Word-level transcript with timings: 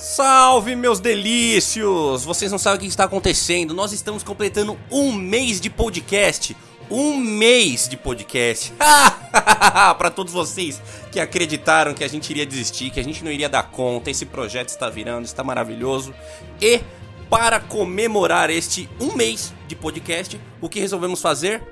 Salve, 0.00 0.74
meus 0.74 0.98
delícios! 0.98 2.24
Vocês 2.24 2.50
não 2.50 2.58
sabem 2.58 2.78
o 2.78 2.80
que 2.80 2.86
está 2.86 3.04
acontecendo. 3.04 3.74
Nós 3.74 3.92
estamos 3.92 4.22
completando 4.22 4.78
um 4.90 5.12
mês 5.12 5.60
de 5.60 5.68
podcast. 5.68 6.56
Um 6.90 7.18
mês 7.18 7.86
de 7.86 7.98
podcast. 7.98 8.72
Para 8.80 10.10
todos 10.10 10.32
vocês 10.32 10.80
que 11.12 11.20
acreditaram 11.20 11.92
que 11.92 12.02
a 12.02 12.08
gente 12.08 12.30
iria 12.30 12.46
desistir, 12.46 12.88
que 12.88 12.98
a 12.98 13.04
gente 13.04 13.22
não 13.22 13.30
iria 13.30 13.46
dar 13.46 13.64
conta, 13.64 14.10
esse 14.10 14.24
projeto 14.24 14.70
está 14.70 14.88
virando, 14.88 15.26
está 15.26 15.44
maravilhoso. 15.44 16.14
E 16.62 16.80
para 17.28 17.60
comemorar 17.60 18.48
este 18.48 18.88
um 18.98 19.14
mês 19.14 19.52
de 19.68 19.76
podcast, 19.76 20.40
o 20.62 20.68
que 20.70 20.80
resolvemos 20.80 21.20
fazer? 21.20 21.62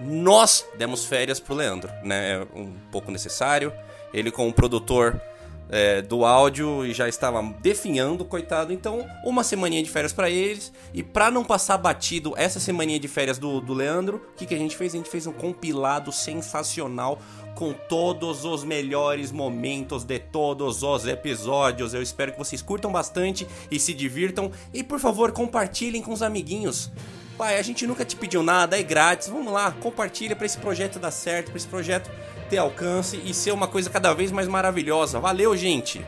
Nós 0.00 0.66
demos 0.76 1.04
férias 1.04 1.38
pro 1.38 1.54
Leandro, 1.54 1.92
né? 2.02 2.32
É 2.32 2.58
um 2.58 2.72
pouco 2.90 3.12
necessário. 3.12 3.72
Ele, 4.12 4.32
como 4.32 4.52
produtor 4.52 5.20
é, 5.68 6.00
do 6.02 6.24
áudio 6.24 6.84
e 6.84 6.92
já 6.92 7.08
estava 7.08 7.42
definhando, 7.60 8.24
coitado. 8.24 8.72
Então, 8.72 9.06
uma 9.24 9.42
semaninha 9.42 9.82
de 9.82 9.90
férias 9.90 10.12
para 10.12 10.30
eles. 10.30 10.72
E 10.94 11.02
para 11.02 11.30
não 11.30 11.44
passar 11.44 11.78
batido 11.78 12.34
essa 12.36 12.60
semaninha 12.60 12.98
de 12.98 13.08
férias 13.08 13.38
do, 13.38 13.60
do 13.60 13.74
Leandro, 13.74 14.22
o 14.32 14.36
que, 14.36 14.46
que 14.46 14.54
a 14.54 14.58
gente 14.58 14.76
fez? 14.76 14.94
A 14.94 14.96
gente 14.96 15.10
fez 15.10 15.26
um 15.26 15.32
compilado 15.32 16.12
sensacional 16.12 17.18
com 17.54 17.72
todos 17.72 18.44
os 18.44 18.62
melhores 18.62 19.32
momentos 19.32 20.04
de 20.04 20.18
todos 20.18 20.82
os 20.82 21.06
episódios. 21.06 21.94
Eu 21.94 22.02
espero 22.02 22.32
que 22.32 22.38
vocês 22.38 22.60
curtam 22.60 22.92
bastante 22.92 23.46
e 23.70 23.80
se 23.80 23.94
divirtam. 23.94 24.50
E 24.72 24.84
por 24.84 25.00
favor, 25.00 25.32
compartilhem 25.32 26.02
com 26.02 26.12
os 26.12 26.22
amiguinhos. 26.22 26.90
Pai, 27.36 27.58
a 27.58 27.62
gente 27.62 27.86
nunca 27.86 28.04
te 28.04 28.16
pediu 28.16 28.42
nada, 28.42 28.78
é 28.78 28.82
grátis. 28.82 29.28
Vamos 29.28 29.52
lá, 29.52 29.72
compartilha 29.72 30.36
para 30.36 30.46
esse 30.46 30.56
projeto 30.56 30.98
dar 30.98 31.10
certo, 31.10 31.48
para 31.48 31.56
esse 31.58 31.66
projeto 31.66 32.10
ter 32.46 32.58
alcance 32.58 33.20
e 33.24 33.34
ser 33.34 33.52
uma 33.52 33.66
coisa 33.66 33.90
cada 33.90 34.12
vez 34.14 34.32
mais 34.32 34.48
maravilhosa. 34.48 35.20
Valeu, 35.20 35.56
gente! 35.56 36.04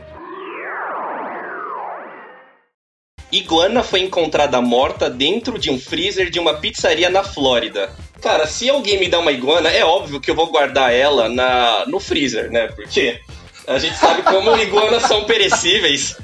Iguana 3.31 3.83
foi 3.83 3.99
encontrada 3.99 4.59
morta 4.59 5.09
dentro 5.09 5.59
de 5.59 5.69
um 5.69 5.79
freezer 5.79 6.31
de 6.31 6.39
uma 6.39 6.55
pizzaria 6.55 7.09
na 7.09 7.23
Flórida. 7.23 7.91
Cara, 8.21 8.47
se 8.47 8.67
alguém 8.69 8.99
me 8.99 9.07
dá 9.07 9.19
uma 9.19 9.31
iguana, 9.31 9.69
é 9.69 9.85
óbvio 9.85 10.19
que 10.19 10.31
eu 10.31 10.35
vou 10.35 10.47
guardar 10.47 10.93
ela 10.93 11.29
na, 11.29 11.85
no 11.85 11.99
freezer, 11.99 12.51
né? 12.51 12.67
Porque 12.69 13.19
a 13.67 13.77
gente 13.77 13.97
sabe 13.97 14.23
como 14.23 14.55
iguanas 14.57 15.03
são 15.03 15.25
perecíveis. 15.25 16.17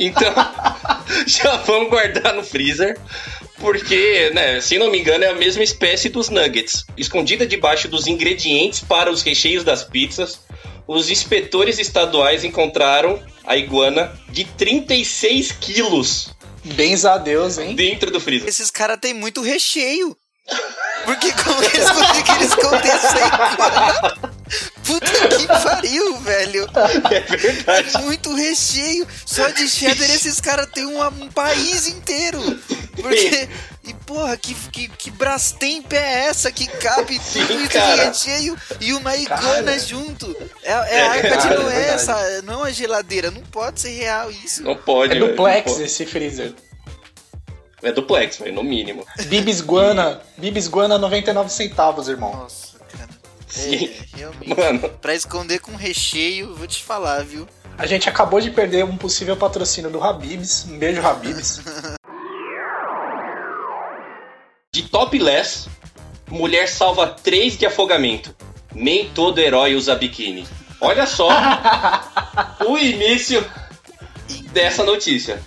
Então, 0.00 0.34
já 1.26 1.56
vamos 1.58 1.90
guardar 1.90 2.34
no 2.34 2.42
freezer. 2.42 2.98
Porque, 3.58 4.30
né, 4.34 4.60
se 4.60 4.78
não 4.78 4.90
me 4.90 5.00
engano, 5.00 5.24
é 5.24 5.28
a 5.28 5.34
mesma 5.34 5.62
espécie 5.62 6.08
dos 6.08 6.28
nuggets. 6.28 6.84
Escondida 6.96 7.46
debaixo 7.46 7.88
dos 7.88 8.06
ingredientes 8.06 8.80
para 8.80 9.10
os 9.10 9.22
recheios 9.22 9.64
das 9.64 9.82
pizzas, 9.82 10.40
os 10.86 11.10
inspetores 11.10 11.78
estaduais 11.78 12.44
encontraram 12.44 13.22
a 13.44 13.56
iguana 13.56 14.12
de 14.30 14.44
36 14.44 15.52
quilos. 15.52 16.34
Bens 16.64 17.04
a 17.04 17.18
Deus, 17.18 17.58
hein? 17.58 17.74
Dentro 17.74 18.10
do 18.10 18.20
freezer. 18.20 18.48
Esses 18.48 18.70
caras 18.70 18.98
têm 19.00 19.14
muito 19.14 19.42
recheio. 19.42 20.16
Porque 21.04 21.32
como 21.32 21.62
eles 21.62 21.90
conseguiram 21.90 22.42
esconder 22.42 22.88
essa 22.88 23.16
iguana? 23.18 24.14
Puta 24.84 25.28
que 25.36 25.46
pariu, 25.46 26.16
velho. 26.20 26.66
É 27.10 27.20
verdade. 27.36 27.96
É 27.96 27.98
muito 28.00 28.34
recheio. 28.34 29.06
Só 29.26 29.48
de 29.48 29.68
cheddar 29.68 30.10
esses 30.10 30.40
caras 30.40 30.66
têm 30.72 30.86
um, 30.86 31.02
um 31.06 31.28
país 31.30 31.86
inteiro. 31.88 32.40
Porque. 33.00 33.48
E 33.84 33.94
porra, 33.94 34.36
que, 34.36 34.54
que, 34.70 34.86
que 34.88 35.10
Brastemp 35.10 35.90
é 35.94 36.26
essa 36.26 36.52
que 36.52 36.66
cabe 36.66 37.18
Sim, 37.24 37.46
tudo 37.46 37.60
isso 37.62 37.70
cara. 37.70 37.96
de 37.96 38.02
recheio 38.08 38.56
e 38.82 38.92
uma 38.92 39.16
iguana 39.16 39.62
Cara. 39.64 39.78
junto? 39.78 40.36
É, 40.62 40.72
é 40.72 40.98
É 40.98 41.02
a 41.06 41.10
arca 41.12 41.36
de 41.38 41.48
Noé, 41.48 41.56
é 41.56 41.56
verdade. 41.56 41.94
essa, 41.94 42.42
não 42.42 42.64
a 42.64 42.70
geladeira. 42.70 43.30
Não 43.30 43.40
pode 43.42 43.80
ser 43.80 43.90
real 43.90 44.30
isso. 44.30 44.62
Não 44.62 44.76
pode, 44.76 45.16
É 45.16 45.20
duplex 45.20 45.78
esse 45.78 46.04
freezer. 46.04 46.52
É 47.82 47.92
duplex, 47.92 48.38
velho, 48.38 48.54
no 48.54 48.62
mínimo. 48.64 49.06
Bibis 49.26 49.60
Guana, 49.60 50.20
Bibis 50.36 50.66
Guana 50.68 50.98
99 50.98 51.48
centavos, 51.50 52.08
irmão. 52.08 52.32
Nossa, 52.34 52.78
cara. 52.78 53.08
Sim. 53.46 53.86
É, 53.86 54.16
realmente. 54.16 54.56
Mano, 54.56 54.88
Pra 55.00 55.14
esconder 55.14 55.60
com 55.60 55.76
recheio, 55.76 56.54
vou 56.54 56.66
te 56.66 56.82
falar, 56.82 57.24
viu? 57.24 57.46
A 57.76 57.86
gente 57.86 58.08
acabou 58.08 58.40
de 58.40 58.50
perder 58.50 58.84
um 58.84 58.96
possível 58.96 59.36
patrocínio 59.36 59.90
do 59.90 60.02
Habibs. 60.02 60.66
Um 60.68 60.78
beijo, 60.78 61.00
Habibs. 61.06 61.60
de 64.74 64.82
topless, 64.82 65.68
mulher 66.28 66.68
salva 66.68 67.06
3 67.06 67.56
de 67.56 67.66
afogamento. 67.66 68.34
Nem 68.74 69.08
todo 69.10 69.38
herói 69.38 69.74
usa 69.76 69.94
biquíni. 69.94 70.46
Olha 70.80 71.06
só 71.06 71.28
o 72.66 72.76
início 72.76 73.44
dessa 74.52 74.84
notícia. 74.84 75.40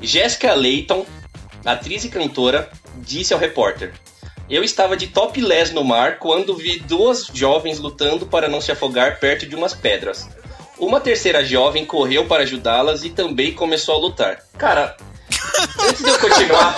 Jessica 0.00 0.54
Layton, 0.54 1.04
atriz 1.72 2.04
e 2.04 2.08
cantora, 2.08 2.70
disse 2.96 3.32
ao 3.32 3.38
repórter: 3.40 3.92
Eu 4.48 4.62
estava 4.64 4.96
de 4.96 5.08
topless 5.08 5.72
no 5.72 5.84
mar 5.84 6.18
quando 6.18 6.56
vi 6.56 6.78
duas 6.80 7.26
jovens 7.32 7.78
lutando 7.78 8.26
para 8.26 8.48
não 8.48 8.60
se 8.60 8.72
afogar 8.72 9.18
perto 9.20 9.46
de 9.46 9.54
umas 9.54 9.74
pedras. 9.74 10.28
Uma 10.78 11.00
terceira 11.00 11.44
jovem 11.44 11.84
correu 11.84 12.26
para 12.26 12.44
ajudá-las 12.44 13.02
e 13.04 13.10
também 13.10 13.52
começou 13.52 13.96
a 13.96 13.98
lutar. 13.98 14.38
Cara, 14.56 14.96
antes 15.80 16.02
de 16.02 16.08
eu 16.08 16.18
continuar. 16.18 16.76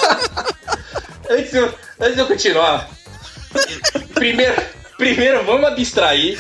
antes, 1.28 1.50
de 1.50 1.56
eu, 1.58 1.74
antes 2.00 2.14
de 2.14 2.20
eu 2.20 2.26
continuar. 2.26 2.88
Primeiro, 4.14 4.54
primeiro 4.96 5.44
vamos 5.44 5.66
abstrair 5.68 6.38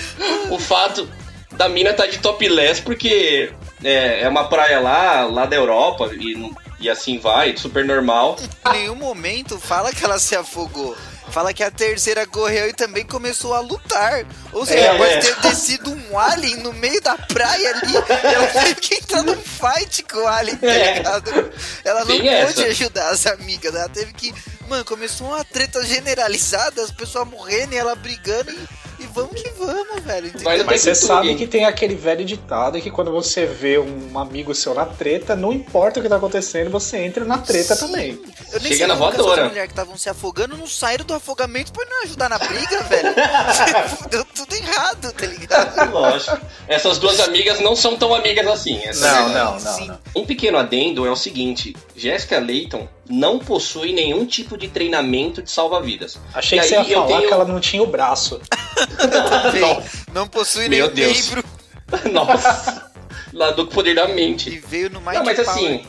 o 0.50 0.58
fato 0.58 1.08
da 1.52 1.68
mina 1.68 1.92
tá 1.92 2.06
de 2.06 2.18
topless 2.18 2.80
porque 2.80 3.52
é, 3.84 4.22
é 4.22 4.28
uma 4.28 4.44
praia 4.44 4.80
lá, 4.80 5.24
lá 5.26 5.44
da 5.46 5.56
Europa 5.56 6.10
e, 6.18 6.34
não- 6.34 6.54
e 6.80 6.88
assim 6.90 7.18
vai, 7.18 7.56
super 7.56 7.84
normal. 7.84 8.36
Em 8.66 8.72
nenhum 8.80 8.94
momento 8.96 9.58
fala 9.58 9.92
que 9.92 10.04
ela 10.04 10.18
se 10.18 10.34
afogou. 10.34 10.96
Fala 11.30 11.54
que 11.54 11.62
a 11.62 11.70
terceira 11.70 12.26
correu 12.26 12.68
e 12.68 12.72
também 12.72 13.04
começou 13.06 13.54
a 13.54 13.60
lutar. 13.60 14.24
Ou 14.52 14.66
seja, 14.66 14.80
É, 14.86 14.98
pode 14.98 15.12
é. 15.12 15.18
ter 15.20 15.36
descido 15.42 15.92
um 15.92 16.18
alien 16.18 16.56
no 16.56 16.72
meio 16.72 17.00
da 17.00 17.16
praia 17.16 17.70
ali. 17.70 17.94
Ela 18.34 18.46
teve 18.48 18.74
que 18.74 18.94
entrar 18.96 19.22
num 19.22 19.36
fight 19.36 20.02
com 20.02 20.18
o 20.18 20.26
alien, 20.26 20.56
tá 20.56 20.66
É. 20.66 20.94
ligado? 20.94 21.52
Ela 21.84 22.00
não 22.00 22.06
Tem 22.18 22.46
pôde 22.46 22.64
ajudar 22.64 23.10
as 23.10 23.26
amigas. 23.26 23.72
Ela 23.72 23.88
teve 23.88 24.12
que. 24.12 24.34
Mano, 24.68 24.84
começou 24.84 25.28
uma 25.28 25.44
treta 25.44 25.84
generalizada, 25.84 26.82
as 26.82 26.90
pessoas 26.90 27.28
morrendo 27.28 27.74
e 27.74 27.76
ela 27.78 27.94
brigando. 27.94 28.50
E, 28.50 28.58
e 29.00 29.06
vamos 29.06 29.40
que 29.40 29.48
vamos, 29.50 30.02
velho. 30.04 30.28
entendeu? 30.28 30.64
Mas 30.66 30.80
você 30.82 30.92
tudo, 30.92 31.06
sabe 31.06 31.28
hein? 31.30 31.36
que 31.36 31.46
tem 31.46 31.64
aquele 31.64 31.94
velho 31.94 32.24
ditado 32.24 32.80
que 32.80 32.90
quando 32.90 33.10
você 33.10 33.46
vê 33.46 33.78
um 33.78 34.18
amigo 34.18 34.54
seu 34.54 34.74
na 34.74 34.86
treta, 34.86 35.34
não 35.34 35.52
importa 35.52 35.98
o 36.00 36.02
que 36.02 36.08
tá 36.08 36.16
acontecendo, 36.16 36.70
você 36.70 36.98
entra 36.98 37.24
na 37.24 37.38
treta 37.38 37.74
Sim. 37.74 37.86
também. 37.86 38.10
Eu 38.52 38.60
nem 38.60 38.72
Chega 38.72 38.76
sei 38.76 38.86
na 38.86 38.94
voadora. 38.94 39.44
mulheres 39.48 39.68
que 39.68 39.72
estavam 39.72 39.96
se 39.96 40.08
afogando 40.08 40.56
não 40.56 40.66
saíram 40.66 41.04
do 41.04 41.14
afogamento 41.14 41.72
pra 41.72 41.84
não 41.86 42.02
ajudar 42.02 42.28
na 42.28 42.38
briga, 42.38 42.82
velho. 42.84 43.14
Deu 44.10 44.24
tudo 44.24 44.54
errado, 44.54 45.12
tá 45.12 45.26
ligado? 45.26 45.90
Lógico. 45.92 46.38
Essas 46.68 46.98
duas 46.98 47.20
amigas 47.20 47.60
não 47.60 47.74
são 47.76 47.96
tão 47.96 48.14
amigas 48.14 48.46
assim. 48.46 48.80
Não, 48.96 49.28
não, 49.28 49.58
não, 49.60 49.86
não. 49.86 49.98
Um 50.16 50.26
pequeno 50.26 50.58
adendo 50.58 51.06
é 51.06 51.10
o 51.10 51.16
seguinte: 51.16 51.76
Jessica 51.96 52.38
Layton 52.38 52.88
não 53.10 53.38
possui 53.38 53.92
nenhum 53.92 54.24
tipo 54.24 54.56
de 54.56 54.68
treinamento 54.68 55.42
de 55.42 55.50
salva-vidas. 55.50 56.18
Achei 56.32 56.58
E 56.58 56.62
que 56.62 56.68
você 56.68 56.74
ia 56.76 56.84
falar 56.84 57.06
tenho- 57.08 57.26
que 57.28 57.34
ela 57.34 57.44
não 57.44 57.60
tinha 57.60 57.82
o 57.82 57.86
braço. 57.86 58.40
Bem, 59.52 59.82
não 60.14 60.26
possui 60.28 60.68
Meu 60.68 60.84
nenhum 60.86 60.94
Deus. 60.94 61.28
membro 61.30 61.44
Nossa, 62.12 62.90
lá 63.32 63.50
do 63.50 63.66
poder 63.66 63.94
da 63.94 64.06
mente. 64.08 64.48
e 64.50 64.58
veio 64.58 64.88
no 64.90 65.00
Não, 65.00 65.02
mas 65.24 65.36
Power. 65.36 65.40
assim, 65.50 65.84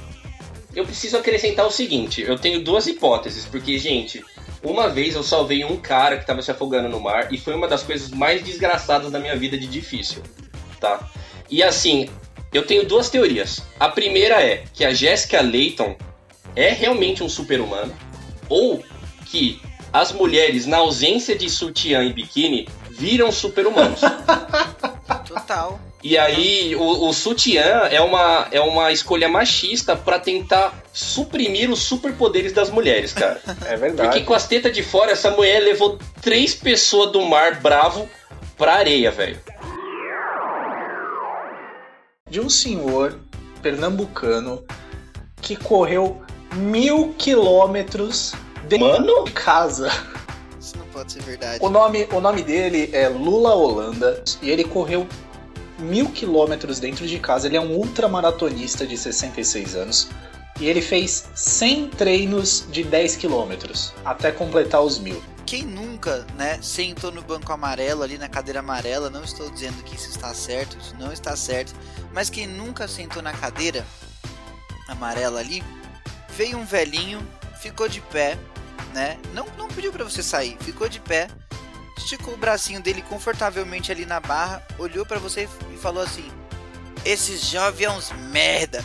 eu 0.75 0.83
preciso 0.85 1.15
acrescentar 1.17 1.65
o 1.65 1.71
seguinte: 1.71 2.21
eu 2.21 2.37
tenho 2.39 2.63
duas 2.63 2.87
hipóteses, 2.87 3.45
porque, 3.45 3.77
gente, 3.77 4.23
uma 4.63 4.89
vez 4.89 5.15
eu 5.15 5.21
salvei 5.23 5.63
um 5.63 5.77
cara 5.77 6.17
que 6.17 6.25
tava 6.25 6.41
se 6.41 6.49
afogando 6.49 6.89
no 6.89 6.99
mar 6.99 7.31
e 7.31 7.37
foi 7.37 7.53
uma 7.53 7.67
das 7.67 7.83
coisas 7.83 8.09
mais 8.09 8.43
desgraçadas 8.43 9.11
da 9.11 9.19
minha 9.19 9.35
vida 9.35 9.57
de 9.57 9.67
difícil, 9.67 10.23
tá? 10.79 10.99
E 11.49 11.61
assim, 11.61 12.09
eu 12.51 12.65
tenho 12.65 12.85
duas 12.85 13.09
teorias. 13.09 13.61
A 13.79 13.89
primeira 13.89 14.41
é 14.41 14.63
que 14.73 14.83
a 14.83 14.91
Jessica 14.93 15.39
Layton 15.41 15.95
é 16.55 16.69
realmente 16.69 17.23
um 17.23 17.29
super-humano, 17.29 17.93
ou 18.49 18.83
que 19.25 19.61
as 19.93 20.11
mulheres, 20.11 20.65
na 20.65 20.77
ausência 20.77 21.37
de 21.37 21.49
sutiã 21.49 22.03
e 22.03 22.13
biquíni, 22.13 22.67
viram 22.89 23.31
super-humanos. 23.31 24.01
Total. 25.27 25.79
E 26.03 26.17
aí, 26.17 26.75
o, 26.75 27.09
o 27.09 27.13
sutiã 27.13 27.87
é 27.91 28.01
uma, 28.01 28.47
é 28.51 28.59
uma 28.59 28.91
escolha 28.91 29.29
machista 29.29 29.95
pra 29.95 30.17
tentar 30.17 30.81
suprimir 30.91 31.69
os 31.69 31.79
superpoderes 31.79 32.53
das 32.53 32.69
mulheres, 32.69 33.13
cara. 33.13 33.39
É 33.65 33.75
verdade. 33.77 34.09
Porque 34.09 34.25
com 34.25 34.33
as 34.33 34.47
tetas 34.47 34.73
de 34.73 34.81
fora, 34.81 35.11
essa 35.11 35.29
mulher 35.31 35.59
levou 35.59 35.99
três 36.21 36.55
pessoas 36.55 37.11
do 37.11 37.21
mar 37.21 37.59
bravo 37.59 38.09
pra 38.57 38.75
areia, 38.75 39.11
velho. 39.11 39.39
De 42.29 42.39
um 42.39 42.49
senhor 42.49 43.19
pernambucano 43.61 44.63
que 45.41 45.55
correu 45.55 46.21
mil 46.53 47.13
quilômetros 47.17 48.33
de 48.67 48.77
Mano? 48.77 49.25
casa. 49.33 49.89
Isso 50.59 50.77
não 50.77 50.85
pode 50.87 51.11
ser 51.11 51.21
verdade. 51.23 51.59
O 51.61 51.69
nome, 51.69 52.07
o 52.11 52.19
nome 52.19 52.43
dele 52.43 52.89
é 52.93 53.07
Lula 53.09 53.53
Holanda 53.53 54.23
e 54.41 54.49
ele 54.49 54.63
correu 54.63 55.07
mil 55.79 56.09
quilômetros 56.09 56.79
dentro 56.79 57.07
de 57.07 57.19
casa. 57.19 57.47
Ele 57.47 57.57
é 57.57 57.61
um 57.61 57.75
ultramaratonista 57.75 58.85
de 58.85 58.97
66 58.97 59.75
anos. 59.75 60.09
E 60.59 60.67
ele 60.67 60.81
fez 60.81 61.29
100 61.33 61.87
treinos 61.89 62.65
de 62.69 62.83
10 62.83 63.15
quilômetros 63.15 63.93
até 64.05 64.31
completar 64.31 64.81
os 64.83 64.99
mil. 64.99 65.21
Quem 65.43 65.63
nunca, 65.63 66.25
né, 66.37 66.59
sentou 66.61 67.11
no 67.11 67.21
banco 67.23 67.51
amarelo 67.51 68.03
ali 68.03 68.17
na 68.17 68.29
cadeira 68.29 68.59
amarela, 68.59 69.09
não 69.09 69.23
estou 69.23 69.49
dizendo 69.49 69.83
que 69.83 69.95
isso 69.95 70.09
está 70.09 70.33
certo, 70.33 70.77
isso 70.79 70.95
não 70.99 71.11
está 71.11 71.35
certo, 71.35 71.73
mas 72.13 72.29
quem 72.29 72.45
nunca 72.45 72.87
sentou 72.87 73.23
na 73.23 73.33
cadeira 73.33 73.85
amarela 74.87 75.39
ali, 75.39 75.63
veio 76.41 76.57
um 76.57 76.65
velhinho, 76.65 77.21
ficou 77.61 77.87
de 77.87 78.01
pé, 78.01 78.35
né? 78.95 79.15
Não, 79.31 79.45
não 79.59 79.67
pediu 79.67 79.91
para 79.91 80.03
você 80.03 80.23
sair, 80.23 80.57
ficou 80.61 80.89
de 80.89 80.99
pé, 80.99 81.27
esticou 81.95 82.33
o 82.33 82.37
bracinho 82.37 82.81
dele 82.81 83.03
confortavelmente 83.03 83.91
ali 83.91 84.07
na 84.07 84.19
barra, 84.19 84.65
olhou 84.79 85.05
para 85.05 85.19
você 85.19 85.47
e 85.71 85.77
falou 85.77 86.01
assim: 86.01 86.27
"Esses 87.05 87.45
jovens 87.45 87.85
é 87.85 87.91
uns 87.91 88.11
merda. 88.31 88.83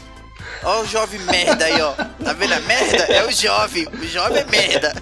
Ó 0.62 0.82
o 0.82 0.86
jovem 0.86 1.18
merda 1.20 1.64
aí, 1.64 1.80
ó. 1.80 1.92
Tá 1.92 2.34
vendo 2.34 2.52
a 2.52 2.60
merda? 2.60 3.04
É 3.04 3.24
o 3.24 3.32
jovem. 3.32 3.88
O 3.88 4.06
jovem 4.06 4.42
é 4.42 4.44
merda. 4.44 4.94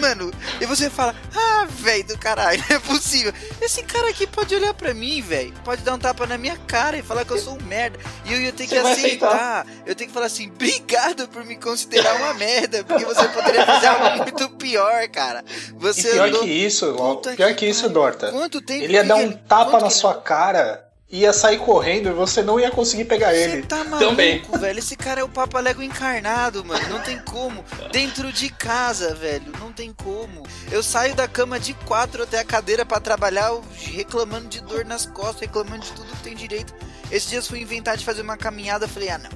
Mano, 0.00 0.30
e 0.60 0.66
você 0.66 0.90
fala, 0.90 1.14
ah, 1.34 1.66
velho 1.68 2.04
do 2.06 2.18
caralho, 2.18 2.62
não 2.68 2.76
é 2.76 2.80
possível. 2.80 3.32
Esse 3.60 3.82
cara 3.82 4.08
aqui 4.10 4.26
pode 4.26 4.54
olhar 4.54 4.74
pra 4.74 4.92
mim, 4.92 5.20
velho. 5.22 5.52
Pode 5.64 5.82
dar 5.82 5.94
um 5.94 5.98
tapa 5.98 6.26
na 6.26 6.36
minha 6.36 6.56
cara 6.66 6.96
e 6.96 7.02
falar 7.02 7.24
que 7.24 7.32
eu 7.32 7.38
sou 7.38 7.54
um 7.54 7.62
merda. 7.62 7.98
E 8.24 8.32
eu 8.32 8.40
ia 8.40 8.52
ter 8.52 8.66
que 8.66 8.76
aceitar. 8.76 9.66
Eu 9.86 9.94
tenho 9.94 10.08
que 10.08 10.14
falar 10.14 10.26
assim, 10.26 10.48
obrigado 10.48 11.28
por 11.28 11.44
me 11.44 11.56
considerar 11.56 12.16
uma 12.16 12.34
merda. 12.34 12.82
Porque 12.84 13.04
você 13.04 13.26
poderia 13.28 13.64
fazer 13.64 13.86
algo 13.86 14.18
muito 14.18 14.48
pior, 14.56 15.08
cara. 15.08 15.44
E 15.68 15.72
Você 15.78 16.10
pior 16.10 16.28
andou- 16.28 16.42
que 16.42 16.50
isso, 16.50 16.92
Puta 16.94 17.32
pior 17.34 17.54
que 17.54 17.66
isso, 17.66 17.82
pariu. 17.82 17.94
Dorta. 17.94 18.30
Quanto 18.32 18.60
tempo 18.60 18.82
Ele 18.84 18.94
ia 18.94 19.02
que 19.02 19.08
dar 19.08 19.18
que 19.18 19.24
um 19.24 19.32
tapa 19.32 19.70
quanto 19.72 19.82
na 19.82 19.88
que 19.88 19.94
sua 19.94 20.14
cara, 20.20 20.83
ia 21.20 21.32
sair 21.32 21.58
correndo 21.58 22.08
e 22.08 22.12
você 22.12 22.42
não 22.42 22.58
ia 22.58 22.70
conseguir 22.70 23.04
pegar 23.04 23.30
Você 23.32 23.42
ele. 23.42 23.62
tá 23.62 23.84
maluco, 23.84 24.10
Também. 24.10 24.42
velho? 24.58 24.78
Esse 24.78 24.96
cara 24.96 25.20
é 25.20 25.24
o 25.24 25.28
Papalego 25.28 25.82
encarnado, 25.82 26.64
mano. 26.64 26.88
Não 26.88 27.00
tem 27.00 27.18
como. 27.20 27.64
Dentro 27.92 28.32
de 28.32 28.48
casa, 28.50 29.14
velho. 29.14 29.52
Não 29.60 29.72
tem 29.72 29.92
como. 29.92 30.42
Eu 30.72 30.82
saio 30.82 31.14
da 31.14 31.28
cama 31.28 31.60
de 31.60 31.72
quatro 31.72 32.22
até 32.24 32.40
a 32.40 32.44
cadeira 32.44 32.84
pra 32.84 32.98
trabalhar, 32.98 33.52
reclamando 33.76 34.48
de 34.48 34.60
dor 34.60 34.84
nas 34.84 35.06
costas, 35.06 35.42
reclamando 35.42 35.84
de 35.84 35.92
tudo 35.92 36.10
que 36.16 36.22
tem 36.22 36.34
direito. 36.34 36.74
Esses 37.12 37.30
dias 37.30 37.46
fui 37.46 37.60
inventar 37.60 37.96
de 37.96 38.04
fazer 38.04 38.22
uma 38.22 38.36
caminhada. 38.36 38.88
Falei, 38.88 39.10
ah, 39.10 39.18
não. 39.18 39.30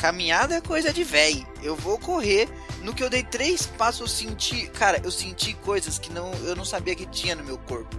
Caminhada 0.00 0.54
é 0.54 0.60
coisa 0.60 0.92
de 0.92 1.02
véi. 1.02 1.44
Eu 1.62 1.74
vou 1.74 1.98
correr. 1.98 2.48
No 2.82 2.92
que 2.94 3.02
eu 3.02 3.10
dei 3.10 3.22
três 3.24 3.66
passos, 3.66 4.00
eu 4.02 4.06
senti. 4.06 4.66
Cara, 4.68 5.00
eu 5.02 5.10
senti 5.10 5.54
coisas 5.54 5.98
que 5.98 6.12
não, 6.12 6.30
eu 6.44 6.54
não 6.54 6.64
sabia 6.64 6.94
que 6.94 7.06
tinha 7.06 7.34
no 7.34 7.42
meu 7.42 7.58
corpo. 7.58 7.96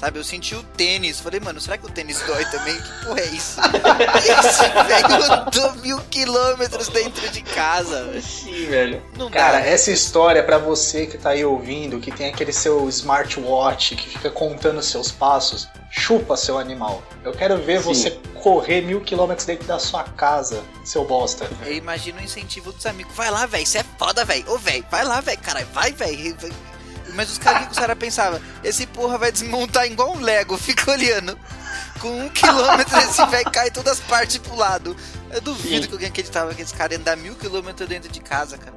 Sabe, 0.00 0.18
eu 0.18 0.24
senti 0.24 0.54
o 0.54 0.62
tênis. 0.62 1.20
Falei, 1.20 1.40
mano, 1.40 1.60
será 1.60 1.76
que 1.76 1.84
o 1.84 1.90
tênis 1.90 2.22
dói 2.26 2.42
também? 2.46 2.74
Que 2.74 3.04
porra 3.04 3.20
é 3.20 3.26
isso? 3.26 3.60
Esse 4.16 4.68
velho 4.86 5.32
andou 5.32 5.74
mil 5.82 6.00
quilômetros 6.08 6.88
dentro 6.88 7.28
de 7.28 7.42
casa, 7.42 8.04
velho. 8.04 8.22
Sim, 8.22 8.64
velho. 8.64 9.02
Não 9.18 9.30
Cara, 9.30 9.60
dá. 9.60 9.66
essa 9.66 9.90
história 9.90 10.42
pra 10.42 10.56
você 10.56 11.06
que 11.06 11.18
tá 11.18 11.30
aí 11.30 11.44
ouvindo, 11.44 12.00
que 12.00 12.10
tem 12.10 12.30
aquele 12.30 12.50
seu 12.50 12.88
smartwatch 12.88 13.94
que 13.94 14.08
fica 14.08 14.30
contando 14.30 14.82
seus 14.82 15.12
passos, 15.12 15.68
chupa 15.90 16.34
seu 16.34 16.56
animal. 16.58 17.02
Eu 17.22 17.32
quero 17.32 17.58
ver 17.58 17.82
Sim. 17.82 17.88
você 17.94 18.10
correr 18.42 18.80
mil 18.80 19.02
quilômetros 19.02 19.44
dentro 19.44 19.66
da 19.66 19.78
sua 19.78 20.04
casa, 20.04 20.62
seu 20.82 21.04
bosta. 21.04 21.46
Eu 21.66 21.74
imagino 21.74 22.18
o 22.20 22.24
incentivo 22.24 22.72
dos 22.72 22.86
amigos. 22.86 23.14
Vai 23.14 23.30
lá, 23.30 23.44
velho. 23.44 23.66
Você 23.66 23.76
é 23.76 23.84
foda, 23.98 24.24
velho. 24.24 24.50
Ô, 24.50 24.56
velho, 24.56 24.82
vai 24.90 25.04
lá, 25.04 25.20
velho. 25.20 25.38
Caralho, 25.40 25.66
vai, 25.74 25.92
velho. 25.92 26.38
Mas 27.14 27.30
os 27.30 27.38
caras, 27.38 27.62
o 27.62 27.66
que 27.66 27.72
os 27.72 27.78
caras 27.78 27.98
pensavam? 27.98 28.40
Esse 28.64 28.86
porra 28.86 29.18
vai 29.18 29.30
desmontar 29.32 29.86
igual 29.86 30.12
um 30.12 30.20
Lego. 30.20 30.56
Fica 30.56 30.90
olhando. 30.90 31.38
Com 32.00 32.08
um 32.08 32.28
quilômetro, 32.30 32.96
esse 32.98 33.24
velho 33.26 33.50
cai 33.50 33.70
todas 33.70 33.94
as 33.94 34.00
partes 34.00 34.38
pro 34.38 34.56
lado. 34.56 34.96
Eu 35.30 35.40
duvido 35.40 35.82
Sim. 35.82 35.88
que 35.88 35.92
alguém 35.94 36.08
acreditava 36.08 36.54
que 36.54 36.62
esse 36.62 36.72
cara 36.74 36.94
ia 36.94 36.98
andar 36.98 37.16
mil 37.16 37.34
quilômetros 37.34 37.88
dentro 37.88 38.10
de 38.10 38.20
casa, 38.20 38.56
cara. 38.56 38.72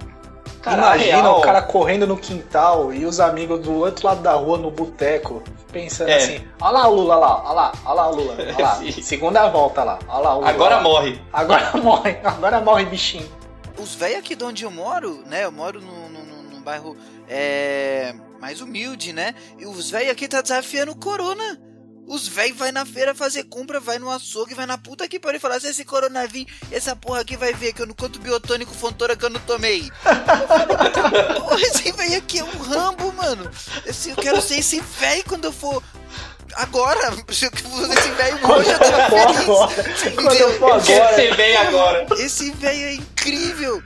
Cara, 0.62 0.78
Imagina 0.78 1.22
real- 1.24 1.40
o 1.40 1.42
cara 1.42 1.62
correndo 1.62 2.08
no 2.08 2.16
quintal 2.18 2.94
e 2.94 3.06
os 3.06 3.20
amigos 3.20 3.60
do 3.62 3.74
outro 3.74 4.08
lado 4.08 4.22
da 4.22 4.32
rua 4.34 4.58
no 4.58 4.72
boteco 4.72 5.44
pensando 5.74 6.10
É. 6.10 6.16
assim: 6.18 6.48
olha 6.62 6.72
lá 6.72 6.88
o 6.88 6.96
Lula 6.96 7.16
lá, 7.16 7.44
olha 7.44 7.52
lá, 7.54 7.72
olha 7.86 7.94
lá 7.96 8.10
o 8.10 8.16
Lula, 8.16 8.36
olha 8.40 8.58
lá, 8.60 8.80
segunda 9.04 9.50
volta 9.50 9.84
lá, 9.84 10.00
olha 10.08 10.20
lá 10.20 10.34
o 10.36 10.38
Lula. 10.40 10.50
Agora 10.50 10.76
lá. 10.78 10.82
morre. 10.82 11.22
Agora 11.34 11.72
morre, 11.84 12.18
agora 12.24 12.62
morre 12.62 12.86
bichinho. 12.86 13.30
os 13.78 13.94
velhos 13.96 14.20
aqui 14.20 14.36
de 14.36 14.44
onde 14.46 14.64
eu 14.64 14.72
moro, 14.72 15.22
né? 15.26 15.44
Eu 15.44 15.52
moro 15.52 15.82
num, 15.82 16.08
num, 16.10 16.44
num 16.54 16.62
bairro 16.62 16.96
é, 17.36 18.14
mais 18.40 18.62
humilde, 18.62 19.12
né? 19.12 19.34
E 19.58 19.66
os 19.66 19.90
velhos 19.90 20.12
aqui 20.12 20.28
tá 20.28 20.40
desafiando 20.40 20.92
o 20.92 20.96
corona. 20.96 21.60
Os 22.06 22.28
velhos 22.28 22.58
vai 22.58 22.72
na 22.72 22.86
feira 22.86 23.16
fazer 23.16 23.46
compra, 23.46 23.80
vai 23.80 23.98
no 23.98 24.12
açougue, 24.12 24.54
vai 24.54 24.68
na 24.68 24.78
puta 24.78 25.08
que 25.08 25.20
pariu 25.20 25.38
e 25.38 25.42
falar: 25.42 25.60
se 25.60 25.68
esse 25.68 25.84
corona 25.84 26.28
vir, 26.28 26.46
essa 26.72 26.96
porra 26.96 27.22
aqui 27.22 27.36
vai 27.36 27.54
ver 27.54 27.74
que 27.74 27.82
eu 27.82 27.88
não 27.88 27.96
quanto 27.96 28.20
biotônico 28.20 28.74
fontora 28.74 29.16
que 29.16 29.26
eu 29.26 29.32
não 29.32 29.40
tomei. 29.42 29.90
porra, 31.40 31.62
esse 31.62 31.92
velho 31.92 32.18
aqui 32.18 32.40
é 32.40 32.44
um 32.44 32.58
rambo, 32.58 33.12
mano. 33.14 33.50
Esse, 33.86 34.12
eu 34.12 34.16
quero 34.18 34.40
ser 34.40 34.60
esse 34.60 34.80
velho 34.80 35.24
quando 35.28 35.46
eu 35.46 35.52
for. 35.52 35.82
Agora, 36.56 37.14
se 37.32 37.46
esse 37.46 38.12
velho 38.12 38.52
hoje, 38.52 38.70
eu 38.70 38.80
tava 38.80 39.10
feliz. 39.10 39.50
agora, 39.50 40.14
quando 40.16 40.40
eu 40.40 40.60
for 40.60 40.72
agora, 40.74 41.16
ser 41.16 41.36
bem 41.36 41.58
agora. 41.58 42.06
Esse 42.20 42.52
velho 42.52 42.84
é 42.84 42.94
incrível. 42.94 43.84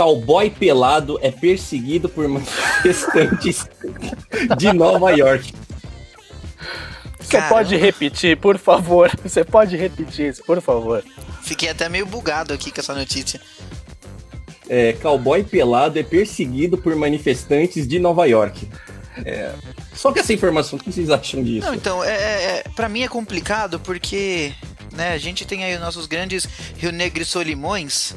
Cowboy 0.00 0.48
pelado 0.48 1.18
é 1.20 1.30
perseguido 1.30 2.08
por 2.08 2.26
manifestantes 2.26 3.68
de 4.56 4.72
Nova 4.72 5.10
York. 5.10 5.52
Você 7.18 7.36
Caramba. 7.36 7.54
pode 7.54 7.76
repetir, 7.76 8.38
por 8.38 8.56
favor? 8.56 9.10
Você 9.22 9.44
pode 9.44 9.76
repetir 9.76 10.30
isso, 10.30 10.42
por 10.44 10.58
favor? 10.62 11.04
Fiquei 11.42 11.68
até 11.68 11.86
meio 11.90 12.06
bugado 12.06 12.54
aqui 12.54 12.70
com 12.70 12.80
essa 12.80 12.94
notícia. 12.94 13.42
É, 14.70 14.94
cowboy 14.94 15.44
pelado 15.44 15.98
é 15.98 16.02
perseguido 16.02 16.78
por 16.78 16.96
manifestantes 16.96 17.86
de 17.86 17.98
Nova 17.98 18.24
York. 18.24 18.66
É, 19.22 19.52
só 19.94 20.12
que 20.12 20.20
essa 20.20 20.32
informação, 20.32 20.78
o 20.78 20.82
que 20.82 20.90
vocês 20.90 21.10
acham 21.10 21.42
disso? 21.42 21.66
Não, 21.66 21.74
então, 21.74 22.02
é, 22.02 22.14
é, 22.14 22.64
pra 22.74 22.88
mim 22.88 23.02
é 23.02 23.08
complicado 23.08 23.78
porque 23.78 24.54
né, 24.92 25.12
a 25.12 25.18
gente 25.18 25.44
tem 25.44 25.64
aí 25.64 25.74
os 25.74 25.80
nossos 25.80 26.06
grandes 26.06 26.46
Rio 26.76 26.92
Negro 26.92 27.22
e 27.22 27.24
Solimões 27.24 28.14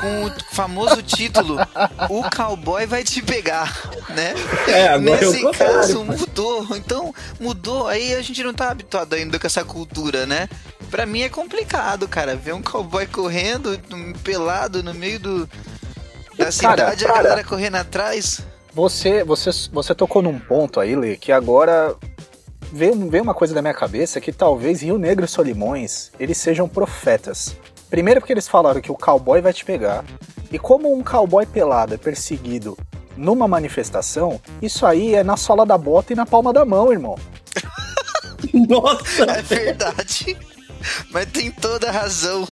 com 0.00 0.24
o 0.24 0.54
famoso 0.54 1.02
título 1.02 1.56
O 2.08 2.28
Cowboy 2.30 2.86
Vai 2.86 3.04
Te 3.04 3.22
Pegar, 3.22 3.90
né? 4.10 4.34
É, 4.66 4.86
é 4.86 4.98
Nesse 4.98 5.42
caso 5.52 6.04
mudou, 6.04 6.66
então 6.76 7.14
mudou, 7.38 7.86
aí 7.86 8.14
a 8.14 8.22
gente 8.22 8.42
não 8.42 8.54
tá 8.54 8.70
habituado 8.70 9.14
ainda 9.14 9.38
com 9.38 9.46
essa 9.46 9.64
cultura, 9.64 10.26
né? 10.26 10.48
Pra 10.90 11.06
mim 11.06 11.22
é 11.22 11.28
complicado, 11.28 12.06
cara, 12.06 12.36
ver 12.36 12.54
um 12.54 12.62
cowboy 12.62 13.06
correndo, 13.06 13.78
pelado 14.22 14.82
no 14.82 14.94
meio 14.94 15.18
do, 15.18 15.48
da 16.36 16.52
cidade, 16.52 17.04
a 17.04 17.08
cara. 17.08 17.22
galera 17.22 17.44
correndo 17.44 17.76
atrás. 17.76 18.40
Você, 18.72 19.22
você, 19.24 19.50
você 19.72 19.94
tocou 19.94 20.20
num 20.20 20.38
ponto 20.38 20.80
aí, 20.80 20.96
Lê, 20.96 21.16
que 21.16 21.30
agora 21.30 21.94
veio, 22.74 23.08
veio 23.08 23.22
uma 23.22 23.34
coisa 23.34 23.54
da 23.54 23.62
minha 23.62 23.72
cabeça 23.72 24.20
que 24.20 24.32
talvez 24.32 24.82
Rio 24.82 24.98
Negro 24.98 25.24
e 25.24 25.28
Solimões 25.28 26.10
eles 26.18 26.36
sejam 26.36 26.68
profetas. 26.68 27.56
Primeiro 27.88 28.20
porque 28.20 28.32
eles 28.32 28.48
falaram 28.48 28.80
que 28.80 28.90
o 28.90 28.96
cowboy 28.96 29.40
vai 29.40 29.52
te 29.52 29.64
pegar. 29.64 30.04
E 30.50 30.58
como 30.58 30.92
um 30.92 31.02
cowboy 31.02 31.46
pelado 31.46 31.94
é 31.94 31.96
perseguido 31.96 32.76
numa 33.16 33.46
manifestação, 33.46 34.40
isso 34.60 34.84
aí 34.84 35.14
é 35.14 35.22
na 35.22 35.36
sola 35.36 35.64
da 35.64 35.78
bota 35.78 36.12
e 36.12 36.16
na 36.16 36.26
palma 36.26 36.52
da 36.52 36.64
mão, 36.64 36.92
irmão. 36.92 37.16
Nossa! 38.68 39.24
É 39.24 39.42
verdade. 39.42 40.36
Mas 41.10 41.26
tem 41.26 41.50
toda 41.52 41.88
a 41.88 41.92
razão. 41.92 42.44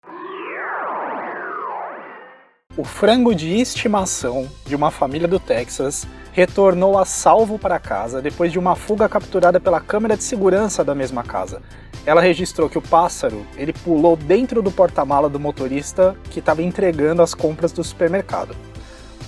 O 2.78 2.84
frango 2.84 3.36
de 3.36 3.60
estimação 3.60 4.50
de 4.66 4.76
uma 4.76 4.92
família 4.92 5.28
do 5.28 5.40
Texas 5.40 6.06
retornou 6.32 6.98
a 6.98 7.06
salvo 7.06 7.60
para 7.60 7.80
casa 7.80 8.22
depois 8.22 8.52
de 8.52 8.60
uma 8.60 8.76
fuga 8.76 9.08
capturada 9.10 9.60
pela 9.60 9.80
câmera 9.82 10.16
de 10.16 10.24
segurança 10.24 10.84
da 10.84 10.96
mesma 10.96 11.24
casa. 11.24 11.62
Ela 12.06 12.22
registrou 12.22 12.70
que 12.70 12.78
o 12.78 12.82
pássaro 12.82 13.46
ele 13.58 13.74
pulou 13.74 14.16
dentro 14.16 14.62
do 14.62 14.72
porta-mala 14.72 15.30
do 15.30 15.40
motorista 15.40 16.16
que 16.30 16.40
estava 16.40 16.64
entregando 16.64 17.22
as 17.22 17.34
compras 17.34 17.72
do 17.72 17.84
supermercado. 17.84 18.56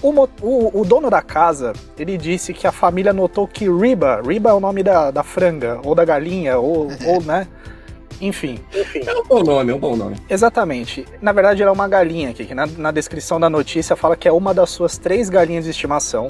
O, 0.02 0.10
o- 0.42 0.82
o 0.82 0.84
dono 0.86 1.10
da 1.10 1.22
casa 1.22 1.72
ele 1.98 2.18
disse 2.18 2.54
que 2.54 2.66
a 2.68 2.72
família 2.72 3.14
notou 3.14 3.48
que 3.48 3.70
Riba, 3.70 4.22
Riba 4.26 4.50
é 4.50 4.54
o 4.54 4.60
nome 4.60 4.82
da, 4.84 5.12
da 5.12 5.24
franga 5.24 5.80
ou 5.84 5.94
da 5.96 6.04
galinha 6.04 6.58
ou, 6.58 6.90
ou 7.06 7.22
né, 7.24 7.48
enfim, 8.20 8.60
É 9.06 9.14
um 9.20 9.24
bom 9.24 9.44
nome, 9.44 9.72
é 9.72 9.76
um 9.76 9.80
bom 9.80 9.96
nome. 9.96 10.16
Exatamente. 10.30 11.06
Na 11.22 11.32
verdade, 11.32 11.62
ela 11.62 11.72
é 11.72 11.74
uma 11.74 11.88
galinha 11.88 12.30
aqui, 12.30 12.46
que 12.46 12.54
na, 12.56 12.66
na 12.66 12.92
descrição 12.92 13.40
da 13.40 13.50
notícia 13.50 13.96
fala 13.96 14.16
que 14.16 14.28
é 14.28 14.32
uma 14.32 14.54
das 14.54 14.70
suas 14.70 14.98
três 14.98 15.30
galinhas 15.30 15.66
de 15.66 15.72
estimação. 15.72 16.28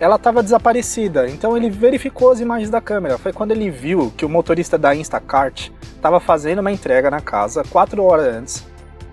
Ela 0.00 0.16
estava 0.16 0.42
desaparecida, 0.42 1.28
então 1.28 1.54
ele 1.54 1.68
verificou 1.68 2.30
as 2.30 2.40
imagens 2.40 2.70
da 2.70 2.80
câmera. 2.80 3.18
Foi 3.18 3.34
quando 3.34 3.50
ele 3.50 3.70
viu 3.70 4.10
que 4.16 4.24
o 4.24 4.30
motorista 4.30 4.78
da 4.78 4.96
Instacart 4.96 5.68
estava 5.94 6.18
fazendo 6.18 6.60
uma 6.60 6.72
entrega 6.72 7.10
na 7.10 7.20
casa 7.20 7.62
quatro 7.68 8.02
horas 8.02 8.34
antes. 8.34 8.66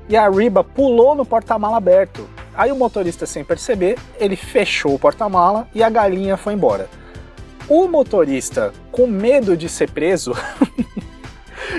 E 0.07 0.15
a 0.15 0.29
Riba 0.29 0.63
pulou 0.63 1.13
no 1.13 1.25
porta-mala 1.25 1.75
aberto. 1.75 2.25
Aí 2.55 2.71
o 2.71 2.75
motorista, 2.77 3.25
sem 3.25 3.43
perceber, 3.43 3.99
ele 4.17 4.37
fechou 4.37 4.95
o 4.95 4.99
porta-mala 4.99 5.67
e 5.75 5.83
a 5.83 5.89
galinha 5.89 6.37
foi 6.37 6.53
embora. 6.53 6.87
O 7.67 7.85
motorista, 7.89 8.71
com 8.89 9.07
medo 9.07 9.57
de 9.57 9.67
ser 9.67 9.91
preso, 9.91 10.31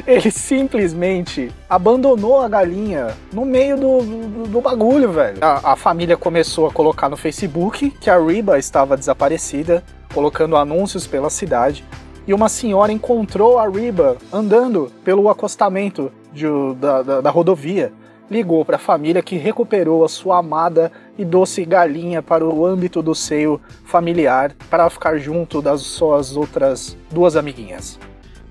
ele 0.07 0.31
simplesmente 0.31 1.51
abandonou 1.69 2.41
a 2.41 2.49
galinha 2.49 3.17
no 3.33 3.45
meio 3.45 3.77
do, 3.77 4.01
do, 4.03 4.49
do 4.49 4.61
bagulho, 4.61 5.11
velho. 5.13 5.39
A, 5.41 5.73
a, 5.73 5.77
família 5.77 6.17
começou 6.17 6.67
a 6.67 6.73
colocar 6.73 7.09
no 7.09 7.17
Facebook 7.17 7.91
que 7.91 8.11
a 8.11 8.19
Riba 8.19 8.59
estava 8.59 8.97
desaparecida, 8.97 9.83
colocando 10.13 10.57
anúncios 10.57 11.07
pela 11.07 11.31
cidade. 11.31 11.85
E 12.27 12.35
uma 12.35 12.49
senhora 12.49 12.93
encontrou 12.93 13.59
a 13.59 13.69
Riba 13.69 14.17
andando 14.33 14.93
pelo 15.05 15.29
acostamento 15.29 16.13
de, 16.33 16.47
da, 16.79 17.03
da, 17.03 17.21
da 17.23 17.31
rodovia. 17.31 17.93
Ligou 18.31 18.63
para 18.63 18.77
a 18.77 18.79
família 18.79 19.23
que 19.23 19.39
recuperou 19.39 20.05
a 20.05 20.09
sua 20.09 20.39
amada 20.39 20.93
e 21.17 21.25
doce 21.25 21.65
galinha 21.65 22.23
para 22.23 22.45
o 22.45 22.67
âmbito 22.67 23.03
do 23.03 23.15
seio 23.15 23.59
familiar 23.87 24.53
para 24.69 24.91
ficar 24.91 25.17
junto 25.17 25.63
das 25.63 25.81
suas 25.81 26.37
outras 26.37 26.95
duas 27.11 27.37
amiguinhas 27.37 27.99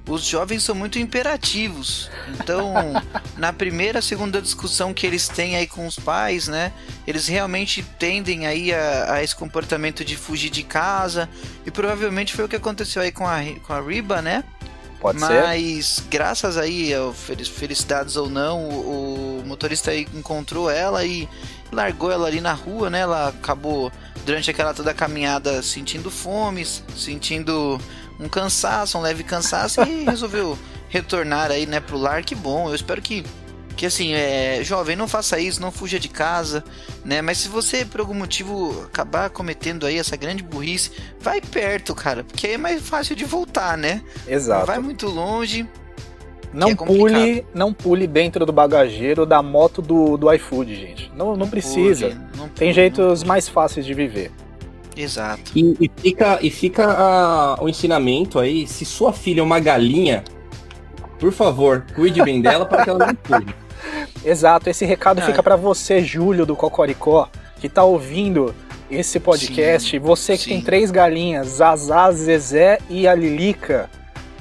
os 0.07 0.23
jovens 0.23 0.63
são 0.63 0.73
muito 0.73 0.97
imperativos. 0.97 2.09
Então, 2.29 2.73
na 3.37 3.51
primeira, 3.51 4.01
segunda 4.01 4.41
discussão 4.41 4.93
que 4.93 5.05
eles 5.05 5.27
têm 5.27 5.55
aí 5.55 5.67
com 5.67 5.85
os 5.85 5.97
pais, 5.97 6.47
né? 6.47 6.71
Eles 7.05 7.27
realmente 7.27 7.83
tendem 7.99 8.47
aí 8.47 8.73
a, 8.73 9.13
a, 9.13 9.23
esse 9.23 9.35
comportamento 9.35 10.05
de 10.05 10.15
fugir 10.15 10.49
de 10.49 10.63
casa. 10.63 11.29
E 11.65 11.71
provavelmente 11.71 12.33
foi 12.33 12.45
o 12.45 12.47
que 12.47 12.55
aconteceu 12.55 13.01
aí 13.01 13.11
com 13.11 13.27
a, 13.27 13.39
com 13.65 13.73
a 13.73 13.81
Riba, 13.81 14.21
né? 14.21 14.43
Pode 14.99 15.19
Mas, 15.19 15.29
ser. 15.29 15.43
Mas, 15.43 16.03
graças 16.09 16.57
aí, 16.57 16.91
felicidades 17.45 18.15
ou 18.15 18.29
não, 18.29 18.63
o, 18.63 19.39
o 19.41 19.45
motorista 19.45 19.91
aí 19.91 20.07
encontrou 20.13 20.71
ela 20.71 21.05
e 21.05 21.29
largou 21.71 22.11
ela 22.11 22.27
ali 22.27 22.41
na 22.41 22.53
rua, 22.53 22.89
né? 22.89 23.01
Ela 23.01 23.27
acabou 23.29 23.91
durante 24.25 24.49
aquela 24.49 24.73
toda 24.73 24.93
caminhada 24.93 25.61
sentindo 25.61 26.09
fome, 26.09 26.65
sentindo 26.65 27.79
um 28.19 28.27
cansaço, 28.27 28.97
um 28.97 29.01
leve 29.01 29.23
cansaço 29.23 29.81
e 29.83 30.03
resolveu 30.09 30.57
retornar 30.89 31.51
aí, 31.51 31.65
né, 31.65 31.79
pro 31.79 31.97
lar. 31.97 32.23
Que 32.23 32.35
bom. 32.35 32.69
Eu 32.69 32.75
espero 32.75 33.01
que 33.01 33.23
que 33.77 33.85
assim, 33.85 34.13
é, 34.13 34.59
jovem, 34.63 34.95
não 34.95 35.07
faça 35.07 35.39
isso, 35.39 35.61
não 35.61 35.71
fuja 35.71 35.99
de 35.99 36.09
casa, 36.09 36.63
né? 37.05 37.21
Mas 37.21 37.37
se 37.37 37.47
você 37.47 37.85
por 37.85 37.99
algum 37.99 38.15
motivo 38.15 38.83
acabar 38.85 39.29
cometendo 39.29 39.85
aí 39.85 39.99
essa 39.99 40.17
grande 40.17 40.41
burrice, 40.41 40.91
vai 41.19 41.39
perto, 41.39 41.93
cara, 41.93 42.23
porque 42.23 42.47
aí 42.47 42.53
é 42.53 42.57
mais 42.57 42.81
fácil 42.81 43.15
de 43.15 43.23
voltar, 43.23 43.77
né? 43.77 44.01
Exato. 44.27 44.61
Não 44.61 44.65
vai 44.65 44.79
muito 44.79 45.07
longe. 45.07 45.67
Não 46.51 46.69
é 46.69 46.75
pule, 46.75 47.45
não 47.53 47.71
pule 47.71 48.07
dentro 48.07 48.45
do 48.47 48.51
bagageiro 48.51 49.27
da 49.27 49.43
moto 49.43 49.79
do, 49.79 50.17
do 50.17 50.33
iFood, 50.33 50.73
gente. 50.73 51.11
Não, 51.15 51.27
não, 51.27 51.37
não 51.37 51.49
precisa. 51.49 52.07
Pule, 52.07 52.21
não 52.35 52.49
Tem 52.49 52.73
jeitos 52.73 53.23
mais 53.23 53.47
fáceis 53.47 53.85
de 53.85 53.93
viver. 53.93 54.31
Exato. 54.97 55.51
E, 55.55 55.77
e 55.79 55.91
fica, 55.95 56.39
e 56.41 56.49
fica 56.49 56.85
a, 56.87 57.63
o 57.63 57.69
ensinamento 57.69 58.39
aí, 58.39 58.65
se 58.65 58.83
sua 58.83 59.13
filha 59.13 59.41
é 59.41 59.43
uma 59.43 59.59
galinha, 59.59 60.23
por 61.19 61.31
favor, 61.31 61.85
cuide 61.95 62.21
bem 62.23 62.41
dela 62.41 62.65
para 62.65 62.83
que 62.83 62.89
ela 62.89 63.07
não 63.07 63.15
pule. 63.15 63.53
Exato, 64.25 64.69
esse 64.69 64.85
recado 64.85 65.19
ah, 65.19 65.25
fica 65.25 65.43
para 65.43 65.55
você, 65.55 66.01
Júlio 66.01 66.45
do 66.45 66.55
Cocoricó, 66.55 67.29
que 67.59 67.69
tá 67.69 67.83
ouvindo 67.83 68.53
esse 68.89 69.19
podcast. 69.19 69.91
Sim, 69.91 69.99
você 69.99 70.37
que 70.37 70.43
sim. 70.43 70.49
tem 70.51 70.61
três 70.61 70.91
galinhas, 70.91 71.47
Zazá, 71.47 72.11
Zezé 72.11 72.79
e 72.89 73.07
a 73.07 73.13
Lilica. 73.13 73.89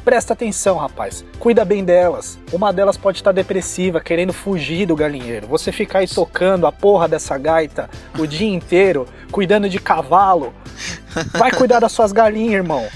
Presta 0.06 0.34
atenção, 0.34 0.76
rapaz. 0.76 1.24
Cuida 1.36 1.64
bem 1.64 1.84
delas. 1.84 2.38
Uma 2.52 2.72
delas 2.72 2.96
pode 2.96 3.18
estar 3.18 3.32
depressiva, 3.32 4.00
querendo 4.00 4.32
fugir 4.32 4.86
do 4.86 4.94
galinheiro. 4.94 5.48
Você 5.48 5.72
ficar 5.72 5.98
aí 5.98 6.06
tocando 6.06 6.64
a 6.64 6.70
porra 6.70 7.08
dessa 7.08 7.36
gaita 7.36 7.90
o 8.16 8.24
dia 8.24 8.46
inteiro, 8.46 9.04
cuidando 9.32 9.68
de 9.68 9.80
cavalo. 9.80 10.54
Vai 11.36 11.50
cuidar 11.50 11.80
das 11.80 11.90
suas 11.90 12.12
galinhas, 12.12 12.52
irmão. 12.52 12.86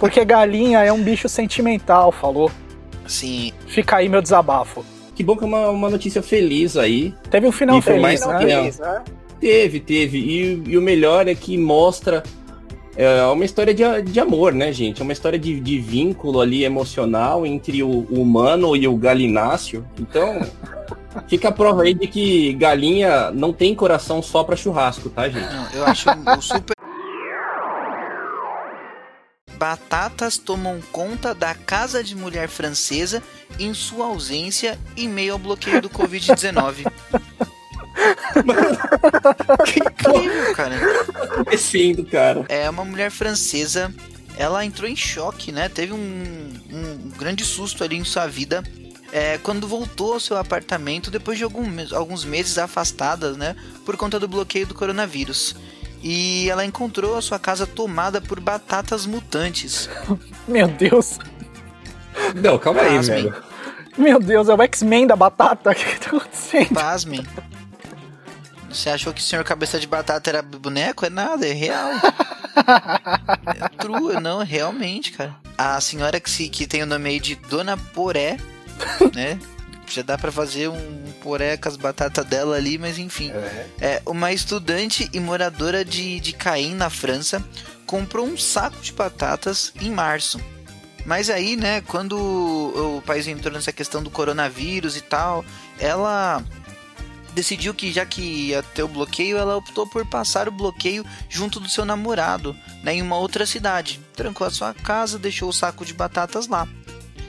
Porque 0.00 0.24
galinha 0.24 0.80
é 0.80 0.92
um 0.92 1.00
bicho 1.00 1.28
sentimental, 1.28 2.10
falou? 2.10 2.50
Sim. 3.06 3.52
Fica 3.68 3.98
aí 3.98 4.08
meu 4.08 4.20
desabafo. 4.20 4.84
Que 5.14 5.22
bom 5.22 5.36
que 5.36 5.44
é 5.44 5.46
uma, 5.46 5.70
uma 5.70 5.90
notícia 5.90 6.24
feliz 6.24 6.76
aí. 6.76 7.14
Teve 7.30 7.46
um 7.46 7.52
final 7.52 7.80
feliz, 7.80 8.02
mais, 8.02 8.26
né? 8.26 8.38
Feliz, 8.40 8.78
né? 8.80 9.02
Teve, 9.38 9.78
teve. 9.78 10.18
E, 10.18 10.62
e 10.70 10.76
o 10.76 10.82
melhor 10.82 11.28
é 11.28 11.36
que 11.36 11.56
mostra 11.56 12.20
é 12.96 13.24
uma 13.24 13.44
história 13.44 13.72
de, 13.72 13.82
de 14.02 14.20
amor, 14.20 14.52
né, 14.52 14.72
gente? 14.72 15.00
É 15.00 15.02
uma 15.02 15.12
história 15.12 15.38
de, 15.38 15.58
de 15.58 15.78
vínculo 15.78 16.40
ali 16.40 16.64
emocional 16.64 17.46
entre 17.46 17.82
o, 17.82 17.88
o 17.88 18.20
humano 18.20 18.76
e 18.76 18.86
o 18.86 18.96
galináceo. 18.96 19.86
Então, 19.98 20.40
fica 21.26 21.48
a 21.48 21.52
prova 21.52 21.82
aí 21.82 21.94
de 21.94 22.06
que 22.06 22.52
galinha 22.54 23.30
não 23.30 23.52
tem 23.52 23.74
coração 23.74 24.22
só 24.22 24.44
para 24.44 24.56
churrasco, 24.56 25.08
tá, 25.08 25.28
gente? 25.28 25.52
Não, 25.52 25.70
eu 25.72 25.84
acho 25.86 26.08
o 26.10 26.42
super. 26.42 26.76
Batatas 29.56 30.38
tomam 30.38 30.80
conta 30.90 31.32
da 31.32 31.54
casa 31.54 32.02
de 32.02 32.16
mulher 32.16 32.48
francesa 32.48 33.22
em 33.60 33.72
sua 33.72 34.06
ausência 34.06 34.78
em 34.96 35.08
meio 35.08 35.34
ao 35.34 35.38
bloqueio 35.38 35.80
do 35.80 35.88
Covid-19. 35.88 36.90
Que 39.64 39.80
incrível, 39.80 40.54
cara. 40.54 40.76
Acontecendo, 41.24 42.04
cara. 42.04 42.44
É 42.48 42.68
uma 42.68 42.84
mulher 42.84 43.10
francesa. 43.10 43.92
Ela 44.36 44.64
entrou 44.64 44.88
em 44.88 44.96
choque, 44.96 45.52
né? 45.52 45.68
Teve 45.68 45.92
um, 45.92 46.52
um 46.72 47.10
grande 47.18 47.44
susto 47.44 47.84
ali 47.84 47.96
em 47.96 48.04
sua 48.04 48.26
vida. 48.26 48.62
É, 49.12 49.38
quando 49.38 49.68
voltou 49.68 50.14
ao 50.14 50.20
seu 50.20 50.38
apartamento 50.38 51.10
depois 51.10 51.36
de 51.36 51.44
algum, 51.44 51.66
alguns 51.94 52.24
meses 52.24 52.56
afastada, 52.56 53.32
né? 53.32 53.54
Por 53.84 53.96
conta 53.96 54.18
do 54.18 54.26
bloqueio 54.26 54.66
do 54.66 54.74
coronavírus. 54.74 55.54
E 56.02 56.48
ela 56.50 56.64
encontrou 56.64 57.16
a 57.16 57.22
sua 57.22 57.38
casa 57.38 57.66
tomada 57.66 58.20
por 58.20 58.40
batatas 58.40 59.06
mutantes. 59.06 59.88
Meu 60.48 60.66
Deus. 60.66 61.18
Não, 62.34 62.58
calma 62.58 62.82
aí, 62.82 62.98
velho. 62.98 63.34
Meu 63.96 64.18
Deus, 64.18 64.48
é 64.48 64.54
o 64.54 64.62
X-Men 64.62 65.06
da 65.06 65.16
batata. 65.16 65.70
O 65.72 65.74
que 65.74 66.00
tá 66.00 66.06
acontecendo? 66.08 66.74
Pasmem. 66.74 67.26
Você 68.72 68.90
achou 68.90 69.12
que 69.12 69.20
o 69.20 69.24
senhor 69.24 69.44
cabeça 69.44 69.78
de 69.78 69.86
batata 69.86 70.30
era 70.30 70.42
boneco? 70.42 71.04
É 71.04 71.10
nada, 71.10 71.46
é 71.46 71.52
real. 71.52 71.90
é 73.46 73.68
true, 73.78 74.20
não, 74.20 74.42
realmente, 74.42 75.12
cara. 75.12 75.36
A 75.56 75.80
senhora 75.80 76.18
que, 76.18 76.30
se, 76.30 76.48
que 76.48 76.66
tem 76.66 76.82
o 76.82 76.86
nome 76.86 77.10
aí 77.10 77.20
de 77.20 77.34
Dona 77.34 77.76
Poré, 77.76 78.38
né? 79.14 79.38
Já 79.86 80.00
dá 80.00 80.16
para 80.16 80.32
fazer 80.32 80.68
um 80.68 81.12
poré 81.22 81.56
com 81.58 81.68
as 81.68 81.76
batatas 81.76 82.24
dela 82.24 82.56
ali, 82.56 82.78
mas 82.78 82.98
enfim. 82.98 83.30
É. 83.30 83.66
é 83.80 84.02
uma 84.06 84.32
estudante 84.32 85.08
e 85.12 85.20
moradora 85.20 85.84
de, 85.84 86.18
de 86.18 86.32
Caen, 86.32 86.74
na 86.74 86.88
França, 86.88 87.44
comprou 87.84 88.26
um 88.26 88.38
saco 88.38 88.80
de 88.80 88.90
batatas 88.90 89.70
em 89.82 89.90
março. 89.90 90.40
Mas 91.04 91.28
aí, 91.28 91.56
né, 91.56 91.80
quando 91.82 92.16
o 92.16 93.02
país 93.04 93.26
entrou 93.26 93.52
nessa 93.52 93.72
questão 93.72 94.02
do 94.02 94.10
coronavírus 94.10 94.96
e 94.96 95.00
tal, 95.00 95.44
ela 95.78 96.42
decidiu 97.34 97.74
que 97.74 97.92
já 97.92 98.04
que 98.04 98.20
ia 98.20 98.62
ter 98.62 98.82
o 98.82 98.88
bloqueio, 98.88 99.36
ela 99.36 99.56
optou 99.56 99.86
por 99.86 100.06
passar 100.06 100.48
o 100.48 100.52
bloqueio 100.52 101.04
junto 101.28 101.58
do 101.58 101.68
seu 101.68 101.84
namorado, 101.84 102.56
né, 102.82 102.94
em 102.94 103.02
uma 103.02 103.16
outra 103.16 103.46
cidade. 103.46 104.00
Trancou 104.14 104.46
a 104.46 104.50
sua 104.50 104.74
casa, 104.74 105.18
deixou 105.18 105.48
o 105.48 105.52
saco 105.52 105.84
de 105.84 105.94
batatas 105.94 106.46
lá. 106.46 106.68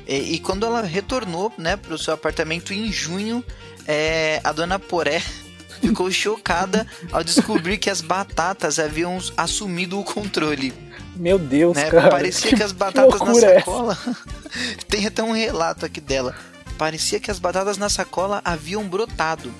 E, 0.07 0.35
e 0.35 0.39
quando 0.39 0.65
ela 0.65 0.81
retornou, 0.81 1.51
né, 1.57 1.77
para 1.77 1.93
o 1.93 1.97
seu 1.97 2.13
apartamento 2.13 2.73
em 2.73 2.91
junho, 2.91 3.43
é, 3.87 4.41
a 4.43 4.51
dona 4.51 4.77
Poré 4.77 5.21
ficou 5.81 6.11
chocada 6.11 6.85
ao 7.11 7.23
descobrir 7.23 7.77
que 7.77 7.89
as 7.89 8.01
batatas 8.01 8.79
haviam 8.79 9.17
assumido 9.37 9.99
o 9.99 10.03
controle. 10.03 10.73
Meu 11.15 11.37
Deus, 11.37 11.75
né? 11.75 11.89
cara. 11.89 12.09
Parecia 12.09 12.55
que, 12.55 12.63
as 12.63 12.71
batatas 12.71 13.19
na 13.19 13.31
é 13.31 13.59
sacola. 13.59 13.97
Tem 14.89 15.05
até 15.05 15.21
um 15.21 15.31
relato 15.31 15.85
aqui 15.85 16.01
dela. 16.01 16.35
Parecia 16.77 17.19
que 17.19 17.29
as 17.29 17.37
batatas 17.37 17.77
na 17.77 17.87
sacola 17.87 18.41
haviam 18.43 18.87
brotado. 18.87 19.53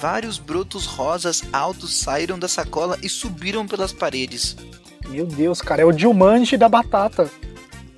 Vários 0.00 0.38
brotos 0.38 0.84
rosas 0.84 1.42
altos 1.52 1.94
saíram 1.94 2.38
da 2.38 2.48
sacola 2.48 2.98
e 3.02 3.08
subiram 3.08 3.66
pelas 3.66 3.92
paredes. 3.92 4.56
Meu 5.08 5.26
Deus, 5.26 5.60
cara, 5.60 5.82
é 5.82 5.84
o 5.84 5.92
Dilmante 5.92 6.56
da 6.56 6.68
batata. 6.68 7.30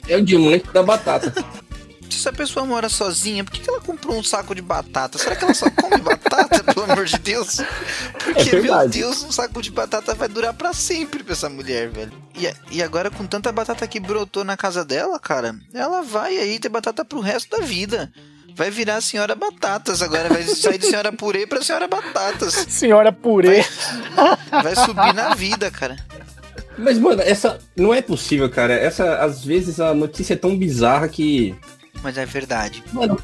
É 0.08 0.16
o 0.16 0.24
Dilmante 0.24 0.70
da 0.72 0.82
batata. 0.82 1.32
Se 2.08 2.28
a 2.28 2.32
pessoa 2.32 2.66
mora 2.66 2.88
sozinha, 2.88 3.44
por 3.44 3.52
que 3.52 3.68
ela 3.68 3.80
comprou 3.80 4.16
um 4.18 4.24
saco 4.24 4.52
de 4.52 4.60
batata? 4.60 5.18
Será 5.18 5.36
que 5.36 5.44
ela 5.44 5.54
só 5.54 5.70
come 5.70 5.98
batata, 5.98 6.64
pelo 6.74 6.90
amor 6.90 7.04
de 7.04 7.16
Deus? 7.18 7.58
Porque, 8.24 8.56
é 8.56 8.60
meu 8.60 8.88
Deus, 8.88 9.22
um 9.22 9.30
saco 9.30 9.62
de 9.62 9.70
batata 9.70 10.14
vai 10.16 10.28
durar 10.28 10.52
para 10.52 10.72
sempre 10.72 11.22
pra 11.22 11.34
essa 11.34 11.48
mulher, 11.48 11.88
velho. 11.90 12.12
E, 12.34 12.76
e 12.76 12.82
agora, 12.82 13.08
com 13.08 13.24
tanta 13.24 13.52
batata 13.52 13.86
que 13.86 14.00
brotou 14.00 14.42
na 14.42 14.56
casa 14.56 14.84
dela, 14.84 15.18
cara, 15.20 15.54
ela 15.72 16.02
vai 16.02 16.36
aí 16.38 16.58
ter 16.58 16.68
batata 16.68 17.04
pro 17.04 17.20
resto 17.20 17.56
da 17.56 17.64
vida 17.64 18.12
vai 18.58 18.70
virar 18.70 18.96
a 18.96 19.00
senhora 19.00 19.36
Batatas 19.36 20.02
agora, 20.02 20.28
vai 20.28 20.42
sair 20.42 20.78
de 20.78 20.86
senhora 20.86 21.12
Purê 21.12 21.46
pra 21.46 21.62
senhora 21.62 21.86
Batatas. 21.86 22.52
Senhora 22.68 23.12
Purê. 23.12 23.64
Vai, 24.50 24.62
vai 24.62 24.74
subir 24.74 25.14
na 25.14 25.32
vida, 25.34 25.70
cara. 25.70 25.96
Mas, 26.76 26.98
mano, 26.98 27.22
essa. 27.22 27.58
Não 27.76 27.94
é 27.94 28.02
possível, 28.02 28.50
cara. 28.50 28.74
Essa, 28.74 29.18
às 29.18 29.44
vezes, 29.44 29.78
a 29.78 29.94
notícia 29.94 30.34
é 30.34 30.36
tão 30.36 30.58
bizarra 30.58 31.08
que. 31.08 31.54
Mas 32.02 32.18
é 32.18 32.26
verdade. 32.26 32.82
Mano, 32.92 33.20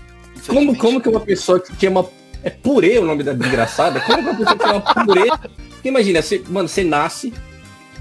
como, 0.46 0.76
como 0.76 1.00
que 1.00 1.08
uma 1.08 1.20
pessoa 1.20 1.60
que 1.60 1.88
uma. 1.88 2.08
É 2.42 2.50
purê 2.50 2.98
o 2.98 3.04
nome 3.04 3.22
da 3.22 3.32
desgraçada? 3.32 4.00
Como 4.00 4.22
que 4.22 4.28
uma 4.28 4.36
pessoa 4.36 4.58
que 4.58 4.64
uma 4.64 5.04
purê. 5.06 5.28
Porque 5.70 5.88
imagina, 5.88 6.22
você, 6.22 6.42
mano, 6.48 6.68
você 6.68 6.84
nasce 6.84 7.32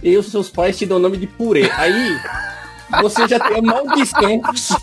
e 0.02 0.16
os 0.18 0.30
seus 0.30 0.50
pais 0.50 0.78
te 0.78 0.86
dão 0.86 0.98
o 0.98 1.02
nome 1.02 1.18
de 1.18 1.28
purê. 1.28 1.70
Aí 1.72 2.20
você 3.02 3.28
já 3.28 3.40
tem 3.40 3.58
a 3.60 3.62
maldição. 3.62 4.42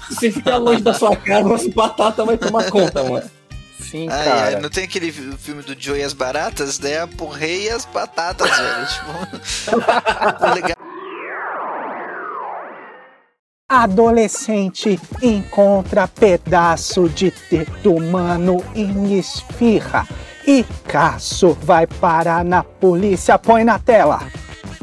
Você 0.09 0.31
fica 0.31 0.57
longe 0.57 0.83
da 0.83 0.95
sua 0.95 1.17
casa, 1.17 1.55
as 1.55 1.67
batatas 1.69 2.26
vai 2.26 2.37
tomar 2.37 2.71
conta, 2.71 3.02
mano. 3.05 3.31
Sim, 3.81 4.09
Ai, 4.09 4.25
cara. 4.25 4.43
ai, 4.45 4.61
não 4.61 4.69
tem 4.71 4.85
aquele 4.85 5.11
fi- 5.11 5.37
filme 5.37 5.62
do 5.62 5.75
Joe 5.76 5.99
e 5.99 6.02
as 6.02 6.12
baratas, 6.12 6.79
né? 6.79 7.00
A 7.00 7.07
porrei 7.09 7.64
e 7.64 7.71
as 7.71 7.85
batatas, 7.87 8.49
velho. 8.49 8.87
Tipo, 8.87 10.47
legal. 10.55 10.76
Adolescente 13.69 15.00
encontra 15.23 16.09
pedaço 16.09 17.09
de 17.09 17.33
dedo 17.50 17.95
humano 17.95 18.57
em 18.75 19.17
esfirra 19.19 20.07
e 20.47 20.64
caso 20.88 21.57
vai 21.62 21.87
parar 21.87 22.45
na 22.45 22.64
polícia. 22.64 23.38
Põe 23.38 23.62
na 23.62 23.79
tela. 23.79 24.21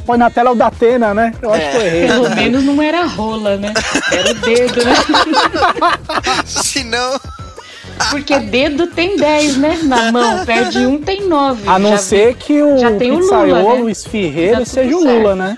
Põe 0.07 0.17
na 0.17 0.29
tela 0.29 0.51
o 0.51 0.55
da 0.55 0.67
Atena, 0.67 1.13
né? 1.13 1.33
Eu 1.41 1.53
acho 1.53 1.61
É. 1.65 1.69
que 1.71 1.77
eu 1.77 1.81
errei. 1.81 2.07
Pelo 2.07 2.29
menos 2.35 2.63
não 2.63 2.81
era 2.81 3.05
rola, 3.05 3.57
né? 3.57 3.73
Era 4.11 4.31
o 4.31 4.33
dedo, 4.35 4.85
né? 4.85 4.93
Se 6.45 6.83
não, 6.85 7.19
Porque 8.09 8.39
dedo 8.39 8.87
tem 8.87 9.17
10, 9.17 9.57
né? 9.57 9.79
Na 9.83 10.11
mão, 10.11 10.45
perde 10.45 10.85
um, 10.85 10.97
tem 11.01 11.27
9. 11.27 11.67
A 11.67 11.77
não 11.77 11.97
ser 11.97 12.35
que 12.35 12.61
o 12.63 12.77
já 12.77 12.91
tem 12.95 13.11
o 13.11 13.19
Lula, 13.19 13.45
né? 13.75 13.81
o 13.81 13.89
esfirreiro, 13.89 14.59
Tá 14.59 14.65
seja 14.65 14.95
o. 14.95 15.03
Lula, 15.03 15.35
né? 15.35 15.57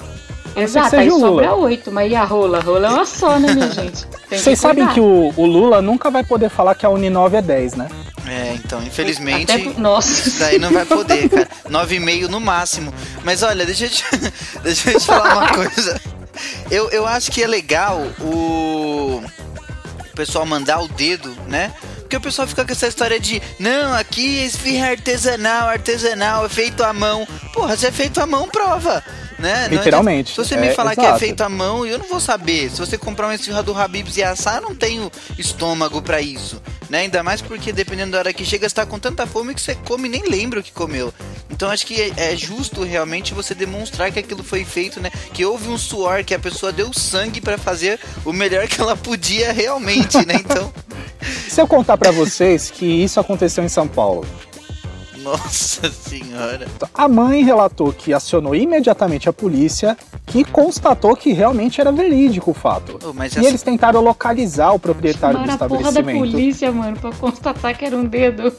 Exato, 0.56 0.96
aí 0.96 1.08
Lula. 1.10 1.28
sobra 1.28 1.54
8, 1.56 1.92
mas 1.92 2.12
e 2.12 2.16
a 2.16 2.24
rola? 2.24 2.60
Rola 2.60 2.88
é 2.88 2.90
uma 2.90 3.06
só, 3.06 3.38
né, 3.40 3.54
minha 3.54 3.70
gente? 3.70 4.08
Vocês 4.32 4.60
sabem 4.60 4.88
que 4.88 5.00
o, 5.00 5.32
o 5.38 5.46
Lula 5.46 5.80
nunca 5.82 6.10
vai 6.10 6.24
poder 6.24 6.50
falar 6.50 6.74
que 6.76 6.86
a 6.86 6.90
Uninove 6.90 7.38
é 7.38 7.42
10, 7.42 7.76
né? 7.76 7.88
É, 8.30 8.54
então, 8.54 8.82
infelizmente. 8.84 9.52
Até... 9.52 9.80
Nossa. 9.80 10.30
Isso 10.30 10.40
daí 10.40 10.60
não 10.60 10.72
vai 10.72 10.86
poder, 10.86 11.30
cara. 11.30 11.48
9,5 11.70 12.28
no 12.28 12.40
máximo. 12.40 12.94
Mas 13.24 13.42
olha, 13.44 13.66
deixa 13.66 13.86
eu 13.86 13.90
te, 13.90 14.04
deixa 14.64 14.92
eu 14.92 15.00
te 15.00 15.06
falar 15.06 15.38
uma 15.38 15.54
coisa. 15.54 16.00
Eu, 16.70 16.90
eu 16.92 17.06
acho 17.06 17.32
que 17.32 17.44
é 17.44 17.48
legal 17.48 18.00
o, 18.20 19.18
o 19.18 20.16
pessoal 20.16 20.46
mandar 20.46 20.80
o 20.80 20.88
dedo, 20.88 21.36
né? 21.48 21.74
Porque 22.00 22.18
o 22.18 22.22
pessoal 22.22 22.48
fica 22.48 22.66
com 22.66 22.72
essa 22.72 22.88
história 22.88 23.20
de 23.20 23.42
não, 23.60 23.94
aqui 23.94 24.44
esfirra 24.44 24.90
artesanal, 24.90 25.68
artesanal, 25.68 26.46
é 26.46 26.50
feito 26.50 26.84
à 26.84 26.92
mão. 26.92 27.28
Porra, 27.54 27.78
se 27.78 27.86
é 27.86 27.92
feito 27.92 28.20
à 28.20 28.26
mão, 28.26 28.48
prova. 28.48 29.04
Né? 29.40 29.70
Não 29.70 29.78
Literalmente, 29.78 30.32
adianta- 30.34 30.44
Se 30.44 30.50
você 30.50 30.58
me 30.60 30.68
é, 30.68 30.74
falar 30.74 30.94
que 30.96 31.00
é 31.02 31.04
exato. 31.06 31.20
feito 31.20 31.42
à 31.42 31.48
mão, 31.50 31.86
eu 31.86 31.98
não 31.98 32.08
vou 32.10 32.20
saber. 32.20 32.70
Se 32.70 32.78
você 32.78 32.98
comprar 32.98 33.28
uma 33.28 33.36
esfirra 33.36 33.64
do 33.64 33.74
Habib's 33.78 34.18
e 34.18 34.24
assar, 34.24 34.56
eu 34.58 34.62
não 34.62 34.76
tenho 34.76 35.10
estômago 35.38 36.02
pra 36.02 36.20
isso. 36.22 36.62
Né? 36.90 37.00
Ainda 37.02 37.24
mais 37.24 37.42
porque 37.42 37.72
dependendo 37.72 38.12
da 38.14 38.18
hora 38.20 38.34
que 38.34 38.44
chega, 38.44 38.68
você 38.68 38.76
tá 38.76 38.86
com 38.86 39.00
tanta 39.00 39.26
fome 39.26 39.54
que 39.54 39.62
você 39.62 39.76
come 39.76 40.08
e 40.08 40.12
nem 40.12 40.24
lembra 40.28 40.60
o 40.60 40.64
que 40.64 40.72
comeu. 40.72 41.14
Então 41.50 41.70
acho 41.70 41.86
que 41.86 42.02
é, 42.02 42.34
é 42.34 42.36
justo 42.36 42.84
realmente 42.84 43.34
você 43.34 43.54
demonstrar 43.56 44.12
que 44.12 44.20
aquilo 44.20 44.44
foi 44.44 44.66
feito, 44.66 45.00
né? 45.00 45.10
Que 45.34 45.46
houve 45.46 45.70
um 45.70 45.78
suor, 45.78 46.24
que 46.24 46.34
a 46.34 46.40
pessoa 46.40 46.72
deu 46.74 46.92
sangue 46.94 47.40
pra 47.40 47.58
fazer 47.58 48.00
o 48.26 48.34
melhor 48.34 48.68
que 48.68 48.82
ela 48.82 48.96
podia 48.98 49.52
realmente, 49.54 50.18
né? 50.26 50.36
Então, 50.36 50.72
Se 51.48 51.62
eu 51.62 51.68
contar 51.68 51.98
pra 51.98 52.12
vocês 52.12 52.72
que 52.72 52.86
isso 52.86 53.20
aconteceu 53.20 53.64
em 53.64 53.70
São 53.70 53.88
Paulo, 53.88 54.26
nossa 55.24 55.90
senhora. 55.92 56.68
a 56.94 57.08
mãe 57.08 57.44
relatou 57.44 57.92
que 57.94 58.14
acionou 58.14 58.56
imediatamente 58.56 59.28
a 59.30 59.34
polícia, 59.34 59.98
que 60.26 60.44
constatou 60.44 61.16
que 61.16 61.32
realmente 61.34 61.82
era 61.82 61.92
verídico 61.92 62.52
o 62.52 62.54
fato. 62.54 63.00
Oh, 63.04 63.14
mas 63.14 63.34
E 63.36 63.40
essa- 63.40 63.48
eles 63.48 63.62
tentaram 63.64 64.02
localizar 64.02 64.72
o 64.74 64.80
proprietário 64.80 65.40
do 65.40 65.46
Chamaram 65.46 65.66
a 65.66 65.70
porra 65.70 65.82
da 65.84 65.90
estabelecimento. 65.90 66.32
polícia, 66.32 66.72
mano, 66.72 66.98
pra 67.00 67.12
constatar 67.12 67.78
que 67.78 67.86
era 67.86 67.96
um 67.96 68.06
dedo. 68.06 68.54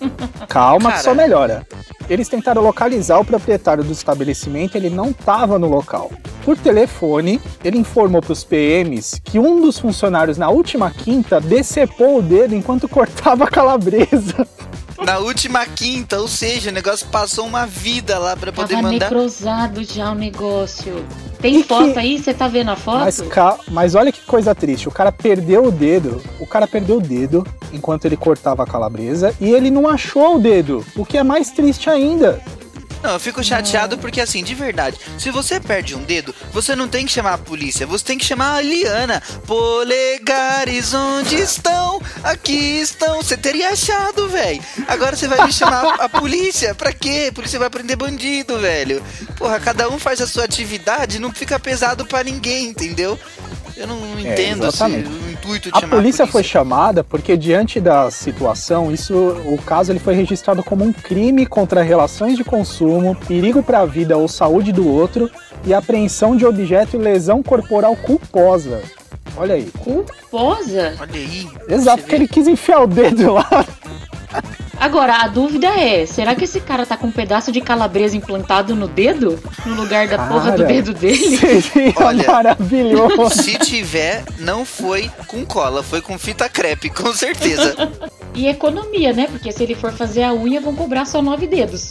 Calma 0.49 0.93
que 0.93 1.03
só 1.03 1.15
melhora. 1.15 1.67
Eles 2.09 2.29
tentaram 2.29 2.63
localizar 2.63 3.21
o 3.21 3.25
proprietário 3.25 3.85
do 3.85 3.93
estabelecimento, 3.93 4.77
ele 4.77 4.91
não 4.91 5.11
estava 5.11 5.59
no 5.59 5.69
local. 5.69 6.11
Por 6.45 6.57
telefone, 6.59 7.41
ele 7.63 7.79
informou 7.79 8.21
para 8.21 8.33
os 8.33 8.43
PMs 8.43 9.21
que 9.23 9.39
um 9.39 9.61
dos 9.61 9.79
funcionários 9.79 10.37
na 10.37 10.49
última 10.51 10.91
quinta 10.91 11.41
decepou 11.41 12.19
o 12.19 12.23
dedo 12.23 12.55
enquanto 12.55 12.89
cortava 12.91 13.45
a 13.45 13.49
calabresa. 13.49 14.47
Na 15.05 15.19
última 15.19 15.65
quinta, 15.67 16.21
ou 16.21 16.29
seja, 16.29 16.71
o 16.71 16.73
negócio 16.73 17.07
passou 17.09 17.47
uma 17.47 17.67
vida 17.67 18.19
lá 18.19 18.37
pra 18.37 18.53
poder 18.53 18.75
Tava 18.75 18.83
mandar. 18.93 19.07
necrosado 19.11 19.83
já 19.83 20.13
o 20.13 20.15
negócio. 20.15 21.05
Tem 21.41 21.57
E 21.57 21.63
que- 21.63 21.69
foto 21.69 21.99
aí? 21.99 22.19
Você 22.19 22.35
tá 22.35 22.47
vendo 22.49 22.71
a 22.71 22.77
foto? 22.77 22.99
Mas, 23.01 23.21
ca- 23.23 23.59
mas 23.71 23.95
olha 23.95 24.13
que 24.13 24.21
coisa 24.21 24.55
triste, 24.55 24.89
o 24.89 24.93
cara 24.93 25.11
perdeu 25.11 25.65
o 25.65 25.71
dedo, 25.73 26.23
o 26.39 26.47
cara 26.47 26.67
perdeu 26.67 26.99
o 26.99 27.01
dedo 27.01 27.47
enquanto 27.73 28.05
ele 28.05 28.17
cortava 28.17 28.63
a 28.63 28.67
calabresa 28.67 29.35
e 29.41 29.51
ele 29.51 29.71
não 29.71 29.89
achou 29.89 30.37
o 30.37 30.39
dedo, 30.39 30.85
o 30.95 31.05
que 31.05 31.17
é 31.17 31.23
mais 31.23 31.51
triste 31.51 31.89
ainda. 31.89 32.41
Não, 33.03 33.13
eu 33.13 33.21
fico 33.21 33.43
chateado 33.43 33.97
porque, 33.99 34.21
assim, 34.21 34.45
de 34.45 34.55
verdade, 34.55 34.99
se 35.19 35.31
você 35.31 35.59
perde 35.59 35.95
um 35.95 36.03
dedo, 36.03 36.35
você 36.53 36.77
não 36.77 36.89
tem 36.89 37.07
que 37.07 37.13
chamar 37.13 37.35
a 37.35 37.39
polícia, 37.39 37.87
você 37.87 38.05
tem 38.05 38.19
que 38.19 38.25
chamar 38.25 38.57
a 38.57 38.61
Liana. 38.61 39.23
Polegares, 39.47 40.93
onde 40.93 41.37
estão? 41.37 42.01
Aqui 42.23 42.81
estão. 42.81 43.23
Você 43.23 43.37
teria 43.37 43.71
achado, 43.71 44.29
velho. 44.29 44.63
Agora 44.87 45.17
você 45.17 45.27
vai 45.27 45.47
me 45.47 45.53
chamar 45.53 45.95
a 45.95 46.09
polícia. 46.09 46.75
Pra 46.75 46.93
quê? 46.93 47.29
A 47.31 47.33
polícia 47.33 47.59
vai 47.59 47.71
prender 47.71 47.97
bandido, 47.97 48.59
velho. 48.59 49.03
Porra, 49.37 49.59
cada 49.59 49.89
um 49.89 49.99
faz 49.99 50.21
a 50.21 50.27
sua 50.27 50.45
atividade, 50.45 51.19
não 51.19 51.33
fica 51.33 51.59
pesado 51.59 52.05
pra 52.05 52.23
ninguém, 52.23 52.69
entendeu? 52.69 53.19
Eu 53.81 53.87
não 53.87 54.21
entendo 54.21 54.67
esse, 54.67 54.77
exatamente. 54.77 55.09
o 55.09 55.31
intuito 55.31 55.71
de 55.71 55.77
A 55.77 55.81
chamar 55.81 55.97
polícia 55.97 56.25
a 56.25 56.29
foi 56.29 56.43
chamada 56.43 57.03
porque 57.03 57.35
diante 57.35 57.81
da 57.81 58.11
situação, 58.11 58.93
isso, 58.93 59.15
o 59.15 59.57
caso 59.63 59.91
ele 59.91 59.99
foi 59.99 60.15
registrado 60.15 60.63
como 60.63 60.85
um 60.85 60.93
crime 60.93 61.47
contra 61.47 61.83
relações 61.83 62.37
de 62.37 62.45
consumo, 62.45 63.17
perigo 63.27 63.63
para 63.63 63.81
a 63.81 63.87
vida 63.87 64.19
ou 64.19 64.29
saúde 64.29 64.71
do 64.71 64.87
outro 64.87 65.31
e 65.65 65.73
apreensão 65.73 66.37
de 66.37 66.45
objeto 66.45 66.95
e 66.95 66.99
lesão 66.99 67.43
corporal 67.43 67.97
culposa. 67.97 68.83
Olha 69.35 69.55
aí. 69.55 69.71
Culposa? 69.79 70.95
Olha 71.01 71.15
aí. 71.15 71.49
Exato, 71.67 72.03
porque 72.03 72.15
ele 72.15 72.29
quis 72.29 72.47
enfiar 72.47 72.83
o 72.83 72.87
dedo 72.87 73.33
lá. 73.33 73.49
Agora, 74.81 75.17
a 75.23 75.29
dúvida 75.29 75.67
é, 75.69 76.07
será 76.07 76.35
que 76.35 76.45
esse 76.45 76.59
cara 76.59 76.87
tá 76.87 76.97
com 76.97 77.09
um 77.09 77.13
pedaço 77.13 77.53
de 77.53 77.61
calabresa 77.61 78.17
implantado 78.17 78.75
no 78.75 78.89
dedo? 78.89 79.39
No 79.67 79.75
lugar 79.75 80.09
da 80.09 80.17
porra 80.27 80.53
do 80.53 80.63
Cara, 80.63 80.73
dedo 80.73 80.95
dele? 80.95 81.37
Seria 81.61 81.93
Olha, 82.01 82.27
maravilhoso. 82.27 83.43
Se 83.43 83.59
tiver, 83.59 84.25
não 84.39 84.65
foi 84.65 85.11
com 85.27 85.45
cola, 85.45 85.83
foi 85.83 86.01
com 86.01 86.19
fita 86.19 86.49
crepe, 86.49 86.89
com 86.89 87.13
certeza. 87.13 87.77
E 88.33 88.47
economia, 88.47 89.13
né? 89.13 89.27
Porque 89.29 89.51
se 89.51 89.61
ele 89.61 89.75
for 89.75 89.93
fazer 89.93 90.23
a 90.23 90.33
unha, 90.33 90.61
vão 90.61 90.73
cobrar 90.73 91.05
só 91.05 91.21
nove 91.21 91.49
dedos. 91.49 91.89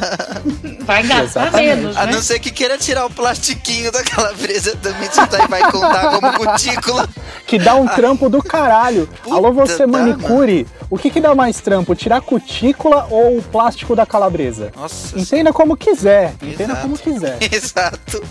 Vai 0.84 1.02
gastar 1.02 1.48
Exatamente. 1.48 1.76
menos, 1.76 1.96
A 1.98 2.06
né? 2.06 2.12
não 2.12 2.22
ser 2.22 2.38
que 2.38 2.50
queira 2.50 2.78
tirar 2.78 3.04
o 3.04 3.10
plastiquinho 3.10 3.92
da 3.92 4.02
calabresa 4.02 4.74
também, 4.82 5.06
você 5.08 5.26
tá- 5.26 5.46
vai 5.46 5.70
contar 5.70 6.10
como 6.18 6.32
cutícula. 6.32 7.06
Que 7.46 7.58
dá 7.58 7.74
um 7.74 7.86
trampo 7.86 8.30
do 8.30 8.42
caralho. 8.42 9.06
Puta, 9.22 9.34
Alô, 9.36 9.52
você 9.52 9.86
manicure. 9.86 10.66
O 10.88 10.96
que, 10.96 11.10
que 11.10 11.20
dá 11.20 11.34
mais 11.34 11.60
trampo? 11.60 11.94
Tirar 12.00 12.16
a 12.16 12.20
cutícula 12.22 13.06
ou 13.10 13.36
o 13.36 13.42
plástico 13.42 13.94
da 13.94 14.06
calabresa? 14.06 14.72
Nossa 14.74 15.18
Entenda 15.18 15.52
como 15.52 15.76
quiser. 15.76 16.32
Entenda 16.40 16.72
Exato. 16.72 16.80
como 16.80 16.98
quiser. 16.98 17.38
Exato. 17.52 18.22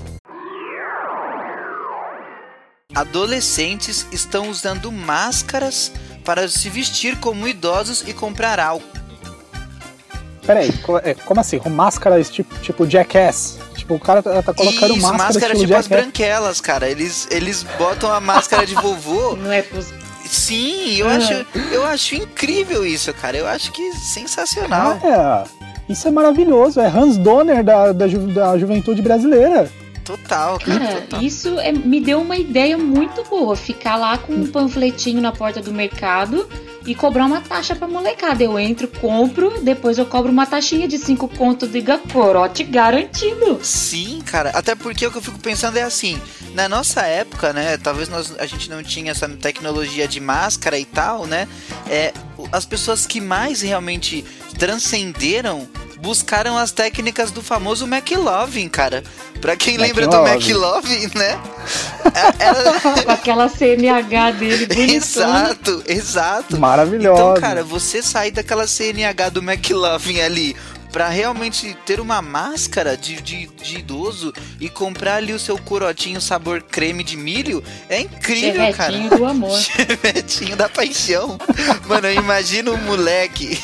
Adolescentes 2.95 4.07
estão 4.11 4.49
usando 4.49 4.91
máscaras 4.91 5.91
para 6.25 6.49
se 6.49 6.67
vestir 6.67 7.19
como 7.19 7.47
idosos 7.47 8.03
e 8.07 8.11
comprar 8.11 8.59
álcool. 8.59 8.89
Peraí, 10.47 10.73
é, 11.03 11.13
como 11.13 11.39
assim? 11.39 11.59
Com 11.59 11.69
máscaras 11.69 12.27
tipo, 12.27 12.55
tipo 12.61 12.87
Jackass? 12.87 13.59
Tipo, 13.75 13.93
o 13.93 13.99
cara 13.99 14.23
tá, 14.23 14.41
tá 14.41 14.51
colocando 14.51 14.95
Isso, 14.95 15.01
máscara, 15.03 15.23
máscara 15.25 15.53
estilo 15.53 15.67
tipo 15.67 15.79
as 15.79 15.87
branquelas, 15.87 16.59
cara. 16.59 16.89
Eles, 16.89 17.27
eles 17.29 17.61
botam 17.77 18.11
a 18.11 18.19
máscara 18.19 18.65
de 18.65 18.73
vovô. 18.73 19.35
Não 19.37 19.51
é 19.51 19.61
possível. 19.61 19.98
Sim, 20.31 20.95
eu 20.97 21.07
Ah. 21.09 21.15
acho, 21.15 21.45
eu 21.71 21.83
acho 21.85 22.15
incrível 22.15 22.85
isso, 22.85 23.11
cara. 23.13 23.35
Eu 23.35 23.47
acho 23.47 23.71
que 23.71 23.91
sensacional. 23.93 24.99
É, 25.03 25.91
isso 25.91 26.07
é 26.07 26.11
maravilhoso. 26.11 26.79
É 26.79 26.85
Hans 26.87 27.17
Donner 27.17 27.63
da, 27.63 27.91
da, 27.91 28.07
ju- 28.07 28.27
da 28.27 28.55
juventude 28.57 29.01
brasileira. 29.01 29.71
Total, 30.05 30.59
cara. 30.59 30.79
Cara, 30.79 31.01
total. 31.01 31.21
isso 31.23 31.59
é- 31.59 31.71
me 31.71 31.99
deu 31.99 32.21
uma 32.21 32.37
ideia 32.37 32.77
muito 32.77 33.23
boa. 33.23 33.55
Ficar 33.55 33.95
lá 33.95 34.17
com 34.19 34.33
um 34.33 34.47
panfletinho 34.47 35.19
na 35.21 35.31
porta 35.31 35.61
do 35.61 35.71
mercado 35.71 36.47
e 36.89 36.95
cobrar 36.95 37.27
uma 37.27 37.39
taxa 37.39 37.75
pra 37.75 37.87
molecada. 37.87 38.43
Eu 38.43 38.57
entro, 38.59 38.87
compro, 38.87 39.61
depois 39.61 39.99
eu 39.99 40.07
cobro 40.07 40.31
uma 40.31 40.47
taxinha 40.47 40.87
de 40.87 40.97
5 40.97 41.27
conto 41.27 41.67
de 41.67 41.83
corote 42.11 42.63
garantido. 42.63 43.59
Sim, 43.61 44.21
cara. 44.25 44.49
Até 44.55 44.73
porque 44.73 45.05
o 45.05 45.11
que 45.11 45.17
eu 45.17 45.21
fico 45.21 45.39
pensando 45.39 45.77
é 45.77 45.83
assim, 45.83 46.19
na 46.55 46.67
nossa 46.67 47.01
época, 47.01 47.53
né? 47.53 47.77
Talvez 47.77 48.09
nós, 48.09 48.33
a 48.39 48.45
gente 48.47 48.71
não 48.71 48.81
tinha 48.81 49.11
essa 49.11 49.29
tecnologia 49.29 50.07
de 50.07 50.19
máscara 50.19 50.79
e 50.79 50.85
tal, 50.85 51.27
né? 51.27 51.47
É, 51.87 52.11
as 52.51 52.65
pessoas 52.65 53.05
que 53.05 53.21
mais 53.21 53.61
realmente 53.61 54.25
transcenderam 54.57 55.67
buscaram 56.01 56.57
as 56.57 56.71
técnicas 56.71 57.31
do 57.31 57.41
famoso 57.41 57.85
McLovin, 57.85 58.67
cara. 58.69 59.03
Pra 59.41 59.55
quem 59.55 59.77
lembra 59.77 60.07
do 60.07 60.17
McLovin. 60.27 61.09
Né? 61.15 61.39
É- 62.15 62.43
Era... 62.45 62.79
Com 62.79 63.11
aquela 63.11 63.47
CNH 63.49 64.31
dele 64.31 64.65
bonitona. 64.73 64.93
exato, 64.95 65.83
exato. 65.85 66.59
Maravilhosa. 66.59 67.21
Então, 67.21 67.33
cara, 67.41 67.63
você 67.63 68.01
sair 68.01 68.31
daquela 68.31 68.65
CNH 68.65 69.29
do 69.29 69.41
McLovin 69.41 70.19
ali 70.21 70.55
pra 70.91 71.07
realmente 71.07 71.77
ter 71.85 71.99
uma 71.99 72.19
máscara 72.21 72.97
de, 72.97 73.21
de, 73.21 73.45
de 73.47 73.77
idoso 73.77 74.33
e 74.59 74.67
comprar 74.69 75.15
ali 75.17 75.33
o 75.33 75.39
seu 75.39 75.55
corotinho 75.59 76.19
sabor 76.19 76.63
creme 76.63 77.03
de 77.03 77.15
milho, 77.15 77.63
é 77.87 78.01
incrível, 78.01 78.73
cara. 78.73 78.91
Chevetinho 78.93 79.09
do 79.17 79.25
amor. 79.25 79.57
Chevetinho 79.61 80.55
da 80.55 80.67
paixão. 80.67 81.37
Mano, 81.87 82.07
eu 82.07 82.15
imagino 82.15 82.73
o 82.73 82.77
moleque. 82.77 83.61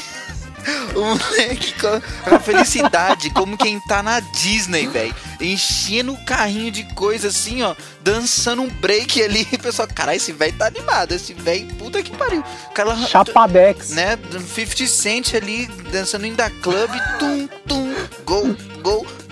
O 0.96 1.02
moleque 1.04 1.74
com 1.74 2.36
a 2.36 2.40
felicidade, 2.40 3.30
como 3.30 3.58
quem 3.58 3.80
tá 3.82 4.02
na 4.02 4.20
Disney, 4.20 4.88
velho. 4.88 5.14
Enchendo 5.42 6.14
o 6.14 6.26
carrinho 6.26 6.72
de 6.72 6.84
coisa 6.94 7.28
assim, 7.28 7.62
ó. 7.64 7.76
Dançando 8.02 8.62
um 8.62 8.70
break 8.70 9.22
ali. 9.22 9.48
E 9.52 9.56
o 9.58 9.60
pessoal, 9.60 9.88
caralho, 9.94 10.18
esse 10.18 10.32
velho 10.32 10.54
tá 10.58 10.68
animado. 10.68 11.12
Esse 11.12 11.34
velho, 11.34 11.68
puta 11.76 12.02
que 12.02 12.16
pariu. 12.16 12.44
Cara, 12.74 12.96
Chapadex. 13.08 13.90
né? 13.90 14.18
50 14.32 14.88
Cent 14.88 15.34
ali 15.34 15.68
dançando 15.92 16.26
em 16.26 16.34
da 16.34 16.50
club, 16.50 16.90
tum, 17.20 17.48
tum, 17.68 17.94
gol, 18.26 18.56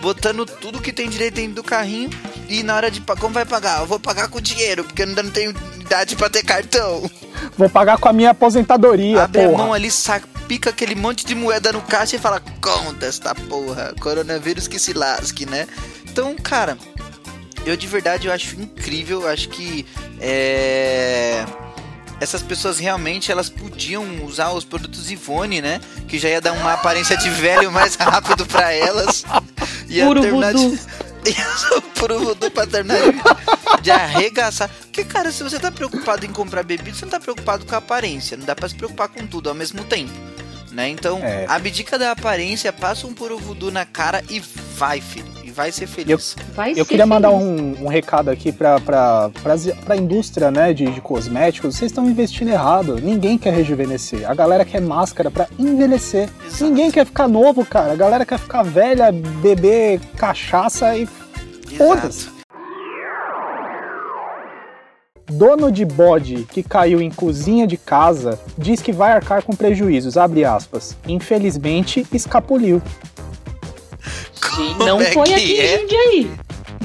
botando 0.01 0.45
tudo 0.45 0.81
que 0.81 0.91
tem 0.93 1.09
direito 1.09 1.35
dentro 1.35 1.55
do 1.55 1.63
carrinho. 1.63 2.09
E 2.49 2.61
na 2.63 2.75
hora 2.75 2.91
de 2.91 3.01
como 3.01 3.33
vai 3.33 3.45
pagar? 3.45 3.81
Eu 3.81 3.87
vou 3.87 3.99
pagar 3.99 4.27
com 4.27 4.39
dinheiro, 4.41 4.83
porque 4.83 5.01
eu 5.01 5.07
ainda 5.07 5.23
não 5.23 5.31
tenho 5.31 5.53
idade 5.79 6.15
pra 6.15 6.29
ter 6.29 6.43
cartão. 6.43 7.09
Vou 7.57 7.69
pagar 7.69 7.97
com 7.97 8.09
a 8.09 8.13
minha 8.13 8.31
aposentadoria, 8.31 9.23
Abre 9.23 9.41
a 9.43 9.49
porra. 9.49 9.57
mão 9.63 9.73
ali, 9.73 9.89
saca, 9.89 10.27
pica 10.47 10.69
aquele 10.69 10.95
monte 10.95 11.25
de 11.25 11.35
moeda 11.35 11.71
no 11.71 11.81
caixa 11.81 12.15
e 12.15 12.19
fala: 12.19 12.41
conta 12.61 13.05
esta 13.05 13.33
porra, 13.33 13.93
coronavírus 13.99 14.67
que 14.67 14.77
se 14.79 14.93
lasque, 14.93 15.45
né? 15.45 15.67
Então, 16.09 16.35
cara, 16.35 16.77
eu 17.65 17.75
de 17.77 17.87
verdade 17.87 18.27
eu 18.27 18.33
acho 18.33 18.59
incrível, 18.59 19.21
eu 19.21 19.27
acho 19.29 19.49
que 19.49 19.85
é. 20.19 21.45
Essas 22.19 22.41
pessoas 22.41 22.79
realmente 22.79 23.31
elas 23.31 23.49
podiam 23.49 24.23
usar 24.25 24.51
os 24.51 24.63
produtos 24.63 25.11
Ivone, 25.11 25.61
né? 25.61 25.81
Que 26.07 26.17
já 26.17 26.29
ia 26.29 26.39
dar 26.41 26.53
uma 26.53 26.73
aparência 26.73 27.17
de 27.17 27.29
velho 27.29 27.71
mais 27.71 27.95
rápido 27.95 28.45
pra 28.45 28.71
elas. 28.71 29.25
Ia 29.89 30.05
Puro 30.05 30.21
terminar 30.21 30.53
voodoo. 30.53 30.77
de... 31.23 31.33
Puro 31.99 32.19
voodoo 32.19 32.51
pra 32.51 32.65
terminar 32.67 32.97
de, 33.01 33.81
de 33.81 33.91
arregaçar. 33.91 34.69
Porque, 34.69 35.03
cara, 35.03 35.31
se 35.31 35.43
você 35.43 35.59
tá 35.59 35.71
preocupado 35.71 36.25
em 36.25 36.31
comprar 36.31 36.63
bebida, 36.63 36.95
você 36.95 37.05
não 37.05 37.11
tá 37.11 37.19
preocupado 37.19 37.65
com 37.65 37.75
a 37.75 37.79
aparência. 37.79 38.37
Não 38.37 38.45
dá 38.45 38.55
pra 38.55 38.69
se 38.69 38.75
preocupar 38.75 39.09
com 39.09 39.25
tudo 39.27 39.49
ao 39.49 39.55
mesmo 39.55 39.83
tempo. 39.83 40.11
Né? 40.71 40.89
Então, 40.89 41.19
É. 41.19 41.45
abdica 41.47 41.99
da 41.99 42.11
aparência, 42.11 42.71
passa 42.73 43.05
um 43.05 43.13
puro 43.13 43.37
voodoo 43.37 43.69
na 43.71 43.85
cara 43.85 44.23
e 44.29 44.39
vai, 44.75 44.99
filho. 45.01 45.32
Vai 45.53 45.71
ser 45.71 45.87
feliz. 45.87 46.35
Vai 46.55 46.71
Eu 46.71 46.77
ser 46.77 46.85
queria 46.85 47.05
mandar 47.05 47.29
feliz. 47.31 47.45
um, 47.79 47.85
um 47.85 47.87
recado 47.87 48.29
aqui 48.29 48.51
pra, 48.51 48.79
pra, 48.79 49.29
pras- 49.41 49.67
pra 49.85 49.95
indústria 49.95 50.49
né, 50.51 50.73
de, 50.73 50.85
de 50.87 50.99
cosméticos. 51.01 51.75
Vocês 51.75 51.91
estão 51.91 52.09
investindo 52.09 52.49
errado. 52.49 52.99
Ninguém 53.01 53.37
quer 53.37 53.53
rejuvenescer. 53.53 54.29
A 54.29 54.33
galera 54.33 54.65
quer 54.65 54.81
máscara 54.81 55.29
pra 55.29 55.47
envelhecer. 55.59 56.29
Exato. 56.45 56.63
Ninguém 56.65 56.89
quer 56.91 57.05
ficar 57.05 57.27
novo, 57.27 57.65
cara. 57.65 57.93
A 57.93 57.95
galera 57.95 58.25
quer 58.25 58.39
ficar 58.39 58.63
velha, 58.63 59.11
beber 59.11 59.99
cachaça 60.17 60.95
e 60.97 61.07
foda-se. 61.77 62.31
Dono 65.31 65.71
de 65.71 65.85
bode 65.85 66.45
que 66.51 66.61
caiu 66.61 67.01
em 67.01 67.09
cozinha 67.09 67.65
de 67.65 67.77
casa 67.77 68.37
diz 68.57 68.81
que 68.81 68.91
vai 68.91 69.13
arcar 69.13 69.41
com 69.41 69.55
prejuízos, 69.55 70.17
abre 70.17 70.43
aspas. 70.43 70.97
Infelizmente, 71.07 72.05
escapuliu. 72.13 72.81
Não 74.79 75.01
é 75.01 75.11
foi 75.11 75.23
que 75.23 75.33
aqui 75.33 75.59
é? 75.59 75.75
em 75.75 75.79
Jundiaí. 75.81 76.31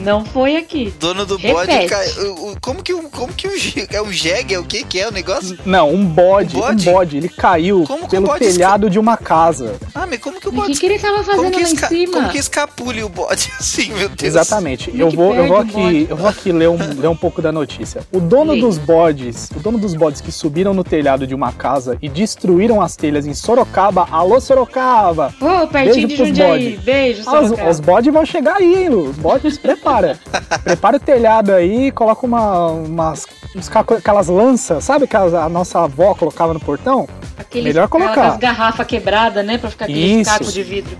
Não 0.02 0.24
foi 0.24 0.56
aqui. 0.56 0.92
Dono 0.98 1.24
do 1.26 1.38
bode 1.38 1.70
Repete. 1.70 1.88
cai- 1.88 2.08
o- 2.24 2.52
o- 2.52 2.56
Como 2.60 2.82
que 2.82 2.92
o. 2.94 3.02
Como 3.10 3.32
que 3.32 3.46
o. 3.48 3.52
É 3.90 4.00
um 4.02 4.12
jegue? 4.12 4.54
É 4.54 4.58
o 4.58 4.64
que 4.64 4.84
que 4.84 4.98
é 5.00 5.08
o 5.08 5.12
negócio? 5.12 5.58
Não, 5.64 5.90
um 5.92 6.04
bode, 6.04 6.56
Um 6.56 6.60
um 6.60 6.62
bode? 6.62 6.84
bode, 6.90 7.16
ele 7.16 7.28
caiu 7.28 7.84
Como 7.86 8.08
pelo 8.08 8.26
bode 8.26 8.40
telhado 8.44 8.88
de 8.90 8.98
uma 8.98 9.16
casa. 9.16 9.76
Ah, 9.94 10.06
mas 10.06 10.18
como 10.20 10.40
que 10.40 10.48
o 10.48 10.52
E 10.52 10.52
o 10.52 10.56
bode. 10.60 10.72
que, 10.72 10.80
que 10.80 10.86
ele 10.86 10.98
tava 10.98 11.16
como, 11.24 11.24
fazendo 11.24 11.50
que 11.50 11.62
lá 11.62 11.68
em 11.68 11.72
esca- 11.72 11.88
cima? 11.88 12.12
como 12.12 12.28
que 12.30 12.38
escapule 12.38 13.02
o 13.02 13.08
bode 13.08 13.50
assim, 13.58 13.92
meu 13.92 14.08
Deus? 14.08 14.22
Exatamente. 14.22 14.90
Como 14.90 15.02
Eu 15.02 15.08
que 15.08 15.16
vou, 15.16 15.34
eu 15.34 15.46
vou 15.48 15.56
aqui, 15.58 15.72
bode? 15.72 16.06
eu 16.10 16.16
vou 16.16 16.28
aqui 16.28 16.52
ler 16.52 16.68
um, 16.68 16.76
ler 17.00 17.08
um 17.08 17.16
pouco 17.16 17.42
da 17.42 17.50
notícia. 17.52 18.02
O 18.12 18.20
dono 18.20 18.52
Lê. 18.52 18.60
dos 18.60 18.78
bodes, 18.78 19.50
o 19.56 19.60
dono 19.60 19.78
dos 19.78 19.94
bodes 19.94 20.20
que 20.20 20.30
subiram 20.32 20.72
no 20.74 20.84
telhado 20.84 21.26
de 21.26 21.34
uma 21.34 21.52
casa 21.52 21.98
e 22.00 22.08
destruíram 22.08 22.80
as 22.80 22.96
telhas 22.96 23.26
em 23.26 23.34
Sorocaba. 23.34 24.06
Alô 24.10 24.40
Sorocaba! 24.40 25.34
Ô, 25.40 25.66
pertinho 25.66 25.94
Beijo 25.94 26.08
de 26.08 26.14
pros 26.16 26.28
Jundiaí. 26.28 26.70
bode. 26.70 26.84
Beijo, 26.84 27.22
Ah, 27.26 27.40
os, 27.40 27.48
Sorocaba. 27.48 27.70
os 27.70 27.80
bodes 27.80 28.12
vão 28.12 28.24
chegar 28.26 28.56
aí, 28.56 28.82
hein, 28.82 28.88
Lu? 28.88 29.10
Os 29.10 29.16
bodes 29.16 29.54
se 29.54 29.60
prepara. 29.88 30.18
prepara 30.64 30.96
o 30.96 31.00
telhado 31.00 31.52
aí, 31.52 31.90
coloca 31.90 32.26
uma, 32.26 32.66
umas, 32.68 33.26
uns 33.56 33.70
aquelas 33.96 34.28
lanças, 34.28 34.84
sabe 34.84 35.06
que 35.06 35.16
a, 35.16 35.48
nossa 35.48 35.80
avó 35.80 36.14
colocava 36.14 36.52
no 36.54 36.60
portão? 36.60 37.08
Aqueles, 37.36 37.74
melhor 37.74 37.88
colocar. 37.88 38.12
Aquelas 38.12 38.36
garrafas 38.36 38.86
quebradas, 38.86 39.44
né? 39.44 39.58
Pra 39.58 39.70
ficar 39.70 39.84
aquele 39.86 40.20
Isso. 40.20 40.30
caco 40.30 40.52
de 40.52 40.62
vidro. 40.62 40.96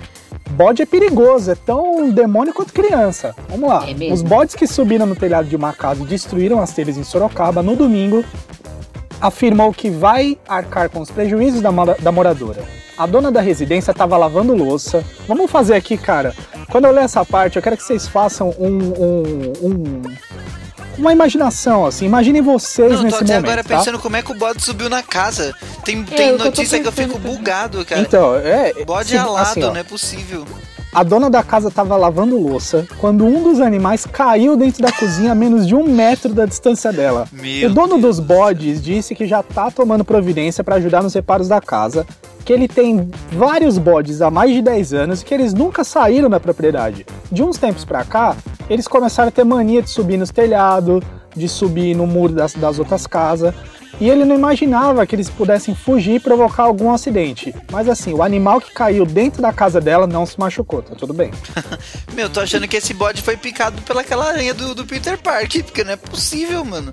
Bode 0.51 0.83
é 0.83 0.87
perigoso, 0.87 1.51
é 1.51 1.55
tão 1.55 2.11
demônio 2.11 2.55
quanto 2.55 2.73
criança. 2.73 3.35
Vamos 3.49 3.69
lá. 3.69 3.85
É? 3.87 4.13
Os 4.13 4.23
bodes 4.23 4.55
que 4.55 4.67
subiram 4.67 5.07
no 5.07 5.15
telhado 5.15 5.47
de 5.47 5.55
uma 5.55 5.73
casa 5.73 6.03
e 6.03 6.07
destruíram 6.07 6.59
as 6.59 6.73
telhas 6.73 6.97
em 6.97 7.05
Sorocaba 7.05 7.63
no 7.63 7.77
domingo 7.77 8.25
afirmou 9.21 9.73
que 9.73 9.91
vai 9.91 10.39
arcar 10.49 10.89
com 10.89 11.01
os 11.01 11.11
prejuízos 11.11 11.61
da, 11.61 11.71
da 11.71 12.13
moradora. 12.13 12.63
A 12.97 13.07
dona 13.07 13.31
da 13.31 13.41
residência 13.41 13.93
estava 13.93 14.17
lavando 14.17 14.55
louça. 14.55 15.05
Vamos 15.27 15.51
fazer 15.51 15.75
aqui, 15.75 15.97
cara. 15.97 16.35
Quando 16.71 16.85
eu 16.85 16.93
ler 16.93 17.05
essa 17.05 17.25
parte, 17.25 17.57
eu 17.57 17.63
quero 17.63 17.77
que 17.77 17.83
vocês 17.83 18.07
façam 18.07 18.55
um, 18.59 18.67
um- 18.69 19.53
um- 19.63 20.03
uma 20.99 21.13
imaginação, 21.13 21.87
assim. 21.87 22.05
Imaginem 22.07 22.43
vocês 22.43 22.91
Não, 22.91 22.99
tô 22.99 23.03
nesse 23.05 23.17
até 23.17 23.25
momento, 23.35 23.45
agora 23.47 23.65
tá? 23.65 23.77
pensando 23.79 23.99
como 23.99 24.17
é 24.17 24.23
que 24.23 24.33
o 24.33 24.35
bode 24.35 24.63
subiu 24.63 24.89
na 24.91 25.03
casa. 25.03 25.55
Tem, 25.85 26.01
É, 26.11 26.15
tem 26.15 26.29
eu 26.29 26.39
tô 26.39 26.45
notícia 26.45 26.81
que 26.81 26.87
eu 26.89 26.93
fico 26.93 27.19
bugado, 27.19 27.85
cara. 27.85 28.01
Então, 28.03 28.37
é. 28.37 28.73
bode 28.85 29.11
se- 29.11 29.17
alado, 29.17 29.49
assim, 29.49 29.63
ó, 29.63 29.69
não 29.73 29.77
é 29.81 29.85
possível. 29.85 30.45
A 30.93 31.03
dona 31.03 31.29
da 31.29 31.43
casa 31.43 31.69
estava 31.69 31.97
lavando 31.97 32.39
louça 32.39 32.87
quando 32.99 33.25
um 33.27 33.43
dos 33.43 33.61
animais 33.61 34.07
caiu 34.07 34.57
dentro 34.57 34.83
da 34.83 34.91
cozinha 34.91 35.33
a 35.33 35.35
menos 35.35 35.67
de 35.67 35.75
um 35.75 35.85
metro 35.85 36.33
da 36.33 36.47
distância 36.47 36.91
dela. 36.91 37.29
Meu 37.31 37.69
o 37.69 37.75
dono 37.75 37.99
Deus. 37.99 38.17
dos 38.17 38.21
bodes 38.21 38.83
disse 38.83 39.15
que 39.15 39.27
já 39.27 39.41
está 39.41 39.71
tomando 39.71 40.05
providência 40.05 40.65
para 40.65 40.77
ajudar 40.77 41.03
nos 41.03 41.13
reparos 41.13 41.47
da 41.47 41.61
casa, 41.61 42.07
que 42.43 42.53
ele 42.53 42.67
tem 42.67 43.11
vários 43.31 43.77
bodes 43.77 44.23
há 44.23 44.31
mais 44.31 44.51
de 44.51 44.63
10 44.63 44.95
anos 44.95 45.21
e 45.21 45.25
que 45.25 45.35
eles 45.35 45.53
nunca 45.53 45.85
saíram 45.85 46.31
da 46.31 46.41
propriedade. 46.41 47.05
De 47.31 47.43
uns 47.43 47.59
tempos 47.59 47.85
para 47.85 48.03
cá, 48.05 48.35
eles 48.71 48.89
começaram 48.89 49.29
a 49.29 49.33
ter 49.33 49.45
mania 49.45 49.83
de 49.83 49.91
subir 49.91 50.17
nos 50.17 50.31
telhados, 50.31 51.03
de 51.37 51.49
subir 51.49 51.95
no 51.95 52.07
muro 52.07 52.33
das, 52.33 52.55
das 52.55 52.79
outras 52.79 53.07
casas. 53.07 53.55
E 54.01 54.09
ele 54.09 54.25
não 54.25 54.35
imaginava 54.35 55.07
que 55.07 55.15
eles 55.15 55.29
pudessem 55.29 55.75
fugir 55.75 56.15
e 56.15 56.21
provocar 56.21 56.65
algum 56.65 56.93
acidente. 56.93 57.55
Mas 57.71 57.89
assim, 57.89 58.13
o 58.13 58.23
animal 58.23 58.61
que 58.61 58.73
caiu 58.73 59.05
dentro 59.05 59.43
da 59.43 59.53
casa 59.53 59.81
dela 59.81 60.07
não 60.07 60.25
se 60.25 60.39
machucou, 60.39 60.83
tá 60.83 60.95
tudo 60.95 61.13
bem. 61.13 61.31
Meu, 62.15 62.31
tô 62.31 62.41
achando 62.41 62.69
que 62.69 62.77
esse 62.77 62.95
bode 62.95 63.23
foi 63.23 63.37
picado 63.37 63.81
pelaquela 63.83 64.29
aranha 64.29 64.55
do, 64.55 64.75
do 64.75 64.87
Peter 64.87 65.19
Parker, 65.19 65.65
porque 65.65 65.83
não 65.83 65.93
é 65.93 65.97
possível, 65.97 66.65
mano. 66.65 66.93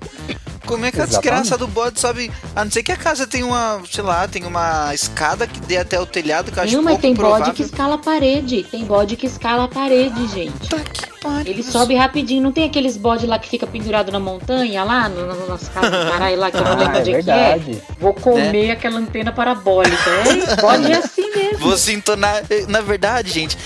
Como 0.66 0.84
é 0.84 0.90
que 0.90 1.00
a 1.00 1.04
Exatamente. 1.04 1.22
desgraça 1.22 1.56
do 1.58 1.68
bode 1.68 2.00
sobe. 2.00 2.30
A 2.54 2.64
não 2.64 2.70
ser 2.70 2.82
que 2.82 2.92
a 2.92 2.96
casa 2.96 3.26
tem 3.26 3.42
uma, 3.42 3.80
sei 3.90 4.02
lá, 4.02 4.26
tem 4.26 4.44
uma 4.44 4.92
escada 4.94 5.46
que 5.46 5.60
dê 5.60 5.76
até 5.78 5.98
o 6.00 6.04
telhado, 6.06 6.50
que 6.50 6.58
eu 6.58 6.62
acho 6.64 6.76
Não, 6.76 6.82
mas 6.82 6.98
tem 6.98 7.14
provável. 7.14 7.46
bode 7.46 7.56
que 7.56 7.62
escala 7.62 7.94
a 7.94 7.98
parede. 7.98 8.62
Tem 8.64 8.84
bode 8.84 9.16
que 9.16 9.26
escala 9.26 9.64
a 9.64 9.68
parede, 9.68 10.26
gente. 10.28 10.68
Puta 10.68 10.78
que 10.80 11.06
pariu. 11.20 11.52
Ele 11.52 11.62
sobe 11.62 11.94
rapidinho. 11.94 12.42
Não 12.42 12.52
tem 12.52 12.64
aqueles 12.64 12.96
bode 12.96 13.26
lá 13.26 13.38
que 13.38 13.48
fica 13.48 13.66
pendurado 13.66 14.10
na 14.10 14.18
montanha, 14.20 14.82
lá, 14.84 15.08
no, 15.08 15.26
no, 15.26 15.46
nas 15.48 15.68
casas 15.68 15.90
do 16.04 16.10
caralho 16.10 16.38
lá, 16.38 16.50
que 16.50 16.56
eu 16.56 16.64
não 16.64 16.76
lembro 16.76 16.94
Ah, 16.94 16.98
é 16.98 17.00
onde 17.00 17.14
é 17.14 17.22
que 17.22 17.30
é. 17.30 17.60
Vou 17.98 18.12
comer 18.14 18.70
aquela 18.72 18.98
antena 18.98 19.32
parabólica. 19.32 20.10
É, 20.10 20.56
bode 20.60 20.90
é 20.92 20.96
assim 20.96 21.30
mesmo. 21.34 21.58
Vou 21.58 21.76
sintonar. 21.76 22.42
Na 22.68 22.80
verdade, 22.80 23.30
gente, 23.30 23.56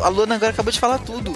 a 0.00 0.08
Luana 0.08 0.34
agora 0.36 0.52
acabou 0.52 0.72
de 0.72 0.80
falar 0.80 0.98
tudo. 0.98 1.34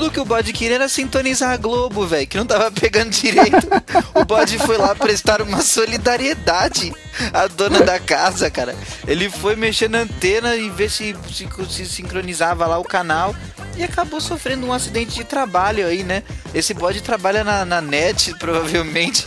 Tudo 0.00 0.12
que 0.12 0.20
o 0.20 0.24
bode 0.24 0.54
queria 0.54 0.76
era 0.76 0.88
sintonizar 0.88 1.50
a 1.50 1.58
Globo, 1.58 2.06
velho, 2.06 2.26
que 2.26 2.38
não 2.38 2.46
tava 2.46 2.70
pegando 2.70 3.10
direito. 3.10 3.68
o 4.14 4.24
bode 4.24 4.58
foi 4.58 4.78
lá 4.78 4.94
prestar 4.94 5.42
uma 5.42 5.60
solidariedade 5.60 6.90
à 7.34 7.46
dona 7.46 7.82
da 7.82 8.00
casa, 8.00 8.50
cara. 8.50 8.74
Ele 9.06 9.28
foi 9.28 9.56
mexer 9.56 9.90
na 9.90 9.98
antena 9.98 10.56
e 10.56 10.70
ver 10.70 10.90
se, 10.90 11.14
se, 11.30 11.46
se 11.68 11.84
sincronizava 11.84 12.66
lá 12.66 12.78
o 12.78 12.82
canal 12.82 13.36
e 13.76 13.82
acabou 13.84 14.20
sofrendo 14.20 14.66
um 14.66 14.72
acidente 14.72 15.14
de 15.14 15.24
trabalho 15.24 15.86
aí, 15.86 16.02
né? 16.02 16.22
Esse 16.54 16.74
bode 16.74 17.00
trabalha 17.02 17.42
na, 17.44 17.64
na 17.64 17.80
net, 17.80 18.34
provavelmente. 18.38 19.26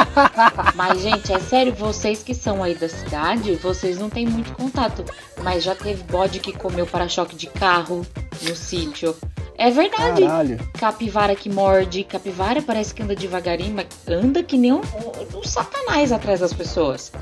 Mas, 0.74 1.00
gente, 1.02 1.32
é 1.32 1.38
sério, 1.40 1.74
vocês 1.74 2.22
que 2.22 2.34
são 2.34 2.62
aí 2.62 2.74
da 2.74 2.88
cidade, 2.88 3.54
vocês 3.56 3.98
não 3.98 4.08
têm 4.10 4.26
muito 4.26 4.52
contato. 4.52 5.04
Mas 5.42 5.64
já 5.64 5.74
teve 5.74 6.02
bode 6.04 6.38
que 6.40 6.52
comeu 6.52 6.86
para-choque 6.86 7.34
de 7.34 7.46
carro 7.46 8.06
no 8.42 8.54
sítio. 8.54 9.16
É 9.56 9.70
verdade. 9.70 10.22
Caralho. 10.22 10.58
Capivara 10.78 11.34
que 11.34 11.50
morde. 11.50 12.04
Capivara 12.04 12.62
parece 12.62 12.94
que 12.94 13.02
anda 13.02 13.14
devagarinho, 13.14 13.74
mas 13.74 13.86
anda 14.08 14.42
que 14.42 14.56
nem 14.56 14.72
um, 14.72 14.80
um- 14.80 15.38
um 15.38 15.44
satanás 15.44 16.12
atrás 16.12 16.40
das 16.40 16.52
pessoas. 16.52 17.12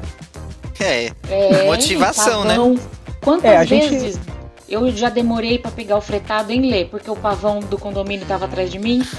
É, 0.80 1.10
É, 1.28 1.64
Motivação, 1.66 2.44
né? 2.44 2.50
pavão. 2.54 2.78
Quantas 3.20 3.50
É, 3.50 3.56
a 3.56 3.64
gente- 3.64 3.88
vezes 3.88 4.20
eu 4.68 4.90
já 4.94 5.08
demorei 5.08 5.58
pra 5.58 5.70
pegar 5.70 5.96
o 5.96 6.00
fretado 6.00 6.52
em 6.52 6.70
ler, 6.70 6.88
porque 6.90 7.10
o 7.10 7.16
pavão 7.16 7.60
do 7.60 7.78
condomínio 7.78 8.26
tava 8.26 8.44
atrás 8.46 8.70
de 8.70 8.78
mim? 8.78 9.02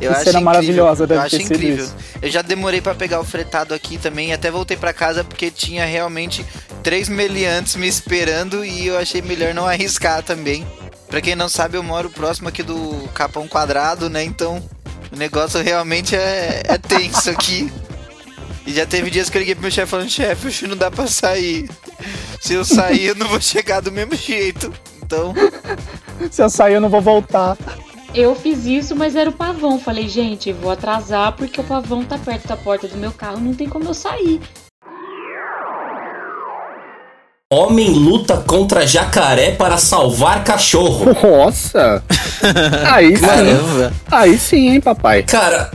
Eu 0.00 0.10
Que 0.10 0.16
acho 0.16 0.24
cena 0.24 0.40
incrível. 0.40 0.40
maravilhosa 0.42 1.04
Eu 1.04 1.08
deve 1.08 1.20
acho 1.20 1.36
ter 1.36 1.42
sido 1.42 1.54
incrível. 1.56 1.84
isso. 1.84 1.94
Eu 2.22 2.30
já 2.30 2.40
demorei 2.42 2.80
pra 2.80 2.94
pegar 2.94 3.20
o 3.20 3.24
fretado 3.24 3.74
aqui 3.74 3.98
também, 3.98 4.32
até 4.32 4.50
voltei 4.50 4.76
pra 4.76 4.92
casa 4.92 5.22
porque 5.24 5.50
tinha 5.50 5.84
realmente 5.84 6.44
três 6.82 7.08
meliantes 7.08 7.76
me 7.76 7.86
esperando 7.86 8.64
e 8.64 8.86
eu 8.86 8.96
achei 8.98 9.20
melhor 9.22 9.52
não 9.54 9.66
arriscar 9.66 10.22
também. 10.22 10.66
Pra 11.08 11.20
quem 11.20 11.34
não 11.36 11.48
sabe, 11.48 11.76
eu 11.76 11.82
moro 11.82 12.08
próximo 12.10 12.48
aqui 12.48 12.62
do 12.62 13.08
Capão 13.14 13.46
Quadrado, 13.46 14.08
né? 14.10 14.22
Então 14.24 14.62
o 15.12 15.16
negócio 15.16 15.62
realmente 15.62 16.14
é, 16.16 16.62
é 16.66 16.78
tenso 16.78 17.30
aqui. 17.30 17.70
E 18.66 18.72
já 18.72 18.84
teve 18.86 19.10
dias 19.10 19.30
que 19.30 19.36
eu 19.36 19.40
liguei 19.40 19.54
pro 19.54 19.62
meu 19.62 19.70
chefe 19.70 19.90
falando, 19.90 20.10
chefe, 20.10 20.46
hoje 20.48 20.66
não 20.66 20.76
dá 20.76 20.90
pra 20.90 21.06
sair. 21.06 21.68
Se 22.46 22.54
eu 22.54 22.64
sair, 22.64 23.06
eu 23.06 23.16
não 23.16 23.26
vou 23.26 23.40
chegar 23.40 23.80
do 23.80 23.90
mesmo 23.90 24.14
jeito. 24.14 24.72
Então. 25.02 25.34
Se 26.30 26.40
eu 26.40 26.48
sair, 26.48 26.74
eu 26.74 26.80
não 26.80 26.88
vou 26.88 27.00
voltar. 27.00 27.56
Eu 28.14 28.36
fiz 28.36 28.66
isso, 28.66 28.94
mas 28.94 29.16
era 29.16 29.28
o 29.28 29.32
pavão. 29.32 29.80
Falei, 29.80 30.08
gente, 30.08 30.52
vou 30.52 30.70
atrasar 30.70 31.32
porque 31.32 31.60
o 31.60 31.64
pavão 31.64 32.04
tá 32.04 32.16
perto 32.16 32.46
da 32.46 32.56
porta 32.56 32.86
do 32.86 32.96
meu 32.96 33.10
carro, 33.10 33.40
não 33.40 33.52
tem 33.52 33.68
como 33.68 33.86
eu 33.88 33.94
sair. 33.94 34.40
Homem 37.52 37.90
luta 37.90 38.36
contra 38.36 38.86
jacaré 38.86 39.50
para 39.50 39.76
salvar 39.76 40.44
cachorro. 40.44 41.06
Nossa! 41.20 42.00
Aí 42.92 43.16
sim. 43.16 43.26
Caramba. 43.26 43.92
Aí 44.08 44.38
sim, 44.38 44.68
hein, 44.68 44.80
papai. 44.80 45.24
Cara, 45.24 45.72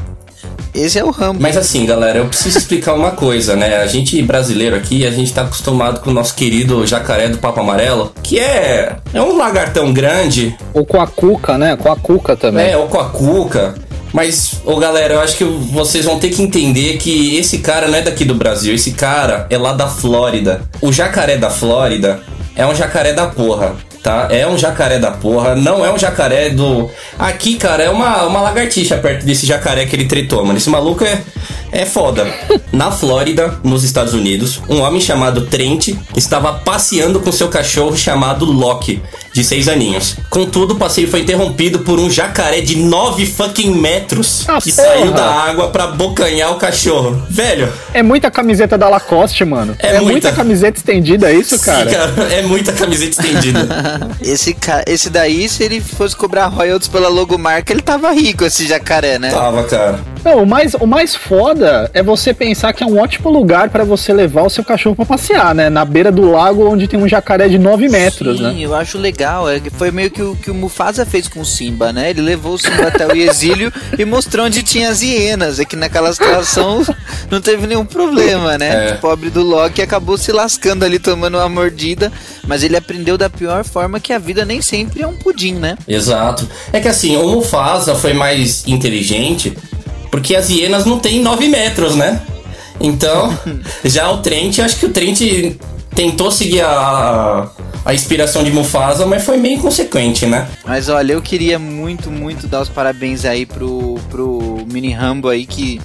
Esse 0.74 1.00
é 1.00 1.04
o 1.04 1.12
Rambo. 1.12 1.42
mas 1.42 1.58
assim, 1.58 1.86
galera, 1.86 2.20
eu 2.20 2.26
preciso 2.26 2.58
explicar 2.58 2.94
uma 2.94 3.12
coisa, 3.12 3.56
né? 3.56 3.78
A 3.78 3.88
gente 3.88 4.22
brasileiro 4.22 4.76
aqui, 4.76 5.06
a 5.06 5.12
gente 5.12 5.34
tá 5.34 5.42
acostumado 5.42 6.00
com 6.00 6.10
o 6.10 6.14
nosso 6.14 6.34
querido 6.36 6.86
jacaré 6.88 7.28
do 7.28 7.38
Papo 7.38 7.60
Amarelo, 7.60 8.14
que 8.24 8.40
é, 8.40 8.98
é 9.14 9.22
um 9.22 9.36
lagartão 9.36 9.94
grande, 9.94 10.56
Ou 10.74 10.86
com 10.86 11.02
a 11.02 11.08
cuca, 11.08 11.58
né? 11.58 11.76
Com 11.76 11.92
a 11.92 11.96
cuca 11.96 12.36
também. 12.36 12.72
É, 12.72 12.78
ou 12.78 12.88
com 12.88 13.00
a 13.00 13.10
cuca. 13.10 13.76
Mas, 14.14 14.62
ô 14.66 14.76
galera, 14.78 15.14
eu 15.14 15.22
acho 15.22 15.38
que 15.38 15.44
vocês 15.44 16.06
vão 16.06 16.20
ter 16.20 16.30
que 16.30 16.42
entender 16.42 16.98
que 16.98 17.38
esse 17.38 17.60
cara 17.60 17.88
não 17.88 17.98
é 17.98 18.02
daqui 18.02 18.26
do 18.26 18.36
Brasil, 18.36 18.74
esse 18.74 18.92
cara 18.92 19.48
é 19.50 19.58
lá 19.58 19.74
da 19.74 19.88
Flórida. 19.88 20.62
O 20.82 20.92
jacaré 20.92 21.38
da 21.38 21.50
Flórida 21.50 22.20
é 22.56 22.66
um 22.66 22.76
jacaré 22.76 23.14
da 23.14 23.28
porra, 23.28 23.76
tá? 24.02 24.28
É 24.30 24.48
um 24.48 24.58
jacaré 24.58 25.00
da 25.00 25.12
porra, 25.12 25.56
não 25.56 25.86
é 25.86 25.92
um 25.92 25.98
jacaré 25.98 26.50
do. 26.50 26.90
Aqui, 27.18 27.56
cara, 27.58 27.84
é 27.84 27.90
uma, 27.90 28.24
uma 28.24 28.42
lagartixa 28.42 28.98
perto 28.98 29.26
desse 29.26 29.46
jacaré 29.46 29.86
que 29.86 29.96
ele 29.96 30.06
tretou, 30.06 30.44
mano. 30.44 30.58
Esse 30.58 30.70
maluco 30.70 31.04
é, 31.04 31.22
é 31.72 31.86
foda. 31.86 32.28
Na 32.72 32.92
Flórida, 32.92 33.60
nos 33.64 33.84
Estados 33.84 34.14
Unidos, 34.14 34.62
um 34.70 34.82
homem 34.82 35.00
chamado 35.02 35.46
Trent 35.48 35.90
estava 36.16 36.54
passeando 36.54 37.20
com 37.20 37.32
seu 37.32 37.48
cachorro 37.50 37.96
chamado 37.98 38.46
Loki, 38.46 39.02
de 39.34 39.44
seis 39.44 39.68
aninhos. 39.68 40.16
Contudo, 40.30 40.74
o 40.74 40.78
passeio 40.78 41.08
foi 41.10 41.22
interrompido 41.22 41.80
por 41.80 42.00
um 42.00 42.10
jacaré 42.10 42.60
de 42.62 42.76
9 42.78 43.26
fucking 43.26 43.72
metros 43.76 44.44
Ah, 44.48 44.60
que 44.62 44.72
porra! 44.72 44.88
saiu 44.88 45.12
da 45.14 45.26
água 45.26 45.70
pra 45.70 45.88
bocanhar 45.88 46.52
o 46.52 46.56
cachorro. 46.56 47.22
Velho, 47.30 47.72
É 47.94 48.04
muita 48.04 48.30
camiseta 48.30 48.78
da 48.78 48.90
Lacoste, 48.90 49.46
mano. 49.46 49.76
É 49.80 49.88
É, 49.88 49.94
muita. 50.02 50.12
muita. 50.12 50.32
camiseta 50.34 50.78
estendida, 50.78 51.32
é 51.32 51.36
isso, 51.36 51.58
cara? 51.60 51.90
sim, 51.90 51.96
cara, 51.96 52.34
é 52.34 52.42
muita 52.42 52.74
camiseta 52.74 53.22
estendida. 53.22 53.62
Esse, 54.22 54.54
ca... 54.54 54.84
esse 54.88 55.10
daí, 55.10 55.48
se 55.50 55.64
ele 55.64 55.80
fosse 55.82 56.16
cobrar 56.16 56.48
royalties 56.48 56.88
pela 56.90 57.08
logomarca, 57.08 57.72
ele 57.72 57.82
tava 57.82 58.12
rico, 58.12 58.44
esse 58.46 58.68
jacaré, 58.68 59.18
né? 59.18 59.30
Tava, 59.32 59.64
cara. 59.64 60.00
Não, 60.24 60.44
o 60.44 60.46
mais, 60.46 60.74
o 60.76 60.86
mais 60.86 61.16
foda 61.16 61.90
é 61.94 62.04
você 62.04 62.34
pensar 62.34 62.74
que 62.74 62.84
é 62.84 62.86
um 62.86 63.00
ótimo 63.00 63.30
lugar 63.30 63.70
pra 63.70 63.84
você 63.84 64.14
levar 64.14 64.44
o 64.44 64.50
seu 64.50 64.64
cachorro 64.64 64.96
pra 64.96 65.06
passear, 65.06 65.56
né? 65.56 65.70
Na 65.70 65.84
beira 65.84 66.12
do 66.12 66.30
lago 66.30 66.68
onde 66.70 66.88
tem 66.88 67.00
um 67.00 67.08
jacaré 67.08 67.48
de 67.48 67.58
9 67.58 67.90
metros, 67.90 68.38
Sim, 68.38 68.44
né? 68.44 68.56
eu 68.60 68.76
acho 68.76 68.98
legal. 68.98 69.50
É, 69.50 69.60
que 69.60 69.70
foi 69.70 69.90
meio 69.92 70.12
que 70.12 70.22
o 70.22 70.36
que 70.36 70.52
o 70.52 70.54
Mufasa 70.54 71.06
fez 71.06 71.28
com 71.28 71.42
o 71.42 71.46
Simba, 71.46 71.92
né? 71.92 72.12
Ele 72.12 72.22
levou 72.22 72.54
o 72.54 72.58
Simba 72.58 72.88
até 72.88 73.08
o 73.08 73.16
exílio 73.16 73.74
e 73.98 74.06
mostrou 74.06 74.46
onde 74.46 74.62
tinha 74.62 74.90
as 74.90 75.02
hienas. 75.02 75.60
É 75.60 75.66
que 75.66 75.76
naquela 75.76 76.14
situação 76.14 76.86
não 77.30 77.42
teve 77.42 77.66
nenhum 77.66 77.86
problema, 77.86 78.58
né? 78.58 78.90
É. 78.90 78.94
O 78.94 78.98
pobre 79.00 79.30
do 79.30 79.42
Loki 79.42 79.82
acabou 79.82 80.18
se 80.18 80.32
lascando 80.32 80.86
ali, 80.86 81.00
tomando 81.00 81.38
uma 81.38 81.50
mordida. 81.50 82.12
Mas 82.46 82.64
ele 82.64 82.78
aprendeu 82.78 83.18
da 83.18 83.30
pior 83.30 83.64
forma 83.64 84.00
que 84.00 84.14
a 84.14 84.20
vida 84.20 84.46
nem 84.46 84.62
sempre 84.62 85.02
é 85.02 85.08
um 85.08 85.16
pudim, 85.16 85.54
né? 85.54 85.78
Exato. 85.88 86.48
É 86.72 86.80
que 86.80 86.88
assim, 86.88 87.16
o 87.18 87.28
Mufasa 87.28 87.96
foi 87.96 88.14
mais 88.14 88.68
inteligente 88.68 89.56
porque 90.12 90.36
as 90.36 90.50
hienas 90.50 90.86
não 90.86 91.00
têm 91.00 91.21
9 91.21 91.47
metros, 91.47 91.95
né? 91.95 92.21
Então, 92.80 93.36
já 93.84 94.12
o 94.12 94.17
Trent, 94.17 94.60
acho 94.60 94.78
que 94.78 94.86
o 94.86 94.89
Trent 94.89 95.21
tentou 95.95 96.32
seguir 96.32 96.62
a, 96.62 97.50
a 97.86 97.93
inspiração 97.93 98.43
de 98.43 98.52
Mufasa, 98.52 99.06
mas 99.06 99.24
foi 99.24 99.38
meio 99.38 99.56
inconsequente, 99.56 100.26
né? 100.26 100.47
Mas 100.65 100.89
olha, 100.89 101.13
eu 101.13 101.21
queria 101.21 101.58
muito, 101.58 102.12
muito 102.12 102.47
dar 102.47 102.62
os 102.62 102.69
parabéns 102.69 103.26
aí 103.26 103.45
pro, 103.45 103.95
pro 104.10 104.65
Mini 104.71 104.91
Rambo 104.91 105.30
aí 105.30 105.45
que 105.45 105.80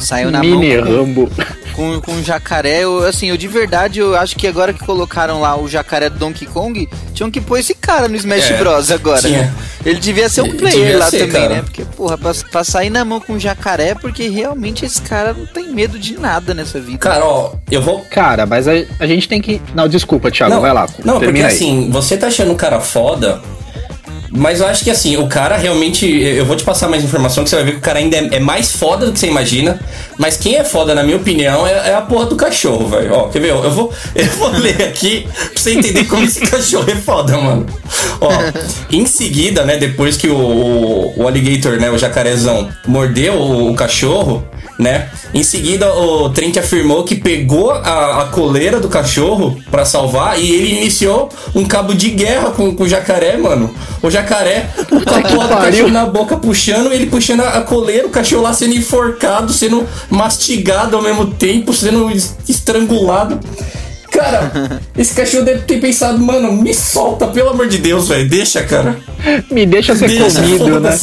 saiu 0.00 0.30
na 0.30 0.40
Mini 0.40 0.76
mão 0.76 0.84
com- 0.86 0.92
Rambo. 0.96 1.30
com, 1.74 2.00
com 2.00 2.22
jacaré, 2.22 2.84
eu, 2.84 3.04
assim, 3.06 3.28
eu 3.28 3.36
de 3.36 3.46
verdade, 3.48 3.98
eu 4.00 4.16
acho 4.16 4.36
que 4.36 4.46
agora 4.46 4.72
que 4.72 4.84
colocaram 4.84 5.40
lá 5.40 5.56
o 5.56 5.68
jacaré 5.68 6.08
do 6.10 6.18
Donkey 6.18 6.46
Kong, 6.46 6.88
tinham 7.14 7.30
que 7.30 7.40
pôr 7.40 7.58
esse 7.58 7.74
cara 7.74 8.08
no 8.08 8.16
Smash 8.16 8.50
É, 8.50 8.56
Bros 8.58 8.90
agora. 8.90 9.20
tinha. 9.20 9.54
Ele 9.84 9.98
devia 10.00 10.28
ser 10.28 10.42
um 10.42 10.50
player 10.56 10.98
lá 10.98 11.08
ser, 11.10 11.18
também, 11.26 11.42
cara. 11.42 11.54
né? 11.56 11.62
Porque, 11.62 11.84
porra, 11.84 12.18
pra, 12.18 12.32
pra 12.50 12.64
sair 12.64 12.90
na 12.90 13.04
mão 13.04 13.20
com 13.20 13.34
um 13.34 13.40
jacaré, 13.40 13.94
porque 13.94 14.28
realmente 14.28 14.84
esse 14.84 15.00
cara 15.02 15.32
não 15.32 15.46
tem 15.46 15.68
medo 15.72 15.98
de 15.98 16.18
nada 16.18 16.52
nessa 16.52 16.80
vida. 16.80 16.98
Cara, 16.98 17.24
ó, 17.24 17.52
eu 17.70 17.80
vou. 17.80 18.00
Cara, 18.10 18.44
mas 18.44 18.66
a, 18.66 18.72
a 18.98 19.06
gente 19.06 19.28
tem 19.28 19.40
que. 19.40 19.62
Não, 19.74 19.88
desculpa, 19.88 20.30
Thiago, 20.30 20.54
Não, 20.54 20.60
vai 20.60 20.72
lá. 20.72 20.86
Não, 21.04 21.20
porque 21.20 21.38
aí. 21.40 21.46
assim, 21.46 21.88
você 21.90 22.16
tá 22.16 22.26
achando 22.26 22.52
o 22.52 22.56
cara 22.56 22.80
foda. 22.80 23.40
Mas 24.30 24.60
eu 24.60 24.66
acho 24.66 24.84
que 24.84 24.90
assim, 24.90 25.16
o 25.16 25.26
cara 25.26 25.56
realmente. 25.56 26.06
Eu 26.06 26.44
vou 26.44 26.56
te 26.56 26.64
passar 26.64 26.88
mais 26.88 27.02
informação 27.02 27.44
que 27.44 27.50
você 27.50 27.56
vai 27.56 27.64
ver 27.64 27.72
que 27.72 27.78
o 27.78 27.82
cara 27.82 27.98
ainda 27.98 28.16
é, 28.16 28.28
é 28.32 28.40
mais 28.40 28.72
foda 28.72 29.06
do 29.06 29.12
que 29.12 29.18
você 29.18 29.26
imagina. 29.26 29.80
Mas 30.18 30.36
quem 30.36 30.56
é 30.56 30.64
foda, 30.64 30.94
na 30.94 31.02
minha 31.02 31.16
opinião, 31.16 31.66
é, 31.66 31.90
é 31.90 31.94
a 31.94 32.02
porra 32.02 32.26
do 32.26 32.36
cachorro, 32.36 32.86
velho. 32.88 33.12
Ó, 33.12 33.28
quer 33.28 33.40
ver? 33.40 33.50
Eu 33.50 33.70
vou, 33.70 33.92
eu 34.14 34.26
vou 34.32 34.50
ler 34.50 34.82
aqui 34.82 35.26
pra 35.52 35.62
você 35.62 35.72
entender 35.72 36.04
como 36.04 36.24
esse 36.24 36.40
cachorro 36.40 36.90
é 36.90 36.96
foda, 36.96 37.36
mano. 37.38 37.66
Ó, 38.20 38.30
em 38.90 39.06
seguida, 39.06 39.64
né, 39.64 39.76
depois 39.76 40.16
que 40.16 40.28
o, 40.28 40.36
o, 40.36 41.22
o 41.22 41.26
alligator, 41.26 41.78
né, 41.78 41.90
o 41.90 41.98
jacarezão, 41.98 42.68
mordeu 42.86 43.34
o, 43.34 43.70
o 43.70 43.74
cachorro, 43.74 44.46
né? 44.78 45.08
Em 45.34 45.42
seguida, 45.42 45.92
o 45.92 46.30
Trent 46.30 46.56
afirmou 46.56 47.02
que 47.04 47.16
pegou 47.16 47.72
a, 47.72 48.22
a 48.22 48.24
coleira 48.26 48.78
do 48.78 48.88
cachorro 48.88 49.58
pra 49.70 49.84
salvar 49.84 50.38
e 50.40 50.50
ele 50.54 50.78
iniciou 50.78 51.28
um 51.54 51.64
cabo 51.64 51.92
de 51.94 52.10
guerra 52.10 52.50
com, 52.52 52.74
com 52.74 52.84
o 52.84 52.88
jacaré, 52.88 53.36
mano. 53.36 53.74
O 54.02 54.08
jacaré 54.10 54.68
com 54.88 54.96
a 54.96 55.20
porra 55.22 55.48
do 55.48 55.56
cachorro 55.56 55.88
na 55.90 56.06
boca 56.06 56.36
puxando, 56.36 56.92
ele 56.92 57.06
puxando 57.06 57.40
a, 57.40 57.58
a 57.58 57.60
coleira, 57.62 58.06
o 58.06 58.10
cachorro 58.10 58.42
lá 58.42 58.52
sendo 58.52 58.74
enforcado, 58.74 59.52
sendo 59.52 59.84
mastigado 60.08 60.96
ao 60.96 61.02
mesmo 61.02 61.26
tempo, 61.26 61.72
sendo 61.72 62.08
es- 62.10 62.36
estrangulado. 62.48 63.40
Cara, 64.12 64.80
esse 64.96 65.12
cachorro 65.14 65.44
deve 65.44 65.62
ter 65.62 65.80
pensado, 65.80 66.18
mano, 66.18 66.52
me 66.52 66.72
solta, 66.72 67.26
pelo 67.26 67.50
amor 67.50 67.66
de 67.68 67.78
Deus, 67.78 68.08
velho. 68.08 68.28
Deixa, 68.28 68.62
cara. 68.62 68.96
Me 69.50 69.66
deixa 69.66 69.94
ser 69.96 70.06
Deixa, 70.08 70.40
comido, 70.40 70.80
né? 70.80 70.98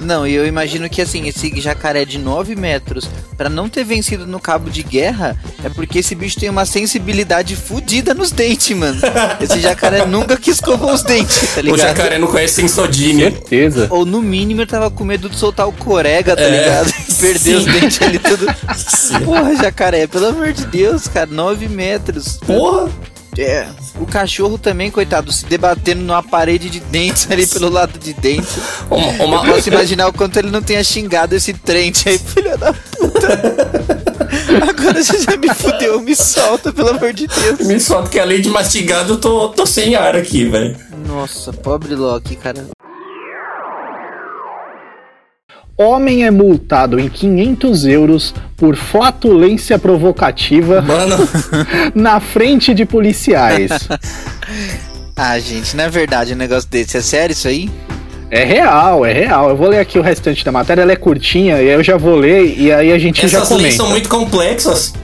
Não, 0.00 0.26
e 0.26 0.34
eu 0.34 0.46
imagino 0.46 0.88
que 0.88 1.02
assim, 1.02 1.28
esse 1.28 1.60
jacaré 1.60 2.04
de 2.04 2.18
9 2.18 2.56
metros, 2.56 3.08
pra 3.36 3.48
não 3.48 3.68
ter 3.68 3.84
vencido 3.84 4.26
no 4.26 4.40
cabo 4.40 4.70
de 4.70 4.82
guerra, 4.82 5.36
é 5.64 5.68
porque 5.68 5.98
esse 5.98 6.14
bicho 6.14 6.38
tem 6.40 6.48
uma 6.48 6.64
sensibilidade 6.64 7.54
fodida 7.56 8.14
nos 8.14 8.30
dentes, 8.30 8.76
mano. 8.76 9.00
Esse 9.40 9.60
jacaré 9.60 10.04
nunca 10.06 10.36
que 10.36 10.50
escovou 10.50 10.92
os 10.92 11.02
dentes, 11.02 11.54
tá 11.54 11.60
O 11.60 11.64
ligado? 11.64 11.80
jacaré 11.80 12.18
não 12.18 12.28
conhece 12.28 12.54
Sensodine. 12.54 13.22
Certeza. 13.22 13.86
Ou 13.90 14.04
no 14.06 14.20
mínimo 14.22 14.60
ele 14.62 14.70
tava 14.70 14.90
com 14.90 15.04
medo 15.04 15.28
de 15.28 15.36
soltar 15.36 15.68
o 15.68 15.72
corega, 15.72 16.34
tá 16.36 16.42
É, 16.42 16.50
ligado? 16.60 16.92
Perder 17.20 17.56
os 17.56 17.64
sim. 17.64 17.70
dentes 17.72 18.02
ali 18.02 18.18
tudo. 18.18 18.46
Porra, 19.24 19.56
jacaré, 19.56 20.06
pelo 20.06 20.26
amor 20.28 20.52
de 20.52 20.64
Deus, 20.66 21.06
cara, 21.08 21.26
9 21.30 21.68
metros. 21.68 22.38
Porra! 22.46 22.88
É, 23.38 23.66
o 23.98 24.04
cachorro 24.06 24.58
também, 24.58 24.90
coitado, 24.90 25.32
se 25.32 25.46
debatendo 25.46 26.02
numa 26.02 26.22
parede 26.22 26.68
de 26.68 26.80
dentes 26.80 27.26
ali 27.30 27.46
pelo 27.46 27.68
lado 27.70 27.98
de 27.98 28.12
dentro. 28.12 28.60
Uma, 28.90 29.24
uma- 29.24 29.46
Eu 29.48 29.54
posso 29.54 29.68
imaginar 29.68 30.08
o 30.08 30.12
quanto 30.12 30.38
ele 30.38 30.50
não 30.50 30.60
tenha 30.60 30.82
xingado 30.84 31.34
esse 31.34 31.52
trente 31.54 32.08
aí, 32.08 32.18
filha 32.20 32.56
da 32.58 32.72
puta. 32.72 33.28
Agora 34.68 35.02
você 35.02 35.18
já 35.20 35.36
me 35.36 35.48
fudeu, 35.54 36.00
me 36.00 36.14
solta, 36.14 36.72
pelo 36.72 36.90
amor 36.90 37.12
de 37.12 37.26
Deus. 37.26 37.60
Me 37.66 37.78
solta 37.80 38.08
que 38.10 38.18
além 38.18 38.40
de 38.40 38.48
mastigado, 38.48 39.14
eu 39.14 39.18
tô, 39.18 39.48
tô 39.50 39.64
sem 39.66 39.94
ar 39.94 40.16
aqui, 40.16 40.44
velho. 40.44 40.76
Nossa, 41.06 41.52
pobre 41.52 41.94
Loki, 41.94 42.36
cara. 42.36 42.66
Homem 45.82 46.26
é 46.26 46.30
multado 46.30 47.00
em 47.00 47.08
500 47.08 47.86
euros 47.86 48.34
por 48.54 48.76
flatulência 48.76 49.78
provocativa 49.78 50.82
Mano, 50.82 51.16
na 51.96 52.20
frente 52.20 52.74
de 52.74 52.84
policiais. 52.84 53.70
Ah, 55.22 55.38
gente, 55.38 55.76
não 55.76 55.84
é 55.84 55.90
verdade 55.90 56.32
um 56.32 56.36
negócio 56.36 56.66
desse. 56.70 56.96
É 56.96 57.02
sério 57.02 57.34
isso 57.34 57.46
aí? 57.46 57.68
É 58.30 58.42
real, 58.42 59.04
é 59.04 59.12
real. 59.12 59.50
Eu 59.50 59.56
vou 59.56 59.68
ler 59.68 59.78
aqui 59.78 59.98
o 59.98 60.02
restante 60.02 60.42
da 60.42 60.50
matéria, 60.50 60.80
ela 60.80 60.92
é 60.92 60.96
curtinha, 60.96 61.56
e 61.56 61.68
aí 61.68 61.74
eu 61.74 61.82
já 61.82 61.98
vou 61.98 62.16
ler 62.16 62.58
e 62.58 62.72
aí 62.72 62.90
a 62.90 62.98
gente 62.98 63.28
já 63.28 63.36
essas 63.36 63.50
leis 63.50 63.60
comenta. 63.60 63.76
são 63.76 63.90
muito 63.90 64.08
complexas. 64.08 64.94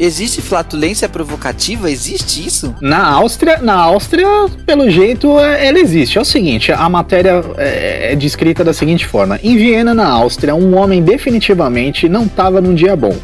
Existe 0.00 0.40
flatulência 0.40 1.10
provocativa? 1.10 1.90
Existe 1.90 2.46
isso? 2.46 2.74
Na 2.80 3.06
Áustria, 3.06 3.58
na 3.58 3.74
Áustria, 3.74 4.26
pelo 4.64 4.88
jeito, 4.88 5.38
é- 5.38 5.66
ela 5.66 5.78
existe. 5.78 6.16
É 6.16 6.20
o 6.22 6.24
seguinte, 6.24 6.72
a 6.72 6.88
matéria 6.88 7.44
é, 7.58 8.12
é 8.12 8.16
descrita 8.16 8.64
da 8.64 8.72
seguinte 8.72 9.06
forma: 9.06 9.38
em 9.42 9.58
Viena, 9.58 9.92
na 9.92 10.08
Áustria, 10.08 10.54
um 10.54 10.74
homem 10.74 11.02
definitivamente 11.02 12.08
não 12.08 12.24
estava 12.24 12.62
num 12.62 12.74
dia 12.74 12.96
bom. 12.96 13.14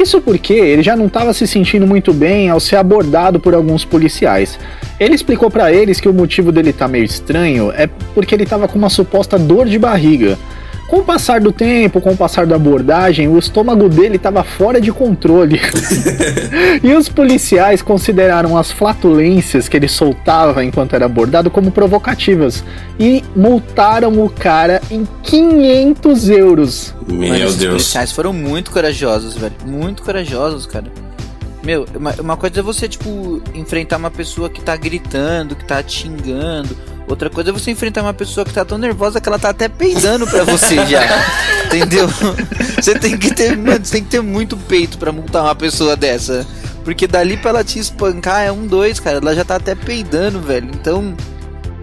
Isso 0.00 0.20
porque 0.20 0.52
ele 0.52 0.82
já 0.82 0.96
não 0.96 1.06
estava 1.06 1.32
se 1.32 1.46
sentindo 1.46 1.86
muito 1.86 2.12
bem 2.12 2.50
ao 2.50 2.58
ser 2.58 2.76
abordado 2.76 3.38
por 3.38 3.54
alguns 3.54 3.84
policiais. 3.84 4.58
Ele 4.98 5.14
explicou 5.14 5.48
para 5.48 5.72
eles 5.72 6.00
que 6.00 6.08
o 6.08 6.12
motivo 6.12 6.50
dele 6.50 6.70
estar 6.70 6.86
tá 6.86 6.90
meio 6.90 7.04
estranho 7.04 7.72
é 7.72 7.88
porque 8.14 8.34
ele 8.34 8.42
estava 8.42 8.66
com 8.66 8.76
uma 8.76 8.90
suposta 8.90 9.38
dor 9.38 9.66
de 9.66 9.78
barriga. 9.78 10.36
Com 10.86 10.98
o 10.98 11.04
passar 11.04 11.40
do 11.40 11.50
tempo, 11.50 12.00
com 12.00 12.12
o 12.12 12.16
passar 12.16 12.46
da 12.46 12.54
abordagem, 12.54 13.26
o 13.26 13.38
estômago 13.38 13.88
dele 13.88 14.16
estava 14.16 14.44
fora 14.44 14.80
de 14.80 14.92
controle. 14.92 15.60
e 16.82 16.94
os 16.94 17.08
policiais 17.08 17.82
consideraram 17.82 18.56
as 18.56 18.70
flatulências 18.70 19.68
que 19.68 19.76
ele 19.76 19.88
soltava 19.88 20.64
enquanto 20.64 20.94
era 20.94 21.06
abordado 21.06 21.50
como 21.50 21.72
provocativas 21.72 22.62
e 23.00 23.24
multaram 23.34 24.24
o 24.24 24.30
cara 24.30 24.80
em 24.88 25.06
500 25.24 26.28
euros. 26.28 26.94
Meu 27.08 27.30
Mano, 27.30 27.38
Deus. 27.38 27.64
policiais 27.64 28.12
foram 28.12 28.32
muito 28.32 28.70
corajosos, 28.70 29.36
velho. 29.36 29.54
Muito 29.66 30.04
corajosos, 30.04 30.66
cara. 30.66 30.86
Meu, 31.64 31.84
uma, 31.96 32.12
uma 32.20 32.36
coisa 32.36 32.60
é 32.60 32.62
você, 32.62 32.88
tipo, 32.88 33.42
enfrentar 33.52 33.96
uma 33.96 34.10
pessoa 34.10 34.48
que 34.48 34.60
tá 34.60 34.76
gritando, 34.76 35.56
que 35.56 35.64
tá 35.64 35.82
te 35.82 36.02
xingando. 36.02 36.76
Outra 37.08 37.30
coisa 37.30 37.50
é 37.50 37.52
você 37.52 37.70
enfrentar 37.70 38.02
uma 38.02 38.12
pessoa 38.14 38.44
que 38.44 38.52
tá 38.52 38.64
tão 38.64 38.78
nervosa 38.78 39.20
que 39.20 39.28
ela 39.28 39.38
tá 39.38 39.50
até 39.50 39.68
peidando 39.68 40.26
pra 40.26 40.42
você 40.44 40.74
já. 40.86 41.02
entendeu? 41.66 42.08
Você 42.80 42.98
tem 42.98 43.16
que 43.16 43.32
ter, 43.32 43.56
mano, 43.56 43.84
você 43.84 43.92
tem 43.92 44.04
que 44.04 44.10
ter 44.10 44.20
muito 44.20 44.56
peito 44.56 44.98
pra 44.98 45.12
multar 45.12 45.42
uma 45.42 45.54
pessoa 45.54 45.96
dessa. 45.96 46.44
Porque 46.84 47.06
dali 47.06 47.36
pra 47.36 47.50
ela 47.50 47.64
te 47.64 47.78
espancar 47.78 48.42
é 48.42 48.50
um, 48.52 48.66
dois, 48.66 48.98
cara. 49.00 49.18
Ela 49.18 49.34
já 49.34 49.44
tá 49.44 49.56
até 49.56 49.74
peidando, 49.74 50.40
velho. 50.40 50.68
Então, 50.72 51.14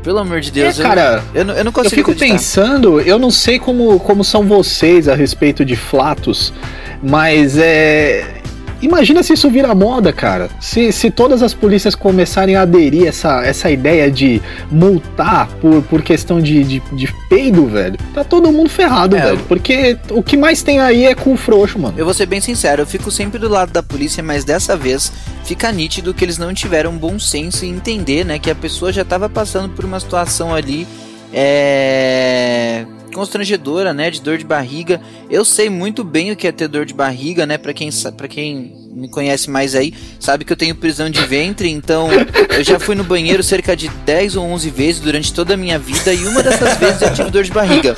pelo 0.03 0.19
amor 0.19 0.41
de 0.41 0.51
Deus, 0.51 0.77
é, 0.79 0.83
cara, 0.83 1.23
eu, 1.33 1.39
eu, 1.41 1.45
não, 1.45 1.53
eu 1.55 1.63
não 1.63 1.69
eu 1.69 1.73
consigo 1.73 1.95
fico 1.95 2.11
acreditar. 2.11 2.37
pensando, 2.37 2.99
eu 3.01 3.17
não 3.17 3.31
sei 3.31 3.59
como, 3.59 3.99
como 4.01 4.23
são 4.23 4.45
vocês 4.45 5.07
a 5.07 5.15
respeito 5.15 5.63
de 5.63 5.75
flatos, 5.77 6.53
mas 7.01 7.57
é. 7.57 8.42
Imagina 8.83 9.23
se 9.23 9.31
isso 9.33 9.49
vira 9.49 9.73
moda, 9.73 10.11
cara. 10.11 10.49
Se, 10.59 10.91
se 10.91 11.09
todas 11.09 11.41
as 11.41 11.53
polícias 11.53 11.95
começarem 11.95 12.57
a 12.57 12.63
aderir 12.63 13.07
essa, 13.07 13.41
essa 13.45 13.71
ideia 13.71 14.11
de 14.11 14.41
multar 14.69 15.47
por, 15.61 15.81
por 15.83 16.01
questão 16.01 16.41
de, 16.41 16.63
de, 16.65 16.79
de 16.91 17.13
peido, 17.29 17.65
velho, 17.65 17.97
tá 18.13 18.25
todo 18.25 18.51
mundo 18.51 18.69
ferrado, 18.69 19.15
É, 19.15 19.21
velho. 19.21 19.39
Porque 19.47 19.97
o 20.09 20.21
que 20.21 20.35
mais 20.35 20.61
tem 20.61 20.81
aí 20.81 21.05
é 21.05 21.15
com 21.15 21.37
frouxo, 21.37 21.79
mano. 21.79 21.97
Eu 21.97 22.03
vou 22.03 22.13
ser 22.13 22.25
bem 22.25 22.41
sincero, 22.41 22.81
eu 22.81 22.85
fico 22.85 23.09
sempre 23.09 23.39
do 23.39 23.47
lado 23.47 23.71
da 23.71 23.81
polícia, 23.81 24.21
mas 24.21 24.43
dessa 24.43 24.75
vez 24.75 25.13
fica 25.45 25.71
nítido 25.71 26.13
que 26.13 26.25
eles 26.25 26.37
não 26.37 26.53
tiveram 26.53 26.91
bom 26.97 27.17
senso 27.17 27.65
em 27.65 27.69
entender, 27.69 28.25
né, 28.25 28.37
que 28.37 28.51
a 28.51 28.55
pessoa 28.55 28.91
já 28.91 29.03
estava 29.03 29.29
passando 29.29 29.69
por 29.69 29.85
uma 29.85 29.99
situação 29.99 30.53
ali 30.53 30.85
é 31.33 32.85
constrangedora, 33.13 33.93
né, 33.93 34.09
de 34.09 34.21
dor 34.21 34.37
de 34.37 34.45
barriga. 34.45 34.99
Eu 35.29 35.45
sei 35.45 35.69
muito 35.69 36.03
bem 36.03 36.31
o 36.31 36.35
que 36.35 36.47
é 36.47 36.51
ter 36.51 36.67
dor 36.67 36.85
de 36.85 36.93
barriga, 36.93 37.45
né, 37.45 37.57
para 37.57 37.73
quem 37.73 37.89
para 38.17 38.27
quem 38.27 38.83
me 38.93 39.07
conhece 39.07 39.49
mais 39.49 39.73
aí, 39.73 39.93
sabe 40.19 40.45
que 40.45 40.53
eu 40.53 40.57
tenho 40.57 40.75
prisão 40.75 41.09
de 41.09 41.21
ventre, 41.25 41.69
então 41.69 42.09
eu 42.55 42.63
já 42.63 42.79
fui 42.79 42.95
no 42.95 43.03
banheiro 43.03 43.41
cerca 43.41 43.75
de 43.75 43.89
10 43.89 44.35
ou 44.35 44.45
11 44.45 44.69
vezes 44.69 45.01
durante 45.01 45.33
toda 45.33 45.55
a 45.55 45.57
minha 45.57 45.79
vida 45.79 46.13
e 46.13 46.25
uma 46.25 46.43
dessas 46.43 46.77
vezes 46.77 47.01
eu 47.01 47.13
tive 47.13 47.31
dor 47.31 47.43
de 47.43 47.51
barriga. 47.51 47.95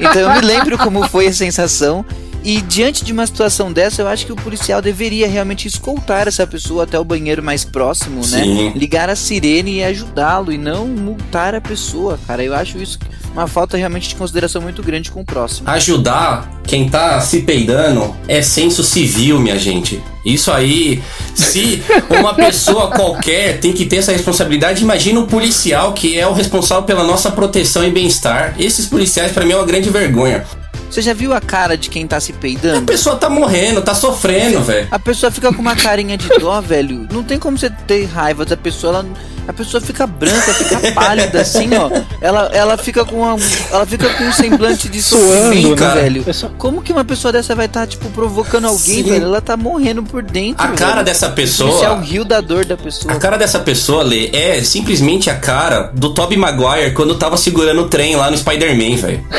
Então 0.00 0.22
eu 0.22 0.30
me 0.32 0.40
lembro 0.40 0.76
como 0.76 1.08
foi 1.08 1.28
a 1.28 1.32
sensação. 1.32 2.04
E 2.44 2.60
diante 2.60 3.02
de 3.02 3.12
uma 3.12 3.26
situação 3.26 3.72
dessa, 3.72 4.02
eu 4.02 4.06
acho 4.06 4.26
que 4.26 4.32
o 4.32 4.36
policial 4.36 4.82
deveria 4.82 5.26
realmente 5.26 5.66
escoltar 5.66 6.28
essa 6.28 6.46
pessoa 6.46 6.84
até 6.84 6.98
o 6.98 7.04
banheiro 7.04 7.42
mais 7.42 7.64
próximo, 7.64 8.20
né? 8.26 8.44
Sim. 8.44 8.72
Ligar 8.76 9.08
a 9.08 9.16
sirene 9.16 9.76
e 9.76 9.84
ajudá-lo 9.84 10.52
e 10.52 10.58
não 10.58 10.86
multar 10.86 11.54
a 11.54 11.60
pessoa, 11.60 12.18
cara. 12.26 12.44
Eu 12.44 12.54
acho 12.54 12.76
isso 12.76 12.98
uma 13.32 13.48
falta 13.48 13.76
realmente 13.76 14.08
de 14.10 14.14
consideração 14.14 14.62
muito 14.62 14.82
grande 14.82 15.10
com 15.10 15.22
o 15.22 15.24
próximo. 15.24 15.68
Ajudar 15.68 16.48
quem 16.66 16.88
tá 16.88 17.20
se 17.20 17.40
peidando 17.40 18.14
é 18.28 18.40
senso 18.40 18.84
civil, 18.84 19.40
minha 19.40 19.58
gente. 19.58 20.00
Isso 20.24 20.52
aí, 20.52 21.02
se 21.34 21.82
uma 22.08 22.32
pessoa 22.32 22.90
qualquer 22.90 23.58
tem 23.58 23.72
que 23.72 23.86
ter 23.86 23.96
essa 23.96 24.12
responsabilidade, 24.12 24.82
imagina 24.82 25.18
o 25.18 25.26
policial 25.26 25.92
que 25.92 26.18
é 26.18 26.26
o 26.26 26.32
responsável 26.32 26.84
pela 26.84 27.02
nossa 27.02 27.30
proteção 27.30 27.84
e 27.84 27.90
bem-estar. 27.90 28.54
Esses 28.58 28.86
policiais, 28.86 29.32
pra 29.32 29.44
mim, 29.44 29.52
é 29.52 29.56
uma 29.56 29.66
grande 29.66 29.90
vergonha. 29.90 30.44
Você 30.94 31.02
já 31.02 31.12
viu 31.12 31.32
a 31.34 31.40
cara 31.40 31.76
de 31.76 31.90
quem 31.90 32.06
tá 32.06 32.20
se 32.20 32.30
A 32.30 32.36
peidando? 32.36 32.86
pessoa 32.86 33.16
tá 33.16 33.28
morrendo, 33.28 33.82
tá 33.82 33.96
sofrendo, 33.96 34.60
velho. 34.60 34.86
A 34.92 34.96
pessoa 35.00 35.28
fica 35.32 35.52
com 35.52 35.60
uma 35.60 35.74
carinha 35.74 36.16
de 36.16 36.28
dó, 36.38 36.60
velho. 36.62 37.08
Não 37.12 37.24
tem 37.24 37.36
como 37.36 37.58
você 37.58 37.68
ter 37.68 38.04
raiva 38.04 38.44
da 38.44 38.56
pessoa. 38.56 38.98
Ela, 38.98 39.06
a 39.46 39.52
pessoa 39.52 39.80
fica 39.80 40.06
branca, 40.06 40.54
fica 40.54 40.92
pálida, 40.92 41.40
assim, 41.40 41.68
ó. 41.74 41.90
Ela, 42.20 42.50
ela 42.52 42.76
fica 42.78 43.04
com 43.04 43.16
uma, 43.16 43.36
ela 43.70 43.86
fica 43.86 44.08
com 44.14 44.24
um 44.24 44.32
semblante 44.32 44.88
de 44.88 45.02
sofrimento, 45.02 45.76
cara. 45.76 46.00
velho. 46.02 46.22
Pessoa- 46.24 46.52
Como 46.58 46.82
que 46.82 46.92
uma 46.92 47.04
pessoa 47.04 47.32
dessa 47.32 47.54
vai 47.54 47.66
estar, 47.66 47.86
tipo, 47.86 48.08
provocando 48.10 48.66
alguém, 48.66 49.02
Sim. 49.02 49.10
velho? 49.10 49.24
Ela 49.26 49.40
tá 49.40 49.56
morrendo 49.56 50.02
por 50.02 50.22
dentro. 50.22 50.64
A 50.64 50.68
cara 50.68 50.92
velho. 50.94 51.04
dessa 51.06 51.28
O 51.28 51.32
policial 51.32 51.68
pessoa. 51.68 52.00
riu 52.00 52.24
da 52.24 52.40
dor 52.40 52.64
da 52.64 52.76
pessoa. 52.76 53.12
A 53.12 53.16
cara 53.18 53.36
dessa 53.36 53.58
pessoa, 53.58 54.02
Lê, 54.02 54.30
é 54.32 54.62
simplesmente 54.62 55.28
a 55.30 55.34
cara 55.36 55.90
do 55.94 56.10
Tobey 56.14 56.38
Maguire 56.38 56.92
quando 56.92 57.14
tava 57.16 57.36
segurando 57.36 57.82
o 57.82 57.88
trem 57.88 58.16
lá 58.16 58.30
no 58.30 58.36
Spider-Man, 58.38 58.96
velho. 58.96 59.24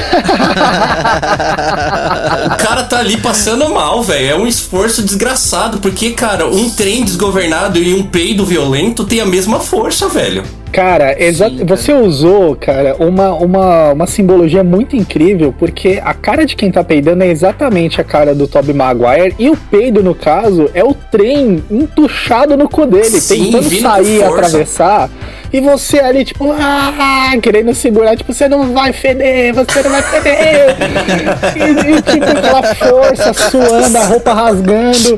o 2.46 2.58
cara 2.58 2.84
tá 2.84 3.00
ali 3.00 3.18
passando 3.18 3.68
mal, 3.70 4.04
velho. 4.04 4.30
É 4.32 4.36
um 4.36 4.48
esforço 4.48 5.02
desgraçado, 5.04 5.80
porque, 5.80 6.12
cara, 6.12 6.48
um 6.48 6.70
trem 6.70 7.04
desgovernado 7.04 7.78
e 7.80 7.94
um 7.94 8.04
peido 8.04 8.46
violento 8.46 9.04
tem 9.06 9.20
a 9.22 9.26
mesma 9.26 9.60
força, 9.60 9.95
velho. 10.10 10.44
Cara, 10.76 11.16
exa- 11.18 11.48
Sim, 11.50 11.64
você 11.66 11.94
usou, 11.94 12.54
cara, 12.54 12.98
uma, 13.00 13.32
uma, 13.34 13.94
uma 13.94 14.06
simbologia 14.08 14.62
muito 14.62 14.94
incrível, 14.94 15.56
porque 15.58 16.02
a 16.04 16.14
cara 16.14 16.46
de 16.46 16.54
quem 16.54 16.70
tá 16.70 16.84
peidando 16.84 17.24
é 17.24 17.28
exatamente 17.28 18.02
a 18.02 18.04
cara 18.04 18.36
do 18.36 18.46
Tobey 18.46 18.76
Maguire, 18.76 19.34
e 19.40 19.50
o 19.50 19.56
peido, 19.56 20.04
no 20.04 20.14
caso, 20.14 20.70
é 20.74 20.84
o 20.84 20.94
trem 20.94 21.64
entuchado 21.72 22.58
no 22.58 22.68
cu 22.68 22.86
dele, 22.86 23.06
Sim, 23.22 23.52
tentando 23.52 23.80
sair, 23.82 24.24
atravessar, 24.24 25.10
e 25.54 25.62
você 25.62 26.00
ali, 26.00 26.26
tipo, 26.26 26.52
ah, 26.52 27.32
querendo 27.42 27.74
segurar, 27.74 28.18
tipo, 28.18 28.34
você 28.34 28.50
não 28.50 28.74
vai 28.74 28.92
feder, 28.92 29.54
você 29.54 29.82
não 29.82 29.92
vai 29.92 30.02
feder. 30.02 30.76
e, 31.56 31.92
e, 31.98 32.02
tipo, 32.02 32.26
aquela 32.26 32.64
força 32.76 33.34
suando, 33.34 33.98
a 33.98 34.06
roupa 34.06 34.34
rasgando. 34.34 35.18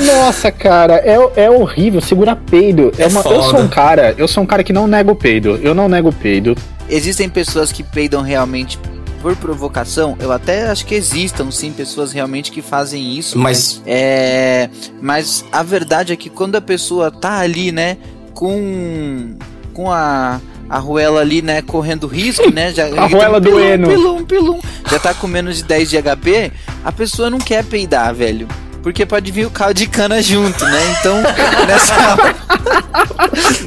Nossa, 0.00 0.50
cara, 0.50 0.96
é, 1.04 1.44
é 1.44 1.50
horrível, 1.50 2.00
segurar 2.00 2.36
peido. 2.36 2.92
É 2.98 3.04
É 3.04 3.06
uma, 3.06 3.20
eu 3.20 3.42
sou 3.42 3.60
um 3.60 3.68
cara, 3.68 4.14
eu 4.18 4.26
sou 4.26 4.42
um 4.42 4.46
cara 4.46 4.64
que 4.64 4.72
não 4.72 4.86
nego 4.96 5.14
peido. 5.14 5.56
Eu 5.62 5.74
não 5.74 5.88
nego 5.88 6.12
peido. 6.12 6.56
Existem 6.88 7.28
pessoas 7.28 7.70
que 7.72 7.82
peidam 7.82 8.22
realmente 8.22 8.78
por 9.20 9.36
provocação. 9.36 10.16
Eu 10.20 10.30
até 10.32 10.68
acho 10.68 10.86
que 10.86 10.94
existam, 10.94 11.50
sim, 11.50 11.72
pessoas 11.72 12.12
realmente 12.12 12.50
que 12.50 12.62
fazem 12.62 13.16
isso. 13.18 13.38
Mas 13.38 13.82
É, 13.86 14.68
mas 15.00 15.44
a 15.52 15.62
verdade 15.62 16.12
é 16.12 16.16
que 16.16 16.30
quando 16.30 16.56
a 16.56 16.60
pessoa 16.60 17.10
tá 17.10 17.38
ali, 17.38 17.72
né, 17.72 17.96
com 18.34 19.34
com 19.72 19.90
a 19.90 20.40
a 20.68 20.76
arruela 20.76 21.20
ali, 21.20 21.42
né, 21.42 21.62
correndo 21.62 22.08
risco, 22.08 22.50
né, 22.50 22.72
já 22.72 22.86
A 22.98 23.04
arruela 23.04 23.40
pilum, 23.40 23.54
doendo. 23.56 23.88
pilum, 23.88 24.24
pilum, 24.24 24.60
já 24.90 24.98
tá 24.98 25.14
com 25.14 25.28
menos 25.28 25.58
de 25.58 25.62
10 25.64 25.90
de 25.90 26.02
HP, 26.02 26.50
a 26.84 26.90
pessoa 26.90 27.30
não 27.30 27.38
quer 27.38 27.64
peidar, 27.64 28.12
velho. 28.12 28.48
Porque 28.86 29.04
pode 29.04 29.32
vir 29.32 29.44
o 29.44 29.50
caldo 29.50 29.74
de 29.74 29.88
cana 29.88 30.22
junto, 30.22 30.64
né? 30.64 30.96
Então, 31.00 31.16
nessa 31.66 32.12
hora, 32.12 32.36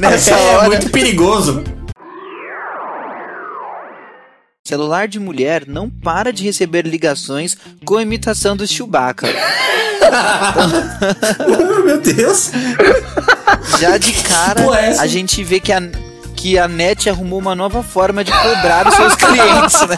nessa 0.00 0.30
é 0.30 0.56
hora, 0.56 0.68
muito 0.68 0.88
perigoso. 0.88 1.62
celular 4.66 5.06
de 5.06 5.20
mulher 5.20 5.64
não 5.66 5.90
para 5.90 6.32
de 6.32 6.42
receber 6.42 6.86
ligações 6.86 7.54
com 7.84 7.98
a 7.98 8.02
imitação 8.02 8.56
do 8.56 8.66
Chewbacca. 8.66 9.26
Meu 11.84 12.00
Deus. 12.00 12.50
Já 13.78 13.98
de 13.98 14.14
cara, 14.22 14.62
essa- 14.80 15.02
a 15.02 15.06
gente 15.06 15.44
vê 15.44 15.60
que 15.60 15.70
a, 15.70 15.82
que 16.40 16.58
a 16.58 16.66
NET 16.66 17.10
arrumou 17.10 17.38
uma 17.38 17.54
nova 17.54 17.82
forma 17.82 18.24
de 18.24 18.32
cobrar 18.32 18.88
os 18.88 18.94
seus 18.94 19.14
clientes, 19.16 19.80
né? 19.86 19.96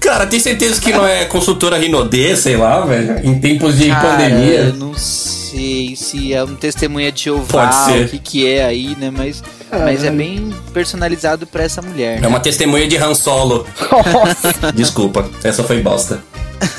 Cara, 0.00 0.26
tem 0.26 0.40
certeza 0.40 0.80
que 0.80 0.90
não 0.92 1.06
é 1.06 1.26
consultora 1.26 1.76
Rinodê, 1.76 2.34
sei 2.36 2.56
lá, 2.56 2.80
velho? 2.80 3.20
Em 3.22 3.38
tempos 3.38 3.76
de 3.76 3.88
Cara, 3.90 4.08
pandemia. 4.16 4.60
eu 4.60 4.74
não 4.74 4.94
sei 4.94 5.94
se 5.94 6.32
é 6.32 6.42
um 6.42 6.54
testemunha 6.54 7.12
de 7.12 7.24
Jeová, 7.24 7.66
Pode 7.68 7.74
ser. 7.84 8.04
o 8.06 8.08
que 8.08 8.18
que 8.18 8.46
é 8.48 8.64
aí, 8.64 8.96
né? 8.98 9.10
Mas, 9.14 9.42
mas 9.70 10.02
é 10.02 10.10
bem 10.10 10.52
personalizado 10.72 11.46
pra 11.46 11.64
essa 11.64 11.82
mulher, 11.82 12.16
É 12.16 12.20
né? 12.20 12.28
uma 12.28 12.40
testemunha 12.40 12.88
de 12.88 12.96
Han 12.96 13.14
Solo. 13.14 13.66
Nossa. 13.90 14.72
Desculpa, 14.72 15.28
essa 15.42 15.62
foi 15.62 15.82
bosta. 15.82 16.22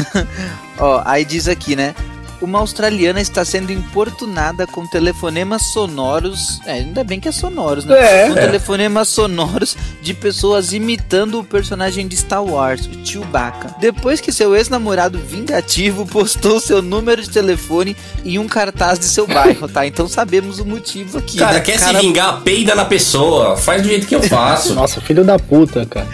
Ó, 0.79 1.01
aí 1.05 1.23
diz 1.23 1.47
aqui, 1.47 1.75
né? 1.75 1.93
Uma 2.41 2.59
australiana 2.59 3.21
está 3.21 3.45
sendo 3.45 3.71
importunada 3.71 4.67
com 4.67 4.85
telefonemas 4.85 5.63
sonoros. 5.63 6.59
É, 6.65 6.73
ainda 6.73 7.03
bem 7.03 7.19
que 7.19 7.27
é 7.27 7.31
sonoros, 7.31 7.85
né? 7.85 8.23
É. 8.25 8.27
Com 8.27 8.35
telefonemas 8.35 9.07
sonoros 9.07 9.77
de 10.01 10.13
pessoas 10.13 10.73
imitando 10.73 11.39
o 11.39 11.43
personagem 11.43 12.07
de 12.07 12.15
Star 12.17 12.43
Wars, 12.43 12.87
o 12.87 13.05
Chewbacca. 13.05 13.75
Depois 13.79 14.19
que 14.19 14.31
seu 14.31 14.55
ex-namorado 14.55 15.17
vingativo 15.17 16.05
postou 16.07 16.59
seu 16.59 16.81
número 16.81 17.21
de 17.21 17.29
telefone 17.29 17.95
em 18.23 18.37
um 18.37 18.47
cartaz 18.47 18.99
de 18.99 19.05
seu 19.05 19.25
bairro, 19.25 19.67
tá? 19.67 19.87
Então 19.87 20.07
sabemos 20.07 20.59
o 20.59 20.65
motivo 20.65 21.17
aqui. 21.17 21.37
Cara, 21.37 21.53
né? 21.53 21.59
quer 21.61 21.79
Cara, 21.79 21.99
se 21.99 22.05
vingar, 22.05 22.41
peida 22.41 22.75
na 22.75 22.85
pessoa. 22.85 23.55
Faz 23.57 23.81
do 23.81 23.87
jeito 23.87 24.07
que 24.07 24.15
eu 24.15 24.21
faço. 24.27 24.73
Nossa, 24.73 24.99
filho 25.01 25.23
da 25.23 25.39
puta, 25.39 25.85
cara. 25.85 26.07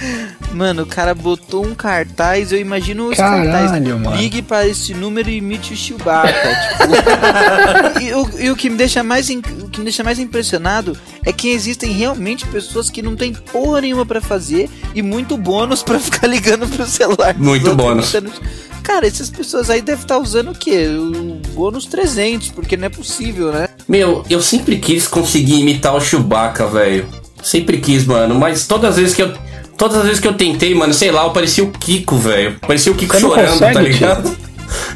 Mano, 0.54 0.84
o 0.84 0.86
cara 0.86 1.16
botou 1.16 1.66
um 1.66 1.74
cartaz, 1.74 2.52
eu 2.52 2.60
imagino 2.60 3.08
os 3.08 3.18
Caralho, 3.18 3.50
cartazes. 3.50 3.72
mano. 3.98 4.16
Ligue 4.18 4.42
para 4.42 4.68
esse 4.68 4.94
número 4.94 5.30
e 5.30 5.38
imite 5.38 5.74
o 5.74 5.78
Chewbacca. 5.78 6.11
Tipo. 6.28 8.00
e, 8.02 8.14
o, 8.14 8.40
e 8.46 8.52
o 8.52 8.56
que 8.56 8.70
me 8.70 8.78
deixa 8.78 9.04
mais 9.04 9.30
in- 9.30 9.42
o 9.62 9.70
que 9.70 9.80
me 9.80 9.86
deixa 9.86 10.04
mais 10.04 10.20
impressionado 10.20 10.98
é 11.26 11.32
que 11.32 11.50
existem 11.50 11.92
realmente 11.92 12.46
pessoas 12.48 12.90
que 12.90 13.02
não 13.02 13.16
tem 13.16 13.34
porra 13.34 13.82
nenhuma 13.82 14.06
pra 14.06 14.22
fazer 14.22 14.70
e 14.94 15.02
muito 15.02 15.38
bônus 15.38 15.82
pra 15.84 15.98
ficar 16.00 16.28
ligando 16.28 16.68
pro 16.68 16.86
celular. 16.86 17.36
Muito 17.38 17.74
bônus. 17.76 18.14
Cara, 18.84 19.06
essas 19.06 19.30
pessoas 19.30 19.70
aí 19.70 19.82
devem 19.82 20.02
estar 20.02 20.18
usando 20.18 20.52
o 20.52 20.56
quê? 20.56 20.88
O 20.88 21.40
bônus 21.54 21.86
300, 21.86 22.50
porque 22.50 22.76
não 22.76 22.86
é 22.88 22.90
possível, 22.90 23.52
né? 23.52 23.70
Meu, 23.88 24.24
eu 24.30 24.42
sempre 24.42 24.78
quis 24.78 25.08
conseguir 25.08 25.60
imitar 25.60 25.96
o 25.96 26.02
Chewbacca, 26.02 26.66
velho. 26.68 27.08
Sempre 27.44 27.78
quis, 27.78 28.06
mano. 28.06 28.36
Mas 28.36 28.66
todas 28.66 28.92
as 28.92 28.96
vezes 28.98 29.16
que 29.16 29.22
eu. 29.22 29.34
Todas 29.78 29.98
as 29.98 30.04
vezes 30.04 30.20
que 30.20 30.28
eu 30.28 30.34
tentei, 30.34 30.76
mano, 30.76 30.94
sei 30.94 31.10
lá, 31.10 31.24
eu 31.24 31.32
parecia 31.32 31.64
o 31.64 31.72
Kiko, 31.72 32.16
velho. 32.16 32.56
Parecia 32.60 32.92
o 32.92 32.96
Kiko 32.96 33.14
Você 33.16 33.20
chorando, 33.22 33.50
consegue, 33.54 33.74
tá 33.74 33.82
ligado? 33.82 34.38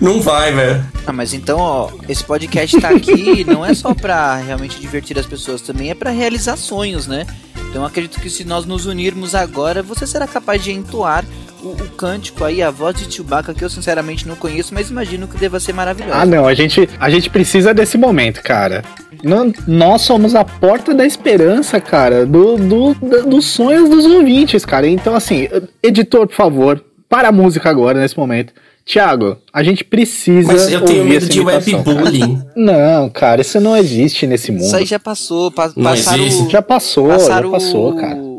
Não 0.01 0.21
vai, 0.21 0.51
velho. 0.53 0.83
Ah, 1.07 1.13
mas 1.13 1.33
então, 1.33 1.57
ó, 1.59 1.89
esse 2.09 2.23
podcast 2.23 2.79
tá 2.79 2.89
aqui 2.89 3.43
não 3.47 3.65
é 3.65 3.73
só 3.73 3.93
pra 3.93 4.35
realmente 4.37 4.79
divertir 4.79 5.17
as 5.17 5.25
pessoas, 5.25 5.61
também 5.61 5.89
é 5.89 5.95
pra 5.95 6.11
realizar 6.11 6.57
sonhos, 6.57 7.07
né? 7.07 7.25
Então 7.69 7.81
eu 7.81 7.85
acredito 7.87 8.19
que 8.21 8.29
se 8.29 8.43
nós 8.45 8.65
nos 8.65 8.85
unirmos 8.85 9.35
agora, 9.35 9.81
você 9.83 10.07
será 10.07 10.25
capaz 10.27 10.63
de 10.63 10.71
entoar 10.71 11.25
o, 11.61 11.69
o 11.69 11.89
cântico 11.97 12.43
aí, 12.45 12.61
a 12.61 12.69
voz 12.71 12.95
de 12.95 13.13
Chewbacca, 13.13 13.53
que 13.53 13.63
eu 13.65 13.69
sinceramente 13.69 14.27
não 14.27 14.35
conheço, 14.35 14.73
mas 14.73 14.89
imagino 14.89 15.27
que 15.27 15.37
deva 15.37 15.59
ser 15.59 15.73
maravilhosa. 15.73 16.19
Ah, 16.19 16.25
não, 16.25 16.45
a 16.47 16.53
gente, 16.53 16.87
a 16.99 17.09
gente 17.09 17.29
precisa 17.29 17.73
desse 17.73 17.97
momento, 17.97 18.41
cara. 18.43 18.83
Não- 19.23 19.51
nós 19.67 20.03
somos 20.03 20.35
a 20.35 20.45
porta 20.45 20.93
da 20.93 21.05
esperança, 21.05 21.81
cara, 21.81 22.25
do, 22.25 22.55
do, 22.57 22.93
da- 22.95 23.21
dos 23.23 23.45
sonhos 23.45 23.89
dos 23.89 24.05
ouvintes, 24.05 24.63
cara. 24.63 24.87
Então, 24.87 25.15
assim, 25.15 25.47
editor, 25.83 26.27
por 26.27 26.35
favor, 26.35 26.83
para 27.09 27.29
a 27.29 27.31
música 27.31 27.69
agora, 27.69 27.99
nesse 27.99 28.17
momento. 28.17 28.53
Tiago, 28.85 29.37
a 29.51 29.63
gente 29.63 29.83
precisa. 29.83 30.47
Mas 30.53 30.71
eu 30.71 30.81
tenho 30.81 30.99
ouvir 30.99 31.09
medo 31.13 31.27
de 31.27 31.39
webbullying. 31.41 32.39
Não, 32.55 33.09
cara, 33.09 33.41
isso 33.41 33.59
não 33.59 33.75
existe 33.75 34.27
nesse 34.27 34.51
mundo. 34.51 34.61
Isso 34.65 34.75
aí 34.75 34.85
já 34.85 34.99
passou, 34.99 35.49
pa 35.49 35.71
Não 35.75 35.91
existe. 35.93 36.43
o- 36.43 36.49
Já 36.51 36.61
passou, 36.61 37.09
já 37.19 37.41
passou, 37.49 37.89
o- 37.91 37.95
cara. 37.95 38.15
o- 38.15 38.35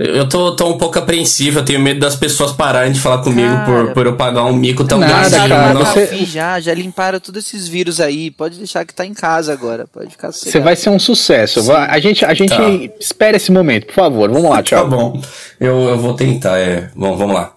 Eu 0.00 0.26
tô, 0.26 0.56
tô 0.56 0.66
um 0.70 0.78
pouco 0.78 0.98
apreensivo, 0.98 1.58
eu 1.58 1.64
tenho 1.64 1.78
medo 1.78 2.00
das 2.00 2.16
pessoas 2.16 2.52
pararem 2.52 2.90
de 2.90 2.98
falar 2.98 3.18
comigo 3.18 3.46
Cara. 3.54 3.66
por, 3.66 3.92
por 3.92 4.06
eu 4.06 4.16
pagar 4.16 4.44
um 4.46 4.54
mico 4.54 4.82
tão 4.82 4.96
Nada, 4.98 5.28
grande. 5.28 5.48
cara, 5.50 5.74
você- 5.84 6.24
já, 6.24 6.58
já 6.58 6.72
limparam 6.72 7.20
todos 7.20 7.44
esses 7.46 7.68
vírus 7.68 8.00
aí. 8.00 8.30
Pode 8.30 8.56
deixar 8.56 8.86
que 8.86 8.94
tá 8.94 9.04
em 9.04 9.12
casa 9.12 9.52
agora. 9.52 9.86
Pode 9.92 10.08
ficar 10.10 10.32
Você 10.32 10.58
vai 10.58 10.74
ser 10.74 10.88
um 10.88 10.98
sucesso. 10.98 11.62
vai- 11.64 11.86
a 11.90 12.00
gente, 12.00 12.24
a 12.24 12.32
gente 12.32 12.48
Tá. 12.48 12.62
espera 12.98 13.36
esse 13.36 13.52
momento, 13.52 13.86
por 13.88 13.94
favor. 13.94 14.30
Vamos 14.30 14.48
lá, 14.48 14.56
Tá 14.56 14.62
Tiago. 14.62 14.88
bom. 14.88 15.20
Eu, 15.60 15.80
eu 15.90 15.98
vou 15.98 16.14
tentar, 16.14 16.58
é. 16.58 16.88
Bom, 16.96 17.14
vamos 17.14 17.34
lá. 17.36 17.52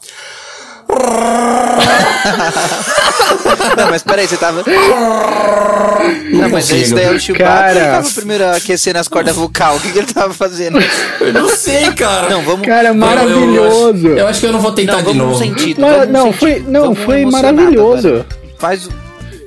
Não, 3.78 3.90
mas 3.90 4.04
peraí, 4.04 4.28
você 4.28 4.38
tava. 4.38 4.64
Não, 6.32 6.40
mas 6.50 6.52
consigo. 6.52 6.82
esse 6.82 6.94
daí 6.94 7.06
é 7.06 7.12
o 7.12 7.20
Chewbacca. 7.20 7.46
Cara. 7.50 7.72
Ele 7.80 7.86
tava 7.88 8.10
primeiro 8.12 8.46
aquecendo 8.52 9.00
as 9.00 9.08
cordas 9.08 9.36
vocal. 9.36 9.76
O 9.76 9.80
que, 9.80 9.92
que 9.92 9.98
ele 10.00 10.14
tava 10.14 10.34
fazendo? 10.34 10.80
Eu 11.20 11.34
não 11.34 11.50
sei, 11.50 11.92
cara. 11.94 12.30
Não, 12.30 12.42
vamos. 12.44 12.66
Cara, 12.68 12.90
Eu- 12.90 12.94
eu 12.94 12.96
maravilhoso. 13.00 14.08
acho- 14.08 14.18
Eu, 14.20 14.28
acho 14.28 14.40
que 14.40 14.46
eu 14.46 14.52
não 14.54 14.60
vou 14.60 14.72
tentar 14.72 15.02
Não, 15.02 15.12
de 15.12 15.14
novo. 15.18 15.38
sentido. 15.38 15.82
Não, 15.82 16.06
não, 16.06 16.24
sentido. 16.26 16.40
foi, 16.40 16.60
não, 16.68 16.82
Vamos 16.82 17.00
foi 17.00 17.22
emocionado 17.22 17.56
maravilhoso. 17.58 18.26
Faz 18.60 18.86
o 18.88 18.90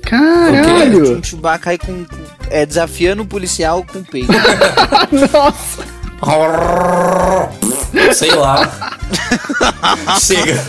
Caralho. 0.03 1.19
um 1.19 1.23
Chewbacca 1.23 1.71
aí 1.71 1.79
com. 1.79 2.05
com- 2.05 2.29
É, 2.51 2.65
desafiando 2.65 3.23
o 3.23 3.27
policial 3.27 3.85
com 3.91 3.99
o 3.99 4.05
peito. 4.05 4.33
Nossa. 5.13 5.99
Sei 8.13 8.35
lá. 8.35 8.99
Chega. 10.21 10.65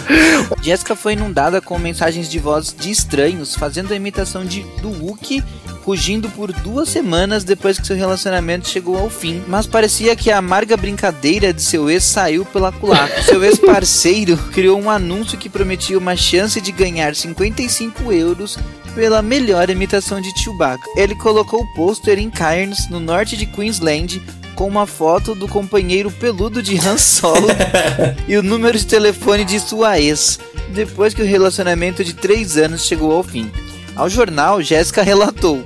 Jéssica 0.62 0.96
foi 0.96 1.14
inundada 1.14 1.62
com 1.62 1.78
mensagens 1.78 2.30
de 2.30 2.40
voz 2.40 2.76
de 2.78 2.92
estranhos, 2.92 3.56
fazendo 3.56 3.92
a 3.92 3.96
imitação 3.96 4.46
de, 4.46 4.64
do 4.82 4.90
Wookie, 4.90 5.44
rugindo 5.84 6.30
por 6.30 6.52
duas 6.52 6.90
semanas 6.90 7.44
depois 7.44 7.80
que 7.80 7.88
seu 7.88 7.96
relacionamento 7.96 8.70
chegou 8.70 8.98
ao 8.98 9.10
fim. 9.10 9.42
Mas 9.48 9.66
parecia 9.66 10.16
que 10.16 10.32
a 10.32 10.38
amarga 10.38 10.78
brincadeira 10.78 11.52
de 11.52 11.62
seu 11.62 11.90
ex 11.90 12.04
saiu 12.04 12.46
pela 12.46 12.72
culatra. 12.72 13.22
Seu 13.24 13.44
ex-parceiro 13.44 14.38
criou 14.52 14.80
um 14.80 14.90
anúncio 14.90 15.38
que 15.38 15.50
prometia 15.50 15.98
uma 15.98 16.16
chance 16.16 16.60
de 16.62 16.72
ganhar 16.72 17.16
55 17.16 18.12
euros 18.12 18.58
pela 18.96 19.22
melhor 19.22 19.70
imitação 19.70 20.20
de 20.20 20.32
Chewbacca. 20.40 20.84
Ele 20.96 21.16
colocou 21.16 21.62
o 21.62 21.74
pôster 21.74 22.20
em 22.20 22.30
Cairns, 22.30 22.90
no 22.90 23.00
norte 23.00 23.38
de 23.38 23.46
Queensland, 23.46 24.22
com 24.60 24.68
uma 24.68 24.86
foto 24.86 25.34
do 25.34 25.48
companheiro 25.48 26.12
peludo 26.12 26.62
de 26.62 26.78
Han 26.86 26.98
Solo 26.98 27.48
e 28.28 28.36
o 28.36 28.44
número 28.44 28.78
de 28.78 28.86
telefone 28.86 29.46
de 29.46 29.58
sua 29.58 29.98
ex, 29.98 30.38
depois 30.74 31.14
que 31.14 31.22
o 31.22 31.26
relacionamento 31.26 32.04
de 32.04 32.14
três 32.14 32.58
anos 32.58 32.84
chegou 32.84 33.14
ao 33.14 33.24
fim. 33.24 33.50
Ao 33.96 34.10
jornal, 34.10 34.62
Jéssica 34.62 35.02
relatou: 35.02 35.64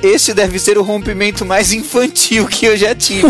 Esse 0.00 0.32
deve 0.32 0.60
ser 0.60 0.78
o 0.78 0.84
rompimento 0.84 1.44
mais 1.44 1.72
infantil 1.72 2.46
que 2.46 2.66
eu 2.66 2.76
já 2.76 2.94
tive. 2.94 3.26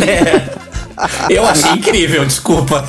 Eu 1.31 1.47
achei 1.47 1.73
incrível, 1.73 2.25
desculpa. 2.27 2.87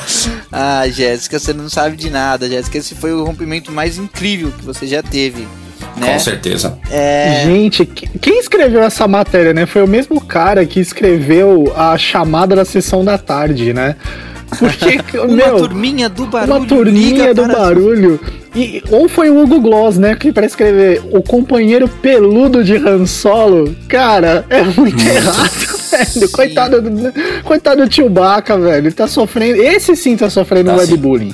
ah, 0.52 0.86
Jéssica, 0.90 1.40
você 1.40 1.54
não 1.54 1.70
sabe 1.70 1.96
de 1.96 2.10
nada, 2.10 2.50
Jéssica. 2.50 2.78
Esse 2.78 2.94
foi 2.94 3.14
o 3.14 3.24
rompimento 3.24 3.72
mais 3.72 3.98
incrível 3.98 4.52
que 4.52 4.66
você 4.66 4.86
já 4.86 5.02
teve. 5.02 5.48
Né? 5.98 6.14
Com 6.14 6.20
certeza. 6.20 6.78
É, 6.92 7.42
Gente, 7.46 7.86
que- 7.86 8.08
quem 8.20 8.40
escreveu 8.40 8.82
essa 8.84 9.08
matéria, 9.08 9.54
né? 9.54 9.66
Foi 9.66 9.82
o 9.84 9.88
mesmo 9.88 10.22
cara 10.22 10.66
que 10.66 10.80
escreveu 10.80 11.74
a 11.76 11.98
chamada 11.98 12.56
da 12.56 12.64
sessão 12.66 13.04
da 13.04 13.18
tarde, 13.18 13.74
né? 13.74 13.96
Porque, 14.60 15.00
uma 15.20 15.28
meu, 15.36 15.58
turminha 15.58 16.08
do 16.08 16.26
barulho. 16.28 16.56
uma 16.58 16.66
turminha 16.68 17.34
do 17.34 17.48
barulho. 17.48 18.20
E, 18.56 18.82
ou 18.90 19.10
foi 19.10 19.30
o 19.30 19.42
Hugo 19.44 19.60
Gloss, 19.60 19.98
né? 19.98 20.16
Que 20.16 20.32
para 20.32 20.46
escrever 20.46 21.02
o 21.12 21.22
companheiro 21.22 21.88
peludo 21.88 22.64
de 22.64 22.76
Han 22.78 23.06
Solo. 23.06 23.76
Cara, 23.90 24.46
é 24.50 24.64
muito, 24.64 25.00
errado, 25.06 25.52
velho. 26.16 26.30
Coitado 26.32 26.82
do, 26.82 27.14
coitado 27.44 27.86
do 27.86 27.94
Chewbacca, 27.94 28.58
velho. 28.58 28.88
Ele 28.88 28.92
tá 28.92 29.06
sofrendo. 29.08 29.62
Esse 29.62 29.96
sim 29.96 30.16
tá 30.16 30.30
sofrendo 30.30 30.72
Tá 30.72 30.80
sim. 30.86 30.92
webbullying. 30.94 31.34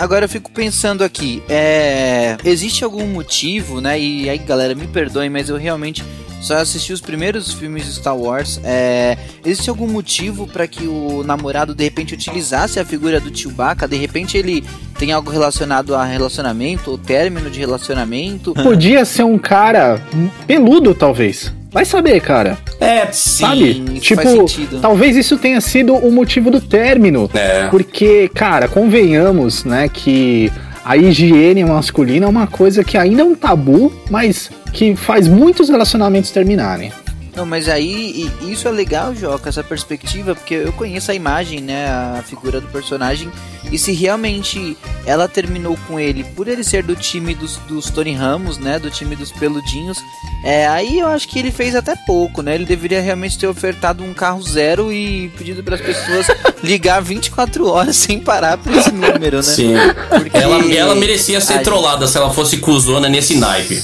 Agora 0.00 0.24
eu 0.24 0.28
fico 0.30 0.50
pensando 0.50 1.04
aqui, 1.04 1.42
é, 1.46 2.38
existe 2.42 2.82
algum 2.82 3.06
motivo, 3.06 3.82
né? 3.82 4.00
E 4.00 4.30
aí, 4.30 4.38
galera, 4.38 4.74
me 4.74 4.86
perdoem, 4.86 5.28
mas 5.28 5.50
eu 5.50 5.58
realmente 5.58 6.02
só 6.40 6.56
assisti 6.56 6.90
os 6.90 7.02
primeiros 7.02 7.52
filmes 7.52 7.84
de 7.84 7.92
Star 7.92 8.16
Wars. 8.16 8.58
É, 8.64 9.18
existe 9.44 9.68
algum 9.68 9.86
motivo 9.86 10.46
para 10.46 10.66
que 10.66 10.86
o 10.86 11.22
namorado 11.22 11.74
de 11.74 11.84
repente 11.84 12.14
utilizasse 12.14 12.80
a 12.80 12.84
figura 12.84 13.20
do 13.20 13.36
Chewbacca? 13.36 13.86
De 13.86 13.98
repente 13.98 14.38
ele 14.38 14.64
tem 14.98 15.12
algo 15.12 15.30
relacionado 15.30 15.94
a 15.94 16.02
relacionamento 16.02 16.92
ou 16.92 16.96
término 16.96 17.50
de 17.50 17.60
relacionamento? 17.60 18.54
Podia 18.54 19.04
ser 19.04 19.24
um 19.24 19.38
cara 19.38 20.02
peludo, 20.46 20.94
talvez. 20.94 21.52
Vai 21.70 21.84
saber, 21.84 22.20
cara. 22.20 22.58
É, 22.80 23.06
Sabe? 23.12 23.82
isso 23.94 24.00
tipo, 24.00 24.80
talvez 24.80 25.16
isso 25.16 25.38
tenha 25.38 25.60
sido 25.60 25.94
o 25.94 26.10
motivo 26.10 26.50
do 26.50 26.60
término. 26.60 27.30
É. 27.32 27.68
Porque, 27.68 28.28
cara, 28.34 28.66
convenhamos, 28.66 29.64
né, 29.64 29.88
que 29.88 30.50
a 30.84 30.96
higiene 30.96 31.64
masculina 31.64 32.26
é 32.26 32.28
uma 32.28 32.46
coisa 32.46 32.82
que 32.82 32.98
ainda 32.98 33.22
é 33.22 33.24
um 33.24 33.34
tabu, 33.34 33.92
mas 34.10 34.50
que 34.72 34.96
faz 34.96 35.28
muitos 35.28 35.68
relacionamentos 35.68 36.30
terminarem. 36.30 36.92
Não, 37.40 37.46
mas 37.46 37.70
aí 37.70 38.30
isso 38.42 38.68
é 38.68 38.70
legal, 38.70 39.14
Joca, 39.14 39.48
essa 39.48 39.64
perspectiva, 39.64 40.34
porque 40.34 40.52
eu 40.52 40.74
conheço 40.74 41.10
a 41.10 41.14
imagem, 41.14 41.62
né, 41.62 41.86
a 41.88 42.22
figura 42.22 42.60
do 42.60 42.68
personagem, 42.68 43.32
e 43.72 43.78
se 43.78 43.92
realmente 43.92 44.76
ela 45.06 45.26
terminou 45.26 45.74
com 45.88 45.98
ele 45.98 46.22
por 46.22 46.48
ele 46.48 46.62
ser 46.62 46.82
do 46.82 46.94
time 46.94 47.34
dos, 47.34 47.56
dos 47.66 47.88
Tony 47.88 48.12
Ramos, 48.12 48.58
né, 48.58 48.78
do 48.78 48.90
time 48.90 49.16
dos 49.16 49.32
peludinhos, 49.32 49.96
é, 50.44 50.68
aí 50.68 50.98
eu 50.98 51.06
acho 51.06 51.26
que 51.28 51.38
ele 51.38 51.50
fez 51.50 51.74
até 51.74 51.96
pouco, 52.06 52.42
né, 52.42 52.56
ele 52.56 52.66
deveria 52.66 53.00
realmente 53.00 53.38
ter 53.38 53.46
ofertado 53.46 54.04
um 54.04 54.12
carro 54.12 54.42
zero 54.42 54.92
e 54.92 55.30
pedido 55.38 55.64
para 55.64 55.76
as 55.76 55.80
pessoas 55.80 56.26
ligar 56.62 57.00
24 57.00 57.66
horas 57.66 57.96
sem 57.96 58.20
parar 58.20 58.58
pra 58.58 58.76
esse 58.76 58.92
número, 58.92 59.38
né? 59.38 59.42
Sim. 59.42 59.72
Porque 60.10 60.36
Ela, 60.36 60.74
ela 60.74 60.94
merecia 60.94 61.40
ser 61.40 61.62
trollada 61.62 62.06
se 62.06 62.18
ela 62.18 62.28
fosse 62.28 62.58
cuzona 62.58 63.08
nesse 63.08 63.34
naipe. 63.36 63.82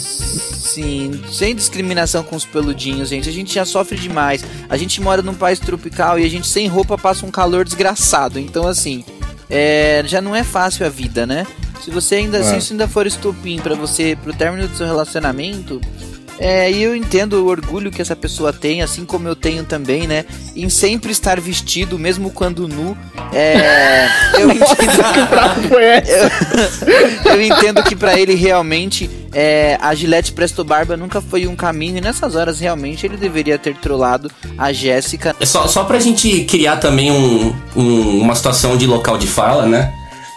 Sim, 0.76 1.22
sem 1.32 1.54
discriminação 1.54 2.22
com 2.22 2.36
os 2.36 2.44
peludinhos, 2.44 3.08
gente. 3.08 3.26
A 3.30 3.32
gente 3.32 3.54
já 3.54 3.64
sofre 3.64 3.96
demais. 3.96 4.44
A 4.68 4.76
gente 4.76 5.00
mora 5.00 5.22
num 5.22 5.32
país 5.32 5.58
tropical 5.58 6.18
e 6.18 6.24
a 6.24 6.28
gente 6.28 6.46
sem 6.46 6.66
roupa 6.66 6.98
passa 6.98 7.24
um 7.24 7.30
calor 7.30 7.64
desgraçado. 7.64 8.38
Então, 8.38 8.66
assim, 8.68 9.02
é, 9.48 10.02
já 10.06 10.20
não 10.20 10.36
é 10.36 10.44
fácil 10.44 10.84
a 10.84 10.90
vida, 10.90 11.24
né? 11.26 11.46
Se 11.82 11.90
você 11.90 12.16
ainda, 12.16 12.42
se 12.44 12.54
É. 12.54 12.58
isso 12.58 12.74
ainda 12.74 12.86
for 12.86 13.06
estopim 13.06 13.58
pra 13.58 13.74
você, 13.74 14.18
pro 14.22 14.34
término 14.34 14.68
do 14.68 14.76
seu 14.76 14.84
relacionamento, 14.86 15.80
É, 16.38 16.70
e 16.70 16.82
eu 16.82 16.94
entendo 16.94 17.34
o 17.44 17.46
orgulho 17.46 17.90
que 17.90 18.02
essa 18.02 18.14
pessoa 18.14 18.52
tem, 18.52 18.82
assim 18.82 19.04
como 19.06 19.26
eu 19.26 19.34
tenho 19.34 19.64
também, 19.64 20.06
né? 20.06 20.24
Em 20.54 20.68
sempre 20.68 21.10
estar 21.10 21.40
vestido, 21.40 21.98
mesmo 21.98 22.30
quando 22.30 22.68
nu. 22.68 22.96
É, 23.32 24.06
eu 24.38 24.50
entendo. 24.50 24.66
Eu, 27.26 27.32
eu 27.32 27.42
entendo 27.42 27.82
que 27.82 27.94
pra 27.96 28.18
ele 28.18 28.34
realmente 28.34 29.08
é, 29.32 29.78
a 29.80 29.94
Gillette 29.94 30.32
Presto 30.32 30.64
Barba 30.64 30.96
nunca 30.96 31.20
foi 31.20 31.46
um 31.46 31.56
caminho. 31.56 31.98
E 31.98 32.00
nessas 32.00 32.34
horas 32.34 32.60
realmente 32.60 33.06
ele 33.06 33.16
deveria 33.16 33.58
ter 33.58 33.74
trollado 33.76 34.30
a 34.56 34.72
Jéssica. 34.72 35.34
É 35.40 35.46
Só, 35.46 35.66
só 35.66 35.84
pra 35.84 35.98
gente 35.98 36.44
criar 36.44 36.76
também 36.76 37.10
um, 37.10 37.54
um- 37.74 38.20
uma 38.20 38.34
situação 38.34 38.76
de 38.76 38.86
local 38.86 39.18
de 39.18 39.26
fala, 39.26 39.66
né? 39.66 39.92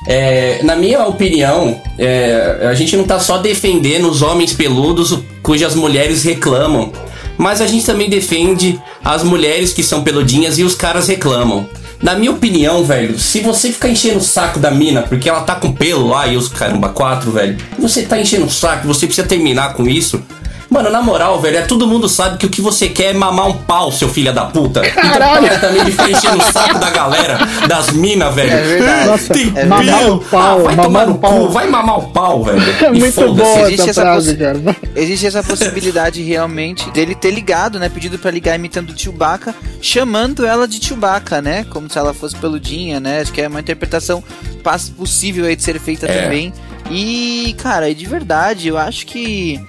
É, 0.07 0.61
na 0.63 0.75
minha 0.75 1.05
opinião, 1.05 1.81
é, 1.97 2.67
a 2.69 2.73
gente 2.73 2.95
não 2.95 3.03
tá 3.03 3.19
só 3.19 3.37
defendendo 3.37 4.09
os 4.09 4.21
homens 4.21 4.53
peludos 4.53 5.19
cujas 5.49 5.73
mulheres 5.73 6.21
reclamam, 6.21 6.93
mas 7.35 7.59
a 7.59 7.65
gente 7.65 7.83
também 7.83 8.07
defende 8.07 8.79
as 9.03 9.23
mulheres 9.23 9.73
que 9.73 9.81
são 9.81 10.03
peludinhas 10.03 10.59
e 10.59 10.63
os 10.63 10.75
caras 10.75 11.07
reclamam. 11.07 11.67
Na 12.03 12.13
minha 12.13 12.29
opinião, 12.29 12.83
velho, 12.83 13.17
se 13.17 13.39
você 13.39 13.71
ficar 13.71 13.89
enchendo 13.89 14.19
o 14.19 14.23
saco 14.23 14.59
da 14.59 14.69
mina 14.69 15.01
porque 15.01 15.27
ela 15.27 15.41
tá 15.41 15.55
com 15.55 15.71
pelo 15.71 16.07
lá 16.07 16.27
e 16.27 16.37
os 16.37 16.49
caramba 16.49 16.89
quatro, 16.89 17.31
velho, 17.31 17.57
você 17.79 18.03
tá 18.03 18.21
enchendo 18.21 18.45
o 18.45 18.49
saco, 18.49 18.87
você 18.87 19.07
precisa 19.07 19.25
terminar 19.25 19.73
com 19.73 19.87
isso. 19.87 20.21
Mano, 20.69 20.89
na 20.91 21.01
moral, 21.01 21.39
velho, 21.41 21.57
é 21.57 21.61
todo 21.61 21.87
mundo 21.87 22.07
sabe 22.07 22.37
que 22.37 22.45
o 22.45 22.49
que 22.49 22.61
você 22.61 22.89
quer 22.89 23.05
é 23.05 23.13
mamar 23.13 23.47
um 23.47 23.53
pau, 23.57 23.91
seu 23.91 24.07
filho 24.07 24.31
da 24.31 24.45
puta. 24.45 24.81
Caralho. 24.81 25.45
Então 25.47 25.57
para 25.59 25.67
também 25.67 25.83
de 25.85 25.91
ficar 25.91 26.09
enchendo 26.11 26.37
o 26.37 26.51
saco 26.51 26.77
da 26.77 26.89
galera, 26.91 27.39
das 27.67 27.91
minas, 27.91 28.33
velho. 28.35 28.51
É 28.51 28.61
verdade. 28.61 29.07
Nossa, 29.07 29.33
Tem 29.33 29.51
é 29.55 29.65
mamar 29.65 29.99
pelo. 29.99 30.15
o 30.15 30.19
pau, 30.19 30.41
Ah, 30.41 30.55
vai 30.63 30.75
mamar 30.75 30.85
tomar 30.85 31.05
no 31.07 31.13
o 31.13 31.17
pau. 31.17 31.31
cu, 31.31 31.49
vai 31.49 31.67
mamar 31.67 31.97
o 31.99 32.09
pau, 32.11 32.43
velho. 32.43 32.59
É 32.79 32.85
E 32.95 32.99
muito 32.99 33.13
foda-se. 33.13 33.35
boa 33.35 33.61
existe 33.67 33.89
essa 33.89 33.89
essa 33.89 34.01
frase, 34.01 34.37
cara. 34.37 34.59
Existe 34.95 35.25
essa 35.27 35.43
possibilidade 35.43 36.21
realmente 36.21 36.89
dele 36.91 37.15
ter 37.15 37.31
ligado, 37.31 37.79
né? 37.79 37.89
Pedido 37.89 38.19
pra 38.19 38.29
ligar 38.29 38.55
imitando 38.55 38.91
o 38.91 38.97
Chewbacca, 38.99 39.55
chamando 39.81 40.45
ela 40.45 40.67
de 40.67 40.83
Chewbacca, 40.85 41.41
né? 41.41 41.65
Como 41.71 41.89
se 41.89 41.97
ela 41.97 42.13
fosse 42.13 42.35
peludinha, 42.35 42.99
né? 42.99 43.21
Acho 43.21 43.33
que 43.33 43.41
é 43.41 43.47
uma 43.47 43.59
interpretação 43.59 44.23
possível 44.95 45.45
aí 45.45 45.55
de 45.55 45.63
ser 45.63 45.79
feita 45.79 46.05
É. 46.05 46.23
também. 46.23 46.53
E, 46.91 47.55
cara, 47.61 47.93
de 47.93 48.05
verdade, 48.05 48.67
eu 48.67 48.77
acho 48.77 49.05
que 49.05 49.59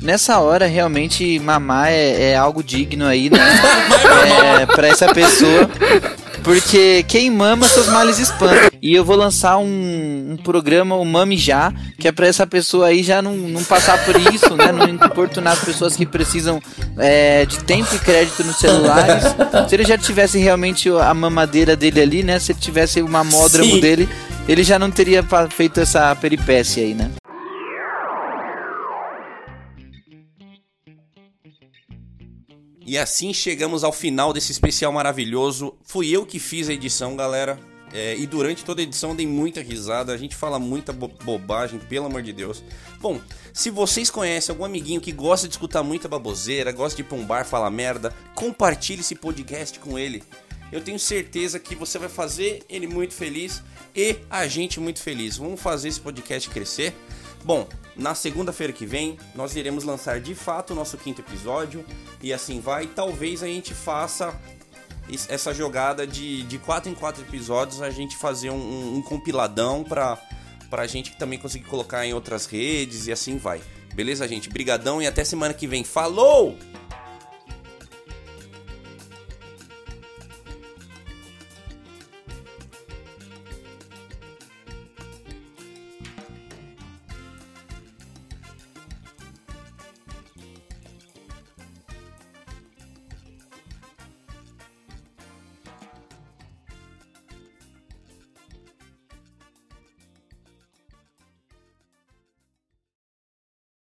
nessa 0.00 0.38
hora 0.38 0.66
realmente 0.66 1.38
mamar 1.38 1.88
é, 1.88 2.30
é 2.30 2.36
algo 2.36 2.62
digno 2.62 3.06
aí, 3.06 3.30
né? 3.30 3.38
é, 4.62 4.66
pra 4.66 4.88
essa 4.88 5.12
pessoa. 5.12 5.68
Porque 6.42 7.04
quem 7.06 7.30
mama 7.30 7.68
seus 7.68 7.88
males 7.88 8.18
espanta. 8.18 8.70
E 8.80 8.94
eu 8.94 9.04
vou 9.04 9.16
lançar 9.16 9.58
um, 9.58 10.32
um 10.32 10.36
programa, 10.36 10.96
o 10.96 11.04
Mame 11.04 11.36
Já, 11.36 11.72
que 11.98 12.06
é 12.06 12.12
pra 12.12 12.26
essa 12.26 12.46
pessoa 12.46 12.86
aí 12.86 13.02
já 13.02 13.20
não, 13.20 13.36
não 13.36 13.62
passar 13.64 14.02
por 14.04 14.16
isso, 14.32 14.56
né? 14.56 14.72
Não 14.72 14.88
importunar 14.88 15.54
as 15.54 15.64
pessoas 15.64 15.96
que 15.96 16.06
precisam 16.06 16.62
é, 16.96 17.44
de 17.44 17.58
tempo 17.64 17.94
e 17.94 17.98
crédito 17.98 18.44
nos 18.44 18.56
celulares. 18.56 19.24
Se 19.68 19.74
ele 19.74 19.84
já 19.84 19.98
tivesse 19.98 20.38
realmente 20.38 20.88
a 20.88 21.12
mamadeira 21.12 21.74
dele 21.76 22.00
ali, 22.00 22.22
né? 22.22 22.38
Se 22.38 22.52
ele 22.52 22.60
tivesse 22.60 23.02
o 23.02 23.08
mamódromo 23.08 23.74
Sim. 23.74 23.80
dele, 23.80 24.08
ele 24.48 24.62
já 24.62 24.78
não 24.78 24.90
teria 24.90 25.24
feito 25.50 25.80
essa 25.80 26.14
peripécia 26.16 26.82
aí, 26.82 26.94
né? 26.94 27.10
E 32.88 32.96
assim 32.96 33.34
chegamos 33.34 33.84
ao 33.84 33.92
final 33.92 34.32
desse 34.32 34.50
especial 34.50 34.90
maravilhoso. 34.90 35.74
Fui 35.84 36.08
eu 36.08 36.24
que 36.24 36.38
fiz 36.38 36.70
a 36.70 36.72
edição, 36.72 37.14
galera. 37.14 37.60
É, 37.92 38.16
e 38.16 38.26
durante 38.26 38.64
toda 38.64 38.80
a 38.80 38.84
edição 38.84 39.14
dei 39.14 39.26
muita 39.26 39.60
risada. 39.60 40.10
A 40.14 40.16
gente 40.16 40.34
fala 40.34 40.58
muita 40.58 40.90
bo- 40.90 41.12
bobagem, 41.22 41.78
pelo 41.78 42.06
amor 42.06 42.22
de 42.22 42.32
Deus. 42.32 42.64
Bom, 42.98 43.20
se 43.52 43.68
vocês 43.68 44.10
conhecem 44.10 44.54
algum 44.54 44.64
amiguinho 44.64 45.02
que 45.02 45.12
gosta 45.12 45.46
de 45.46 45.52
escutar 45.52 45.82
muita 45.82 46.08
baboseira, 46.08 46.72
gosta 46.72 46.96
de 46.96 47.02
ir 47.02 47.04
pra 47.04 47.18
um 47.18 47.26
bar 47.26 47.44
falar 47.44 47.68
merda, 47.70 48.14
compartilhe 48.34 49.02
esse 49.02 49.14
podcast 49.14 49.78
com 49.80 49.98
ele. 49.98 50.22
Eu 50.72 50.80
tenho 50.80 50.98
certeza 50.98 51.58
que 51.58 51.74
você 51.74 51.98
vai 51.98 52.08
fazer 52.08 52.62
ele 52.70 52.86
muito 52.86 53.12
feliz 53.12 53.62
e 53.94 54.16
a 54.30 54.46
gente 54.46 54.80
muito 54.80 55.02
feliz. 55.02 55.36
Vamos 55.36 55.60
fazer 55.60 55.88
esse 55.88 56.00
podcast 56.00 56.48
crescer. 56.48 56.94
Bom, 57.44 57.66
na 57.96 58.14
segunda-feira 58.14 58.72
que 58.72 58.84
vem 58.86 59.18
nós 59.34 59.56
iremos 59.56 59.84
lançar 59.84 60.20
de 60.20 60.34
fato 60.34 60.72
o 60.72 60.76
nosso 60.76 60.96
quinto 60.98 61.20
episódio 61.22 61.84
e 62.22 62.32
assim 62.32 62.60
vai. 62.60 62.86
Talvez 62.86 63.42
a 63.42 63.46
gente 63.46 63.72
faça 63.74 64.38
es- 65.08 65.26
essa 65.30 65.54
jogada 65.54 66.06
de, 66.06 66.42
de 66.42 66.58
quatro 66.58 66.90
em 66.90 66.94
quatro 66.94 67.22
episódios, 67.22 67.80
a 67.80 67.90
gente 67.90 68.16
fazer 68.16 68.50
um, 68.50 68.56
um- 68.56 68.96
um 68.96 69.02
compiladão 69.02 69.82
pra, 69.82 70.18
pra 70.68 70.86
gente 70.86 71.16
também 71.16 71.38
conseguir 71.38 71.64
colocar 71.66 72.04
em 72.06 72.12
outras 72.12 72.44
redes 72.46 73.06
e 73.06 73.12
assim 73.12 73.38
vai. 73.38 73.60
Beleza, 73.94 74.28
gente? 74.28 74.48
Brigadão 74.48 75.00
e 75.02 75.06
até 75.06 75.24
semana 75.24 75.52
que 75.54 75.66
vem. 75.66 75.82
Falou! 75.82 76.56